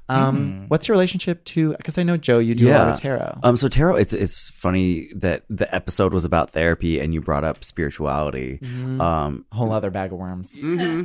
Um, 0.07 0.65
What's 0.67 0.87
your 0.87 0.93
relationship 0.95 1.43
to? 1.45 1.73
Because 1.77 1.97
I 1.97 2.03
know 2.03 2.17
Joe, 2.17 2.39
you 2.39 2.53
do 2.55 2.69
a 2.69 2.71
lot 2.71 2.87
of 2.93 2.99
tarot. 2.99 3.39
Um, 3.43 3.57
so 3.57 3.67
tarot, 3.67 3.95
it's 3.95 4.13
it's 4.13 4.49
funny 4.51 5.09
that 5.15 5.43
the 5.49 5.73
episode 5.73 6.13
was 6.13 6.25
about 6.25 6.51
therapy 6.51 6.99
and 6.99 7.13
you 7.13 7.21
brought 7.21 7.43
up 7.43 7.63
spirituality. 7.63 8.59
Mm-hmm. 8.61 9.01
Um, 9.01 9.45
Whole 9.51 9.71
other 9.71 9.89
bag 9.89 10.11
of 10.11 10.19
worms. 10.19 10.61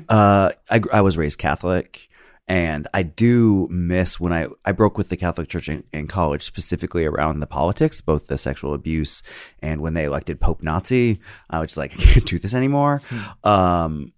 uh, 0.09 0.51
I 0.71 0.81
I 0.93 1.01
was 1.01 1.17
raised 1.17 1.39
Catholic, 1.39 2.10
and 2.51 2.89
I 2.93 3.05
do 3.05 3.69
miss 3.71 4.19
when 4.19 4.33
I 4.33 4.49
I 4.65 4.73
broke 4.73 4.99
with 4.99 5.09
the 5.09 5.17
Catholic 5.17 5.49
Church 5.49 5.69
in, 5.69 5.85
in 5.93 6.09
college, 6.09 6.43
specifically 6.43 7.05
around 7.05 7.39
the 7.39 7.47
politics, 7.47 8.01
both 8.01 8.27
the 8.27 8.37
sexual 8.37 8.75
abuse 8.75 9.23
and 9.63 9.81
when 9.81 9.95
they 9.95 10.03
elected 10.03 10.41
Pope 10.41 10.61
Nazi. 10.61 11.21
I 11.49 11.61
was 11.61 11.77
like, 11.77 11.93
I 11.99 12.03
can't 12.03 12.27
do 12.27 12.41
this 12.41 12.53
anymore. 12.53 13.03
Um, 13.45 14.13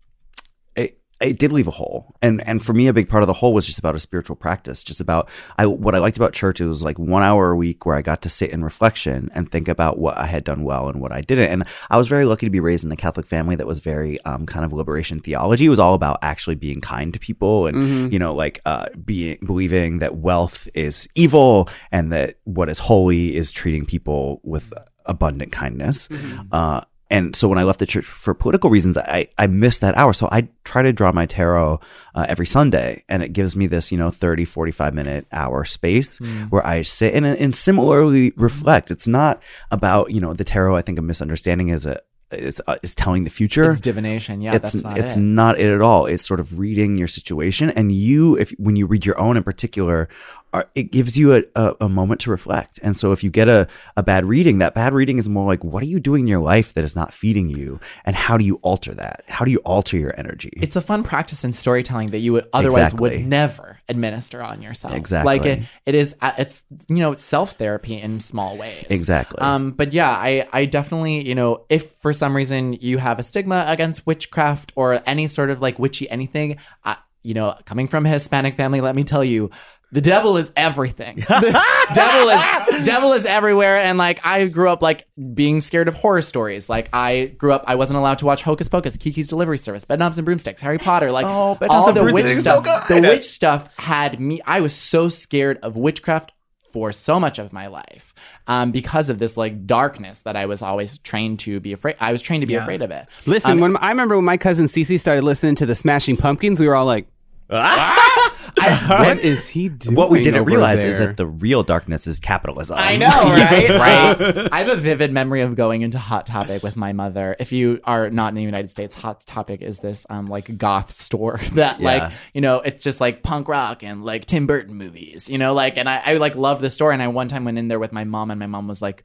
it, 1.23 1.39
did 1.39 1.53
leave 1.53 1.69
a 1.69 1.73
hole. 1.73 2.15
And 2.21 2.47
and 2.47 2.65
for 2.65 2.73
me, 2.73 2.87
a 2.87 2.93
big 2.93 3.09
part 3.09 3.23
of 3.23 3.27
the 3.27 3.33
hole 3.33 3.55
was 3.55 3.67
just 3.67 3.79
about 3.79 3.95
a 3.95 4.01
spiritual 4.01 4.37
practice, 4.37 4.83
just 4.85 5.01
about 5.01 5.29
I 5.59 5.67
what 5.67 5.95
I 5.95 5.99
liked 5.99 6.17
about 6.17 6.33
church. 6.33 6.61
It 6.61 6.67
was 6.67 6.83
like 6.83 6.99
one 6.99 7.23
hour 7.23 7.51
a 7.51 7.57
week 7.57 7.87
where 7.87 7.97
I 7.97 8.03
got 8.03 8.23
to 8.23 8.29
sit 8.29 8.51
in 8.51 8.65
reflection 8.65 9.31
and 9.35 9.51
think 9.51 9.69
about 9.69 9.99
what 9.99 10.17
I 10.17 10.27
had 10.27 10.45
done 10.45 10.65
well 10.65 10.89
and 10.89 11.01
what 11.01 11.13
I 11.13 11.21
didn't. 11.21 11.49
And 11.49 11.65
I 11.91 11.97
was 11.97 12.09
very 12.09 12.25
lucky 12.25 12.47
to 12.47 12.51
be 12.51 12.61
raised 12.61 12.85
in 12.85 12.93
a 12.93 12.97
Catholic 12.97 13.27
family 13.27 13.57
that 13.57 13.67
was 13.67 13.81
very 13.81 14.21
um, 14.25 14.47
kind 14.47 14.65
of 14.65 14.73
liberation 14.73 15.21
theology. 15.21 15.67
It 15.67 15.71
was 15.71 15.79
all 15.79 15.95
about 15.95 16.19
actually 16.23 16.57
being 16.57 16.81
kind 16.81 17.13
to 17.13 17.21
people 17.21 17.67
and 17.67 18.13
you 18.13 18.19
know 18.19 18.35
like 18.35 18.61
uh, 18.65 18.87
being 19.05 19.39
believing 19.45 19.99
that 20.01 20.17
wealth 20.17 20.69
is 20.75 21.09
evil 21.15 21.69
and 21.91 22.13
that 22.13 22.37
what 22.45 22.69
is 22.69 22.79
holy 22.79 23.35
is 23.35 23.51
treating 23.53 23.87
people 23.87 24.41
with 24.43 24.73
abundant 25.07 25.53
kindness. 25.53 26.09
Uh, 26.51 26.83
and 27.13 27.37
so 27.37 27.47
when 27.47 27.59
I 27.59 27.65
left 27.65 27.79
the 27.79 27.85
church 27.85 28.07
for 28.07 28.33
political 28.33 28.71
reasons, 28.71 28.97
I, 28.97 29.29
I 29.37 29.47
missed 29.47 29.83
that 29.83 29.95
hour. 29.99 30.15
So 30.15 30.31
I 30.33 30.49
try 30.65 30.81
to 30.81 30.95
draw 30.95 31.13
my 31.13 31.27
tarot 31.27 31.79
uh, 32.15 32.27
every 32.27 32.47
Sunday 32.47 33.05
and 33.07 33.23
it 33.23 33.35
gives 33.35 33.55
me 33.55 33.67
this, 33.67 33.93
you 33.93 33.99
know, 33.99 34.11
30, 34.11 34.47
45 34.47 34.95
minute 34.95 35.27
hour 35.31 35.67
space 35.67 36.19
where 36.49 36.67
I 36.67 36.81
sit 36.81 37.13
and, 37.13 37.27
and 37.27 37.55
similarly 37.55 38.33
reflect. 38.37 38.91
It's 38.91 39.07
not 39.07 39.43
about, 39.71 40.11
you 40.11 40.23
know, 40.23 40.33
the 40.33 40.43
tarot. 40.43 40.75
I 40.75 40.81
think 40.81 40.99
a 40.99 41.03
misunderstanding 41.03 41.69
is 41.69 41.85
a, 41.85 42.01
is, 42.31 42.63
uh, 42.67 42.77
is 42.83 42.95
telling 42.95 43.25
the 43.25 43.31
future 43.31 43.71
It's 43.71 43.83
divination. 43.83 44.41
Yeah, 44.41 44.55
it's 44.55 44.73
that's 44.73 44.85
not 44.85 44.99
it's 44.99 45.17
it. 45.17 45.21
not 45.21 45.61
it 45.61 45.69
at 45.69 45.83
all. 45.83 46.07
It's 46.07 46.25
sort 46.25 46.41
of 46.41 46.59
reading 46.59 46.97
your 46.97 47.09
situation, 47.09 47.69
and 47.69 47.93
you, 47.93 48.39
if 48.39 48.53
when 48.53 48.75
you 48.75 48.87
read 48.87 49.05
your 49.05 49.21
own 49.21 49.37
in 49.37 49.43
particular, 49.43 50.09
are, 50.53 50.69
it 50.75 50.91
gives 50.93 51.17
you 51.17 51.35
a, 51.35 51.43
a, 51.57 51.75
a 51.83 51.89
moment 51.89 52.21
to 52.23 52.31
reflect. 52.31 52.79
And 52.83 52.99
so, 52.99 53.13
if 53.13 53.25
you 53.25 53.31
get 53.31 53.49
a 53.49 53.67
a 53.97 54.03
bad 54.03 54.25
reading, 54.27 54.59
that 54.59 54.75
bad 54.75 54.93
reading 54.93 55.19
is 55.19 55.29
more 55.29 55.47
like, 55.47 55.65
what 55.65 55.83
are 55.83 55.87
you 55.87 55.99
doing 56.01 56.25
in 56.25 56.29
your 56.29 56.41
life 56.41 56.75
that 56.75 56.85
is 56.85 56.95
not 56.95 57.13
feeding 57.13 57.49
you, 57.49 57.81
and 58.05 58.15
how 58.15 58.37
do 58.37 58.45
you 58.45 58.57
alter 58.63 58.93
that? 58.95 59.25
How 59.29 59.45
do 59.45 59.51
you 59.51 59.59
alter 59.65 59.97
your 59.97 60.13
energy? 60.19 60.51
it's 60.57 60.77
a 60.77 60.81
fun 60.81 61.03
practice 61.03 61.45
in 61.45 61.53
storytelling 61.53 62.11
that 62.11 62.19
you 62.19 62.33
would 62.35 62.49
otherwise 62.53 62.93
Exactly. 62.93 63.19
would 63.19 63.27
never 63.27 63.79
administer 63.89 64.43
on 64.43 64.63
yourself. 64.63 64.95
Exactly. 64.95 65.27
Like 65.27 65.47
it, 65.47 65.63
it 65.87 65.95
is. 65.95 66.15
uh, 66.21 66.33
It's 66.39 66.63
you 66.89 66.97
know 66.97 67.13
it's 67.13 67.25
self 67.25 67.53
therapy 67.53 67.97
in 67.99 68.21
small 68.21 68.57
ways. 68.57 68.87
Exactly. 68.91 69.39
Um. 69.41 69.73
But 69.73 69.93
yeah, 69.93 70.11
I 70.11 70.47
I 70.53 70.67
definitely 70.67 71.27
you 71.27 71.35
know 71.35 71.65
if 71.69 71.91
for 72.03 72.13
some 72.13 72.37
reason 72.37 72.75
you 72.75 72.99
have 72.99 73.19
a 73.19 73.23
stigma 73.23 73.65
against 73.69 74.07
witchcraft 74.07 74.73
or 74.77 75.03
any 75.07 75.27
sort 75.27 75.51
of 75.51 75.61
like 75.61 75.79
witchy 75.79 76.11
anything, 76.11 76.59
I, 76.85 76.97
you 77.23 77.35
know, 77.35 77.57
coming 77.65 77.89
from 77.89 78.05
a 78.07 78.09
Hispanic 78.11 78.57
family, 78.57 78.81
let 78.81 78.95
me 78.97 79.05
tell 79.05 79.25
you. 79.25 79.51
The 79.93 80.01
devil 80.01 80.37
is 80.39 80.51
everything. 80.57 81.25
The 81.29 81.95
devil 81.95 82.29
is 82.31 82.85
devil 82.87 83.13
is 83.13 83.27
everywhere, 83.27 83.77
and 83.79 83.99
like 83.99 84.25
I 84.25 84.47
grew 84.47 84.71
up 84.71 84.81
like 84.83 85.07
being 85.35 85.61
scared 85.61 85.89
of 85.89 85.95
horror 85.95 86.23
stories. 86.23 86.71
Like 86.71 86.89
I 86.93 87.35
grew 87.37 87.53
up, 87.53 87.65
I 87.67 87.75
wasn't 87.75 87.99
allowed 87.99 88.19
to 88.19 88.27
watch 88.27 88.43
Hocus 88.43 88.69
Pocus, 88.69 88.97
Kiki's 88.97 89.29
Delivery 89.29 89.59
Service, 89.59 89.85
Bedknobs 89.85 90.17
and 90.17 90.25
Broomsticks, 90.25 90.63
Harry 90.63 90.79
Potter. 90.79 91.13
Like 91.13 91.27
Oh, 91.27 91.59
all 91.69 91.93
the 91.93 92.05
witch 92.05 92.25
is 92.25 92.43
so 92.43 92.63
stuff. 92.63 92.89
the 92.89 93.01
witch 93.03 93.25
stuff 93.25 93.77
had 93.79 94.19
me. 94.19 94.41
I 94.47 94.61
was 94.61 94.75
so 94.75 95.09
scared 95.09 95.59
of 95.63 95.77
witchcraft 95.77 96.33
for 96.73 96.91
so 96.91 97.21
much 97.21 97.39
of 97.39 97.53
my 97.53 97.67
life 97.67 98.15
um, 98.47 98.71
because 98.73 99.11
of 99.11 99.19
this 99.19 99.37
like 99.37 99.67
darkness 99.67 100.21
that 100.21 100.37
I 100.37 100.47
was 100.47 100.63
always 100.63 100.97
trained 100.99 101.41
to 101.41 101.61
be 101.61 101.75
afraid. 101.75 101.97
I 102.01 102.13
was 102.13 102.23
trained 102.23 102.41
to 102.41 102.47
be 102.47 102.55
afraid 102.55 102.81
of 102.81 102.91
it. 102.91 103.07
Listen, 103.27 103.61
when 103.61 103.77
I 103.77 103.91
remember 103.91 104.17
when 104.17 104.25
my 104.25 104.39
cousin 104.39 104.67
Cece 104.67 104.99
started 104.99 105.23
listening 105.23 105.55
to 105.57 105.67
the 105.67 105.75
Smashing 105.75 106.17
Pumpkins, 106.17 106.59
we 106.59 106.67
were 106.67 106.75
all 106.75 106.87
like, 106.87 107.07
"What 108.87 109.19
is 109.21 109.49
he 109.49 109.69
doing?" 109.69 109.97
what 109.97 110.11
we 110.11 110.23
didn't 110.23 110.41
over 110.41 110.51
realize 110.51 110.85
is 110.85 110.99
that 110.99 111.17
the 111.17 111.27
real 111.27 111.63
darkness 111.63 112.07
is 112.07 112.21
capitalism. 112.21 112.79
I 112.79 112.97
know, 112.97 113.09
right? 113.09 113.71
right. 114.21 114.49
I 114.53 114.59
have 114.61 114.69
a 114.69 114.77
vivid 114.77 115.13
memory 115.13 115.41
of 115.43 115.55
going 115.55 115.83
into 115.83 115.99
Hot 115.99 116.27
Topic 116.27 116.63
with 116.63 116.77
my 116.77 116.93
mother. 116.93 117.37
If 117.39 117.53
you 117.53 117.81
are 117.85 118.11
not 118.11 118.29
in 118.29 118.35
the 118.35 118.43
United 118.43 118.71
States, 118.71 118.95
Hot 118.97 119.25
Topic 119.27 119.63
is 119.63 119.79
this 119.81 120.07
um 120.11 120.27
like 120.27 120.57
goth 120.59 120.91
store 120.91 121.39
that 121.53 121.81
Yeah. 121.81 121.85
like 121.87 122.13
you 122.35 122.41
know 122.41 122.61
it's 122.61 122.83
just 122.83 123.01
like 123.01 123.23
punk 123.23 123.49
rock 123.49 123.83
and 123.83 124.05
like 124.05 124.27
Tim 124.27 124.47
Burton 124.47 124.75
movies, 124.77 125.29
you 125.29 125.39
know, 125.39 125.55
like 125.55 125.77
and 125.77 125.89
I, 125.89 126.03
I 126.05 126.13
like 126.15 126.35
love 126.35 126.61
the 126.61 126.71
store. 126.71 126.93
And 126.93 127.03
I 127.03 127.09
one 127.09 127.29
time 127.29 127.45
went 127.45 127.59
in 127.59 127.69
there 127.69 127.79
with 127.79 127.93
my 127.93 128.05
mom, 128.05 128.31
and 128.31 128.39
my 128.41 128.47
mom 128.47 128.69
was 128.69 128.81
like, 128.83 129.03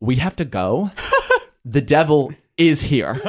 "We 0.00 0.16
have 0.16 0.36
to 0.36 0.44
go. 0.44 0.90
the 1.64 1.80
devil." 1.80 2.32
Is 2.58 2.80
here, 2.80 3.20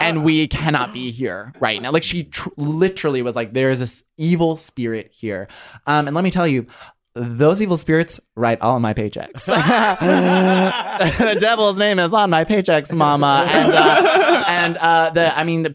and 0.00 0.24
we 0.24 0.48
cannot 0.48 0.92
be 0.92 1.12
here 1.12 1.52
right 1.60 1.80
now. 1.80 1.92
Like 1.92 2.02
she 2.02 2.24
tr- 2.24 2.48
literally 2.56 3.22
was 3.22 3.36
like, 3.36 3.52
"There 3.52 3.70
is 3.70 3.78
this 3.78 4.02
evil 4.16 4.56
spirit 4.56 5.12
here," 5.12 5.46
um, 5.86 6.08
and 6.08 6.14
let 6.16 6.24
me 6.24 6.30
tell 6.32 6.48
you, 6.48 6.66
those 7.14 7.60
evil 7.60 7.76
spirits 7.76 8.18
write 8.36 8.60
all 8.62 8.76
of 8.76 8.82
my 8.82 8.94
paychecks. 8.94 9.44
the 11.18 11.36
devil's 11.38 11.78
name 11.78 11.98
is 11.98 12.12
on 12.12 12.30
my 12.30 12.44
paychecks, 12.44 12.94
Mama. 12.94 13.46
And 13.48 13.72
uh, 13.74 14.44
and 14.48 14.76
uh, 14.78 15.10
the 15.10 15.36
I 15.38 15.44
mean, 15.44 15.74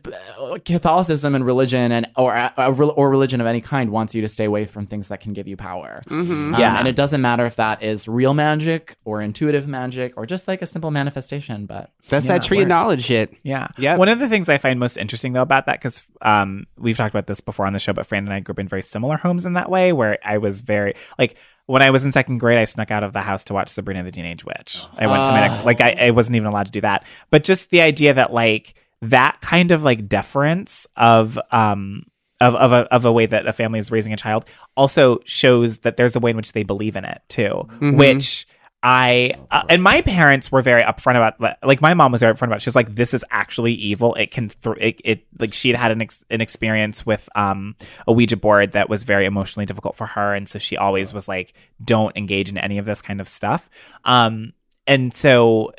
Catholicism 0.66 1.36
and 1.36 1.46
religion 1.46 1.92
and 1.92 2.08
or 2.16 2.36
uh, 2.36 2.52
or 2.96 3.10
religion 3.10 3.42
of 3.42 3.48
any 3.48 3.62
kind 3.62 3.92
wants 3.92 4.16
you 4.16 4.22
to 4.22 4.28
stay 4.30 4.46
away 4.46 4.66
from 4.66 4.86
things 4.88 5.10
that 5.10 5.20
can 5.20 5.34
give 5.34 5.48
you 5.48 5.58
power. 5.58 6.02
Um, 6.10 6.56
Yeah. 6.58 6.80
and 6.80 6.88
it 6.88 6.96
doesn't 6.96 7.22
matter 7.22 7.46
if 7.46 7.56
that 7.58 7.84
is 7.84 8.08
real 8.08 8.34
magic 8.34 8.96
or 9.06 9.22
intuitive 9.22 9.68
magic 9.68 10.14
or 10.18 10.26
just 10.26 10.48
like 10.48 10.62
a 10.62 10.66
simple 10.66 10.92
manifestation. 10.92 11.66
But 11.66 11.92
That's 12.10 12.26
yeah, 12.26 12.34
that 12.34 12.46
it 12.46 12.48
tree 12.48 12.62
of 12.62 12.68
knowledge 12.68 13.04
shit. 13.06 13.34
Yeah. 13.44 13.68
Yep. 13.78 14.00
One 14.00 14.10
of 14.10 14.20
the 14.20 14.28
things 14.30 14.50
I 14.50 14.58
find 14.58 14.80
most 14.80 14.98
interesting 14.98 15.34
though 15.34 15.42
about 15.42 15.66
that, 15.68 15.80
because 15.80 16.04
um, 16.22 16.66
we've 16.78 16.98
talked 16.98 17.14
about 17.14 17.28
this 17.28 17.42
before 17.42 17.66
on 17.66 17.74
the 17.74 17.80
show, 17.80 17.94
but 17.94 18.06
Fran 18.08 18.26
and 18.26 18.34
I 18.34 18.40
grew 18.40 18.54
up 18.54 18.60
in 18.60 18.68
very 18.68 18.82
similar 18.82 19.18
homes 19.18 19.46
in 19.46 19.54
that 19.54 19.70
way, 19.70 19.94
where 19.94 20.18
I 20.24 20.38
was 20.38 20.62
very 20.62 20.94
like 21.20 21.27
when 21.66 21.82
I 21.82 21.92
was 21.92 22.06
in 22.06 22.12
second 22.12 22.38
grade, 22.38 22.58
I 22.58 22.66
snuck 22.66 22.92
out 22.92 23.04
of 23.04 23.14
the 23.14 23.22
house 23.22 23.44
to 23.46 23.54
watch 23.54 23.70
Sabrina 23.70 24.04
the 24.04 24.12
Teenage 24.12 24.46
Witch. 24.46 24.86
I 24.98 25.08
went 25.08 25.26
to 25.26 25.32
my 25.32 25.42
next 25.42 25.64
like 25.66 25.82
I, 25.82 25.96
I 26.00 26.12
wasn't 26.12 26.38
even 26.38 26.48
allowed 26.48 26.68
to 26.68 26.72
do 26.72 26.82
that, 26.82 27.06
but 27.30 27.44
just 27.44 27.70
the 27.70 27.82
idea 27.82 28.14
that 28.14 28.32
like 28.34 28.74
that 29.02 29.40
kind 29.42 29.72
of 29.72 29.84
like 29.84 30.08
deference 30.08 30.88
of 30.96 31.38
um 31.52 32.04
of 32.40 32.56
of 32.56 32.72
a, 32.72 32.94
of 32.94 33.06
a 33.06 33.12
way 33.12 33.26
that 33.26 33.48
a 33.48 33.54
family 33.54 33.80
is 33.80 33.92
raising 33.92 34.14
a 34.14 34.18
child 34.18 34.46
also 34.76 35.20
shows 35.26 35.80
that 35.80 35.98
there's 35.98 36.16
a 36.16 36.20
way 36.20 36.32
in 36.32 36.38
which 36.38 36.54
they 36.54 36.64
believe 36.64 36.96
in 36.96 37.04
it 37.06 37.22
too, 37.30 37.68
which 37.98 38.48
I 38.90 39.34
uh, 39.52 39.64
and 39.68 39.84
my 39.84 40.00
parents 40.00 40.50
were 40.50 40.62
very 40.62 40.82
upfront 40.82 41.18
about. 41.18 41.58
Like 41.62 41.82
my 41.82 41.94
mom 41.94 42.14
was 42.14 42.22
very 42.22 42.34
upfront 42.34 42.44
about. 42.44 42.58
It. 42.58 42.62
She 42.62 42.70
was 42.70 42.76
like, 42.76 42.96
"This 42.96 43.14
is 43.14 43.26
actually 43.30 43.74
evil. 43.74 44.14
It 44.14 44.32
can 44.32 44.48
th- 44.48 44.78
it, 44.80 45.02
it 45.04 45.24
like 45.38 45.54
she 45.54 45.68
had 45.68 45.78
had 45.78 45.92
an 45.92 46.02
ex- 46.02 46.24
an 46.30 46.40
experience 46.40 47.06
with 47.06 47.28
um 47.36 47.76
a 48.08 48.14
Ouija 48.14 48.38
board 48.38 48.72
that 48.72 48.90
was 48.90 49.04
very 49.04 49.26
emotionally 49.26 49.66
difficult 49.66 49.98
for 49.98 50.08
her, 50.08 50.34
and 50.34 50.48
so 50.48 50.58
she 50.58 50.78
always 50.78 51.14
was 51.14 51.28
like, 51.28 51.54
"Don't 51.84 52.16
engage 52.16 52.50
in 52.50 52.58
any 52.58 52.78
of 52.78 52.86
this 52.86 53.02
kind 53.02 53.20
of 53.20 53.28
stuff." 53.28 53.70
Um, 54.06 54.54
and 54.88 55.14
so 55.14 55.74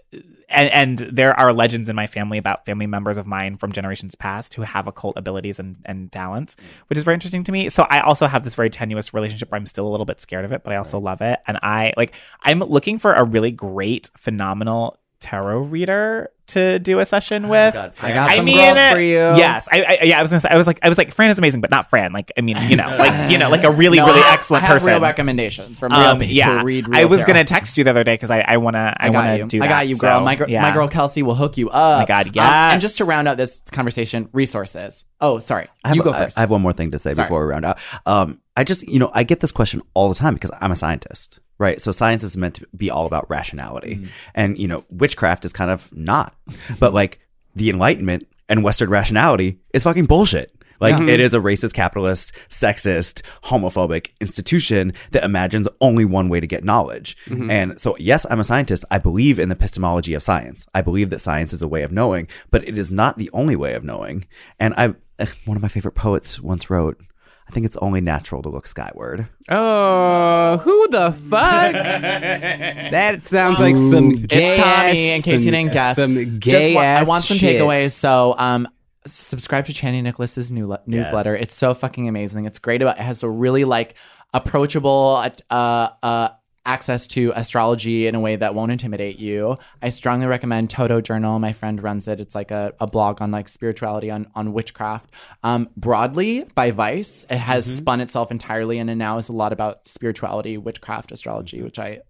and, 0.48 0.70
and 0.70 0.98
there 1.14 1.38
are 1.38 1.52
legends 1.52 1.88
in 1.88 1.96
my 1.96 2.06
family 2.06 2.38
about 2.38 2.64
family 2.64 2.86
members 2.86 3.16
of 3.16 3.26
mine 3.26 3.56
from 3.56 3.72
generations 3.72 4.14
past 4.14 4.54
who 4.54 4.62
have 4.62 4.86
occult 4.86 5.16
abilities 5.16 5.58
and, 5.58 5.76
and 5.84 6.10
talents, 6.10 6.56
which 6.88 6.96
is 6.96 7.04
very 7.04 7.14
interesting 7.14 7.44
to 7.44 7.52
me. 7.52 7.68
So 7.68 7.84
I 7.90 8.00
also 8.00 8.26
have 8.26 8.44
this 8.44 8.54
very 8.54 8.70
tenuous 8.70 9.12
relationship 9.12 9.50
where 9.50 9.58
I'm 9.58 9.66
still 9.66 9.86
a 9.86 9.90
little 9.90 10.06
bit 10.06 10.20
scared 10.20 10.44
of 10.44 10.52
it, 10.52 10.64
but 10.64 10.72
I 10.72 10.76
also 10.76 10.98
love 10.98 11.20
it. 11.20 11.40
And 11.46 11.58
I 11.62 11.92
like 11.96 12.14
I'm 12.42 12.60
looking 12.60 12.98
for 12.98 13.12
a 13.12 13.24
really 13.24 13.50
great, 13.50 14.10
phenomenal 14.16 14.98
tarot 15.20 15.60
reader 15.60 16.30
to 16.48 16.78
do 16.78 16.98
a 17.00 17.04
session 17.04 17.48
with. 17.48 17.74
I 17.76 18.12
got 18.12 18.34
some 18.36 18.44
girls 18.46 18.92
for 18.94 19.00
you. 19.02 19.16
Yes, 19.18 19.68
I, 19.70 19.82
I 19.82 19.98
yeah, 20.04 20.18
I 20.18 20.22
was 20.22 20.30
gonna 20.30 20.40
say, 20.40 20.48
I 20.50 20.56
was 20.56 20.66
like, 20.66 20.78
I 20.82 20.88
was 20.88 20.98
like, 20.98 21.12
Fran 21.12 21.30
is 21.30 21.38
amazing, 21.38 21.60
but 21.60 21.70
not 21.70 21.88
Fran. 21.90 22.12
Like, 22.12 22.32
I 22.36 22.40
mean, 22.40 22.56
you 22.68 22.76
know, 22.76 22.86
like 22.98 23.30
you 23.30 23.38
know, 23.38 23.50
like 23.50 23.64
a 23.64 23.70
really, 23.70 23.98
No, 23.98 24.06
really 24.06 24.20
I- 24.22 24.32
excellent 24.34 24.64
I 24.64 24.66
have 24.66 24.74
person. 24.76 24.88
real 24.90 25.00
recommendations 25.00 25.78
from 25.78 25.92
real 25.92 26.00
Um, 26.00 26.18
people 26.18 26.34
yeah, 26.34 26.58
who 26.60 26.64
read 26.66 26.86
I 26.92 27.04
was 27.04 27.18
tarot. 27.18 27.26
gonna 27.28 27.44
text 27.44 27.78
you 27.78 27.84
the 27.84 27.90
other 27.90 28.04
day 28.04 28.14
because 28.14 28.30
I, 28.30 28.40
I 28.40 28.56
wanna 28.58 28.94
I, 28.98 29.06
I 29.06 29.10
wanna 29.10 29.36
you. 29.36 29.46
do 29.46 29.58
I 29.58 29.66
that. 29.66 29.68
got 29.68 29.88
you, 29.88 29.96
girl. 29.96 30.20
So, 30.20 30.24
my, 30.24 30.34
gr- 30.34 30.44
yeah. 30.48 30.62
my 30.62 30.70
girl 30.72 30.88
Kelsey 30.88 31.22
will 31.22 31.34
hook 31.34 31.56
you 31.56 31.70
up. 31.70 32.00
my 32.00 32.06
God, 32.06 32.26
Um, 32.28 32.32
yes. 32.34 32.72
and 32.72 32.80
just 32.80 32.98
to 32.98 33.04
round 33.04 33.28
out 33.28 33.36
this 33.36 33.62
conversation, 33.72 34.28
resources. 34.32 35.04
Oh, 35.20 35.38
sorry. 35.40 35.68
I 35.84 35.88
have, 35.88 35.96
you 35.96 36.02
go 36.02 36.10
I- 36.12 36.24
first. 36.24 36.38
I 36.38 36.40
have 36.42 36.50
one 36.50 36.62
more 36.62 36.72
thing 36.72 36.90
to 36.92 36.98
say 36.98 37.14
Sorry. 37.14 37.26
before 37.26 37.44
we 37.44 37.50
round 37.50 37.64
out. 37.64 37.78
Um, 38.06 38.40
I 38.56 38.64
just, 38.64 38.86
you 38.88 38.98
know, 38.98 39.10
I 39.14 39.22
get 39.22 39.40
this 39.40 39.52
question 39.52 39.82
all 39.94 40.08
the 40.08 40.14
time 40.14 40.34
because 40.34 40.50
I'm 40.60 40.70
a 40.72 40.76
scientist, 40.76 41.38
right? 41.58 41.80
So 41.80 41.90
science 41.92 42.22
is 42.22 42.36
meant 42.36 42.54
to 42.56 42.66
be 42.76 42.90
all 42.90 43.06
about 43.06 43.28
rationality, 43.30 43.96
Mm. 43.96 44.08
and 44.34 44.58
you 44.58 44.68
know, 44.68 44.84
witchcraft 44.90 45.44
is 45.44 45.52
kind 45.52 45.70
of 45.70 45.94
not. 45.96 46.34
but 46.80 46.94
like 46.94 47.20
the 47.56 47.70
Enlightenment 47.70 48.26
and 48.48 48.62
Western 48.62 48.88
rationality 48.90 49.58
is 49.74 49.82
fucking 49.82 50.06
bullshit. 50.06 50.54
Like 50.80 51.00
it 51.08 51.18
is 51.18 51.34
a 51.34 51.38
racist, 51.40 51.74
capitalist, 51.74 52.32
sexist, 52.48 53.22
homophobic 53.42 54.10
institution 54.20 54.92
that 55.10 55.24
imagines 55.24 55.66
only 55.80 56.04
one 56.04 56.28
way 56.28 56.38
to 56.38 56.46
get 56.46 56.62
knowledge. 56.62 57.16
And 57.28 57.80
so, 57.80 57.96
yes, 57.98 58.24
I'm 58.30 58.38
a 58.38 58.44
scientist. 58.44 58.84
I 58.88 58.98
believe 58.98 59.40
in 59.40 59.48
the 59.48 59.56
epistemology 59.56 60.14
of 60.14 60.22
science. 60.22 60.66
I 60.72 60.82
believe 60.82 61.10
that 61.10 61.18
science 61.18 61.52
is 61.52 61.62
a 61.62 61.68
way 61.68 61.82
of 61.82 61.90
knowing, 61.90 62.28
but 62.52 62.66
it 62.68 62.78
is 62.78 62.92
not 62.92 63.18
the 63.18 63.28
only 63.32 63.56
way 63.56 63.74
of 63.74 63.82
knowing. 63.82 64.26
And 64.60 64.72
I, 64.76 64.94
eh, 65.18 65.26
one 65.46 65.56
of 65.56 65.62
my 65.62 65.68
favorite 65.68 65.96
poets 65.96 66.38
once 66.40 66.70
wrote, 66.70 67.00
I 67.48 67.50
think 67.50 67.64
it's 67.64 67.76
only 67.78 68.00
natural 68.02 68.42
to 68.42 68.50
look 68.50 68.66
skyward. 68.66 69.26
Oh, 69.48 70.58
who 70.58 70.88
the 70.88 71.12
fuck? 71.12 71.72
that 71.72 73.24
sounds 73.24 73.58
like 73.58 73.74
some 73.74 74.10
gay 74.12 74.50
it's 74.50 74.58
Tommy. 74.58 74.68
ass- 74.90 74.96
In 75.16 75.22
case 75.22 75.44
you 75.46 75.50
didn't 75.50 75.72
guess, 75.72 75.96
some 75.96 76.14
Just 76.40 76.44
gay 76.44 76.74
wa- 76.74 76.82
I 76.82 77.02
want 77.04 77.24
some 77.24 77.38
shit. 77.38 77.60
takeaways. 77.60 77.92
So, 77.92 78.34
um, 78.36 78.68
subscribe 79.06 79.64
to 79.66 79.72
Chani 79.72 80.02
Nicholas's 80.02 80.52
new 80.52 80.76
newsletter. 80.86 81.34
It's 81.34 81.54
so 81.54 81.72
fucking 81.72 82.06
amazing. 82.08 82.44
It's 82.44 82.58
great 82.58 82.82
about. 82.82 82.98
It 82.98 83.02
has 83.02 83.22
a 83.22 83.28
really 83.30 83.64
like 83.64 83.94
approachable, 84.34 85.24
uh, 85.50 85.88
uh, 86.02 86.28
access 86.68 87.06
to 87.08 87.32
astrology 87.34 88.06
in 88.06 88.14
a 88.14 88.20
way 88.20 88.36
that 88.36 88.54
won't 88.54 88.70
intimidate 88.70 89.18
you, 89.18 89.56
I 89.80 89.88
strongly 89.88 90.26
recommend 90.26 90.68
Toto 90.68 91.00
Journal. 91.00 91.38
My 91.38 91.52
friend 91.52 91.82
runs 91.82 92.06
it. 92.06 92.20
It's 92.20 92.34
like 92.34 92.50
a, 92.50 92.74
a 92.78 92.86
blog 92.86 93.22
on 93.22 93.30
like 93.30 93.48
spirituality 93.48 94.10
on, 94.10 94.28
on 94.34 94.52
witchcraft. 94.52 95.10
Um, 95.42 95.70
Broadly 95.76 96.44
by 96.54 96.70
Vice, 96.70 97.24
it 97.30 97.38
has 97.38 97.64
spun 97.64 98.02
itself 98.02 98.30
entirely 98.30 98.78
and 98.78 98.98
now 98.98 99.16
is 99.16 99.30
a 99.30 99.32
lot 99.32 99.52
about 99.52 99.88
spirituality, 99.88 100.58
witchcraft, 100.58 101.10
astrology, 101.10 101.62
which 101.62 101.78
I 101.78 102.00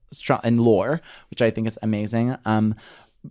and 0.43 0.61
lore, 0.61 1.01
which 1.31 1.43
I 1.43 1.51
think 1.51 1.67
is 1.67 1.79
amazing. 1.83 2.37
Um, 2.45 2.75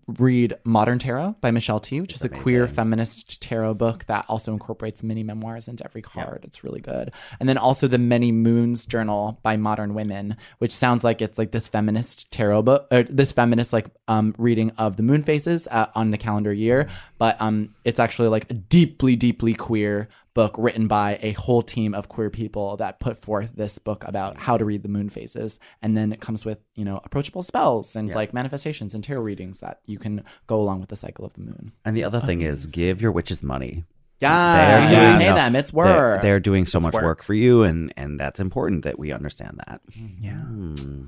read 0.07 0.55
Modern 0.63 0.99
Tarot 0.99 1.35
by 1.41 1.51
Michelle 1.51 1.79
Tea, 1.79 2.01
which 2.01 2.13
is 2.13 2.23
a 2.23 2.29
queer 2.29 2.67
feminist 2.67 3.41
tarot 3.41 3.73
book 3.75 4.05
that 4.05 4.25
also 4.27 4.53
incorporates 4.53 5.03
mini 5.03 5.23
memoirs 5.23 5.67
into 5.67 5.83
every 5.85 6.01
card. 6.01 6.41
It's 6.43 6.63
really 6.63 6.81
good. 6.81 7.11
And 7.39 7.47
then 7.47 7.57
also 7.57 7.87
the 7.87 7.97
Many 7.97 8.31
Moons 8.31 8.85
Journal 8.85 9.39
by 9.43 9.57
Modern 9.57 9.93
Women, 9.93 10.37
which 10.59 10.71
sounds 10.71 11.03
like 11.03 11.21
it's 11.21 11.37
like 11.37 11.51
this 11.51 11.67
feminist 11.67 12.31
tarot 12.31 12.63
book, 12.63 12.87
or 12.91 13.03
this 13.03 13.31
feminist 13.31 13.73
like 13.73 13.87
um, 14.07 14.35
reading 14.37 14.71
of 14.77 14.97
the 14.97 15.03
moon 15.03 15.23
phases 15.23 15.67
uh, 15.71 15.87
on 15.95 16.11
the 16.11 16.17
calendar 16.17 16.53
year, 16.53 16.87
but 17.17 17.39
um, 17.41 17.73
it's 17.83 17.99
actually 17.99 18.27
like 18.27 18.49
a 18.49 18.53
deeply, 18.53 19.15
deeply 19.15 19.53
queer 19.53 20.07
book 20.37 20.55
written 20.57 20.87
by 20.87 21.17
a 21.21 21.31
whole 21.33 21.61
team 21.61 21.93
of 21.93 22.07
queer 22.09 22.29
people 22.29 22.77
that 22.77 22.99
put 22.99 23.17
forth 23.17 23.51
this 23.55 23.79
book 23.79 24.03
about 24.07 24.37
how 24.37 24.55
to 24.57 24.63
read 24.63 24.83
the 24.83 24.89
moon 24.97 25.09
phases 25.09 25.59
and 25.81 25.97
then 25.97 26.13
it 26.13 26.21
comes 26.21 26.45
with 26.45 26.59
you 26.75 26.85
know 26.85 27.01
approachable 27.03 27.41
spells 27.43 27.95
and 27.95 28.13
like 28.13 28.33
manifestations 28.33 28.93
and 28.93 29.03
tarot 29.03 29.21
readings 29.21 29.59
that 29.61 29.79
you 29.85 29.97
can 29.97 30.23
go 30.45 30.59
along 30.59 30.79
with 30.79 30.89
the 30.89 30.95
cycle 30.95 31.25
of 31.25 31.33
the 31.33 31.41
moon 31.41 31.71
And 31.83 31.97
the 31.97 32.03
other 32.03 32.21
thing 32.21 32.41
is, 32.41 32.67
give 32.67 33.01
your 33.01 33.11
witches 33.11 33.41
money. 33.43 33.83
yeah 34.19 34.57
They're 34.57 34.89
just 34.89 35.07
doing- 35.09 35.19
pay 35.19 35.33
them 35.33 35.55
it's 35.55 35.71
They're, 35.71 35.85
work 35.85 36.21
they're 36.21 36.39
doing 36.39 36.65
so 36.67 36.79
much 36.79 36.93
work. 36.93 37.03
work. 37.03 37.23
for 37.23 37.33
you, 37.33 37.63
and 37.63 37.91
and 37.97 38.19
that's 38.19 38.39
important 38.39 38.83
that 38.83 38.97
we 38.99 39.11
understand 39.11 39.59
that. 39.67 39.81
Yeah. 40.21 40.33
Hmm. 40.33 41.03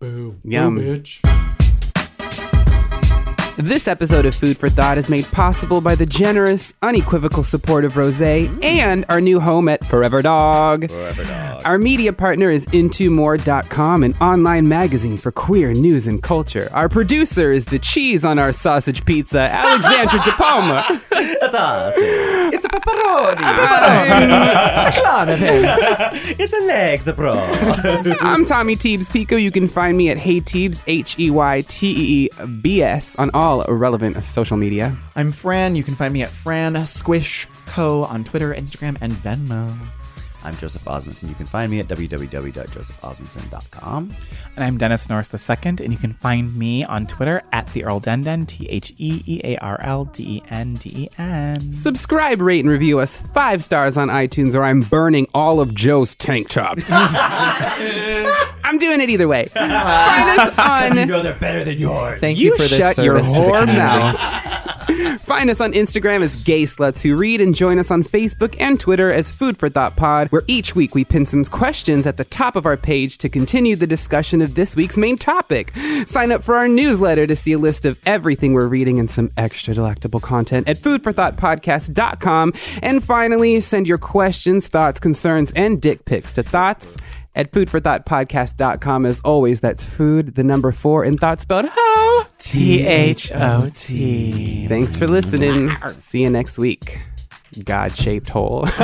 Boom. 0.00 0.40
Yum. 0.44 1.02
This 3.58 3.86
episode 3.86 4.24
of 4.24 4.34
Food 4.34 4.56
for 4.56 4.70
Thought 4.70 4.96
is 4.96 5.10
made 5.10 5.26
possible 5.26 5.82
by 5.82 5.94
the 5.94 6.06
generous, 6.06 6.72
unequivocal 6.80 7.42
support 7.42 7.84
of 7.84 7.98
Rose 7.98 8.18
and 8.18 9.04
our 9.10 9.20
new 9.20 9.40
home 9.40 9.68
at 9.68 9.84
Forever 9.84 10.22
Dog. 10.22 10.88
Forever 10.88 11.24
Dog. 11.24 11.62
Our 11.66 11.76
media 11.76 12.14
partner 12.14 12.50
is 12.50 12.64
IntoMore.com, 12.66 14.04
an 14.04 14.14
online 14.22 14.68
magazine 14.68 15.18
for 15.18 15.32
queer 15.32 15.74
news 15.74 16.06
and 16.06 16.22
culture. 16.22 16.70
Our 16.72 16.88
producer 16.88 17.50
is 17.50 17.66
the 17.66 17.78
cheese 17.78 18.24
on 18.24 18.38
our 18.38 18.52
sausage 18.52 19.04
pizza, 19.04 19.40
Alexandra 19.40 20.20
De 20.24 20.32
Palma. 20.32 21.02
It's 22.52 22.64
a 22.64 22.68
pepperoni. 22.68 23.36
it's 26.38 26.52
a 26.52 26.60
leg, 26.66 27.00
the 27.00 27.12
pro. 27.12 27.32
I'm 28.20 28.46
Tommy 28.46 28.76
Teebs 28.76 29.12
Pico. 29.12 29.36
You 29.36 29.50
can 29.50 29.68
find 29.68 29.96
me 29.96 30.10
at 30.10 30.18
Hey 30.18 30.40
Teebs, 30.40 30.82
H 30.86 31.18
E 31.18 31.30
Y 31.30 31.64
T 31.68 31.90
E 31.90 32.26
E 32.26 32.28
B 32.60 32.82
S, 32.82 33.16
on 33.16 33.30
all 33.34 33.41
relevant 33.68 34.22
social 34.22 34.56
media. 34.56 34.96
i'm 35.16 35.32
fran 35.32 35.74
you 35.74 35.82
can 35.82 35.96
find 35.96 36.12
me 36.14 36.22
at 36.22 36.30
fran 36.30 36.86
squish 36.86 37.48
co 37.66 38.04
on 38.04 38.22
twitter 38.22 38.54
instagram 38.54 38.96
and 39.00 39.12
venmo 39.14 39.74
I'm 40.44 40.56
Joseph 40.56 40.84
Osmundson. 40.84 41.28
You 41.28 41.34
can 41.36 41.46
find 41.46 41.70
me 41.70 41.78
at 41.80 41.86
www.josephosmundson.com. 41.88 44.14
And 44.56 44.64
I'm 44.64 44.76
Dennis 44.78 45.08
Norris 45.08 45.30
II, 45.32 45.56
and 45.64 45.92
you 45.92 45.96
can 45.98 46.12
find 46.14 46.56
me 46.56 46.82
on 46.84 47.06
Twitter 47.06 47.42
at 47.52 47.66
the 47.72 47.84
Earl 47.84 48.00
Denden, 48.00 48.44
T 48.46 48.68
H 48.68 48.92
E 48.98 49.22
E 49.26 49.40
A 49.44 49.56
R 49.58 49.80
L 49.82 50.04
D 50.06 50.22
E 50.38 50.42
N 50.50 50.74
D 50.74 51.04
E 51.04 51.08
N. 51.18 51.72
Subscribe, 51.72 52.40
rate, 52.40 52.60
and 52.60 52.68
review 52.70 52.98
us 52.98 53.16
five 53.16 53.62
stars 53.62 53.96
on 53.96 54.08
iTunes, 54.08 54.54
or 54.56 54.64
I'm 54.64 54.80
burning 54.80 55.28
all 55.32 55.60
of 55.60 55.72
Joe's 55.74 56.14
tank 56.16 56.48
tops. 56.48 56.88
I'm 58.64 58.78
doing 58.78 59.00
it 59.00 59.10
either 59.10 59.28
way. 59.28 59.46
Find 59.54 60.40
us 60.40 60.58
on. 60.58 60.96
they're 61.08 61.34
better 61.34 61.62
than 61.64 61.78
yours. 61.78 62.20
thank 62.20 62.38
you, 62.38 62.46
You 62.46 62.52
for 62.56 62.62
this 62.62 62.76
shut 62.76 62.96
your 62.98 63.18
service 63.18 63.34
to 63.34 63.38
the 63.40 63.46
whore 63.46 63.60
community. 63.60 63.78
mouth. 63.78 64.68
Find 65.20 65.50
us 65.50 65.60
on 65.60 65.72
Instagram 65.72 66.22
as 66.22 66.36
Gay 66.36 66.64
Sluts 66.64 67.02
Who 67.02 67.16
Read 67.16 67.40
and 67.40 67.54
join 67.54 67.78
us 67.78 67.90
on 67.90 68.02
Facebook 68.02 68.56
and 68.60 68.78
Twitter 68.78 69.10
as 69.10 69.30
Food 69.30 69.58
for 69.58 69.68
Thought 69.68 69.96
Pod, 69.96 70.28
where 70.28 70.42
each 70.46 70.74
week 70.74 70.94
we 70.94 71.04
pin 71.04 71.26
some 71.26 71.44
questions 71.44 72.06
at 72.06 72.16
the 72.16 72.24
top 72.24 72.56
of 72.56 72.66
our 72.66 72.76
page 72.76 73.18
to 73.18 73.28
continue 73.28 73.76
the 73.76 73.86
discussion 73.86 74.40
of 74.42 74.54
this 74.54 74.76
week's 74.76 74.96
main 74.96 75.16
topic. 75.16 75.72
Sign 76.06 76.32
up 76.32 76.42
for 76.42 76.56
our 76.56 76.68
newsletter 76.68 77.26
to 77.26 77.36
see 77.36 77.52
a 77.52 77.58
list 77.58 77.84
of 77.84 77.98
everything 78.06 78.52
we're 78.52 78.68
reading 78.68 78.98
and 78.98 79.10
some 79.10 79.30
extra 79.36 79.74
delectable 79.74 80.20
content 80.20 80.68
at 80.68 80.78
foodforthoughtpodcast.com. 80.78 82.52
And 82.82 83.02
finally, 83.02 83.60
send 83.60 83.86
your 83.86 83.98
questions, 83.98 84.68
thoughts, 84.68 85.00
concerns, 85.00 85.52
and 85.52 85.80
dick 85.80 86.04
pics 86.04 86.32
to 86.34 86.42
thoughts 86.42 86.96
at 87.34 87.50
foodforthoughtpodcast.com. 87.52 89.06
As 89.06 89.20
always, 89.20 89.60
that's 89.60 89.84
food, 89.84 90.34
the 90.34 90.44
number 90.44 90.72
four, 90.72 91.04
and 91.04 91.18
thought 91.18 91.40
spelled 91.40 91.66
ho. 91.70 92.26
T 92.38 92.82
H 92.86 93.32
O 93.34 93.70
T. 93.74 94.66
Thanks 94.68 94.96
for 94.96 95.06
listening. 95.06 95.74
See 95.96 96.22
you 96.22 96.30
next 96.30 96.58
week. 96.58 97.00
God 97.64 97.96
shaped 97.96 98.28
hole. 98.30 98.66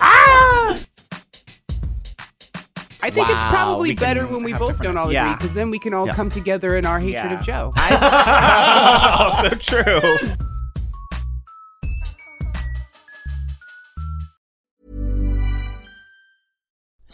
Ah! 0.00 0.78
I 3.00 3.10
think 3.10 3.28
it's 3.28 3.36
Wow, 3.36 3.50
probably 3.50 3.90
we 3.90 3.94
can 3.94 4.04
better 4.04 4.26
when 4.26 4.42
we 4.42 4.50
have 4.50 4.58
both 4.60 4.70
different- 4.72 4.96
don't 4.96 5.06
all 5.06 5.12
Yeah. 5.12 5.26
agree 5.32 5.36
because 5.36 5.54
then 5.54 5.70
we 5.70 5.78
can 5.78 5.94
all 5.94 6.08
come 6.08 6.30
together 6.30 6.76
in 6.76 6.84
our 6.84 6.98
hatred 6.98 7.14
Yeah. 7.30 7.38
of 7.38 7.44
Joe. 7.46 7.72
also 9.18 9.50
oh, 9.52 9.58
true. 9.60 10.34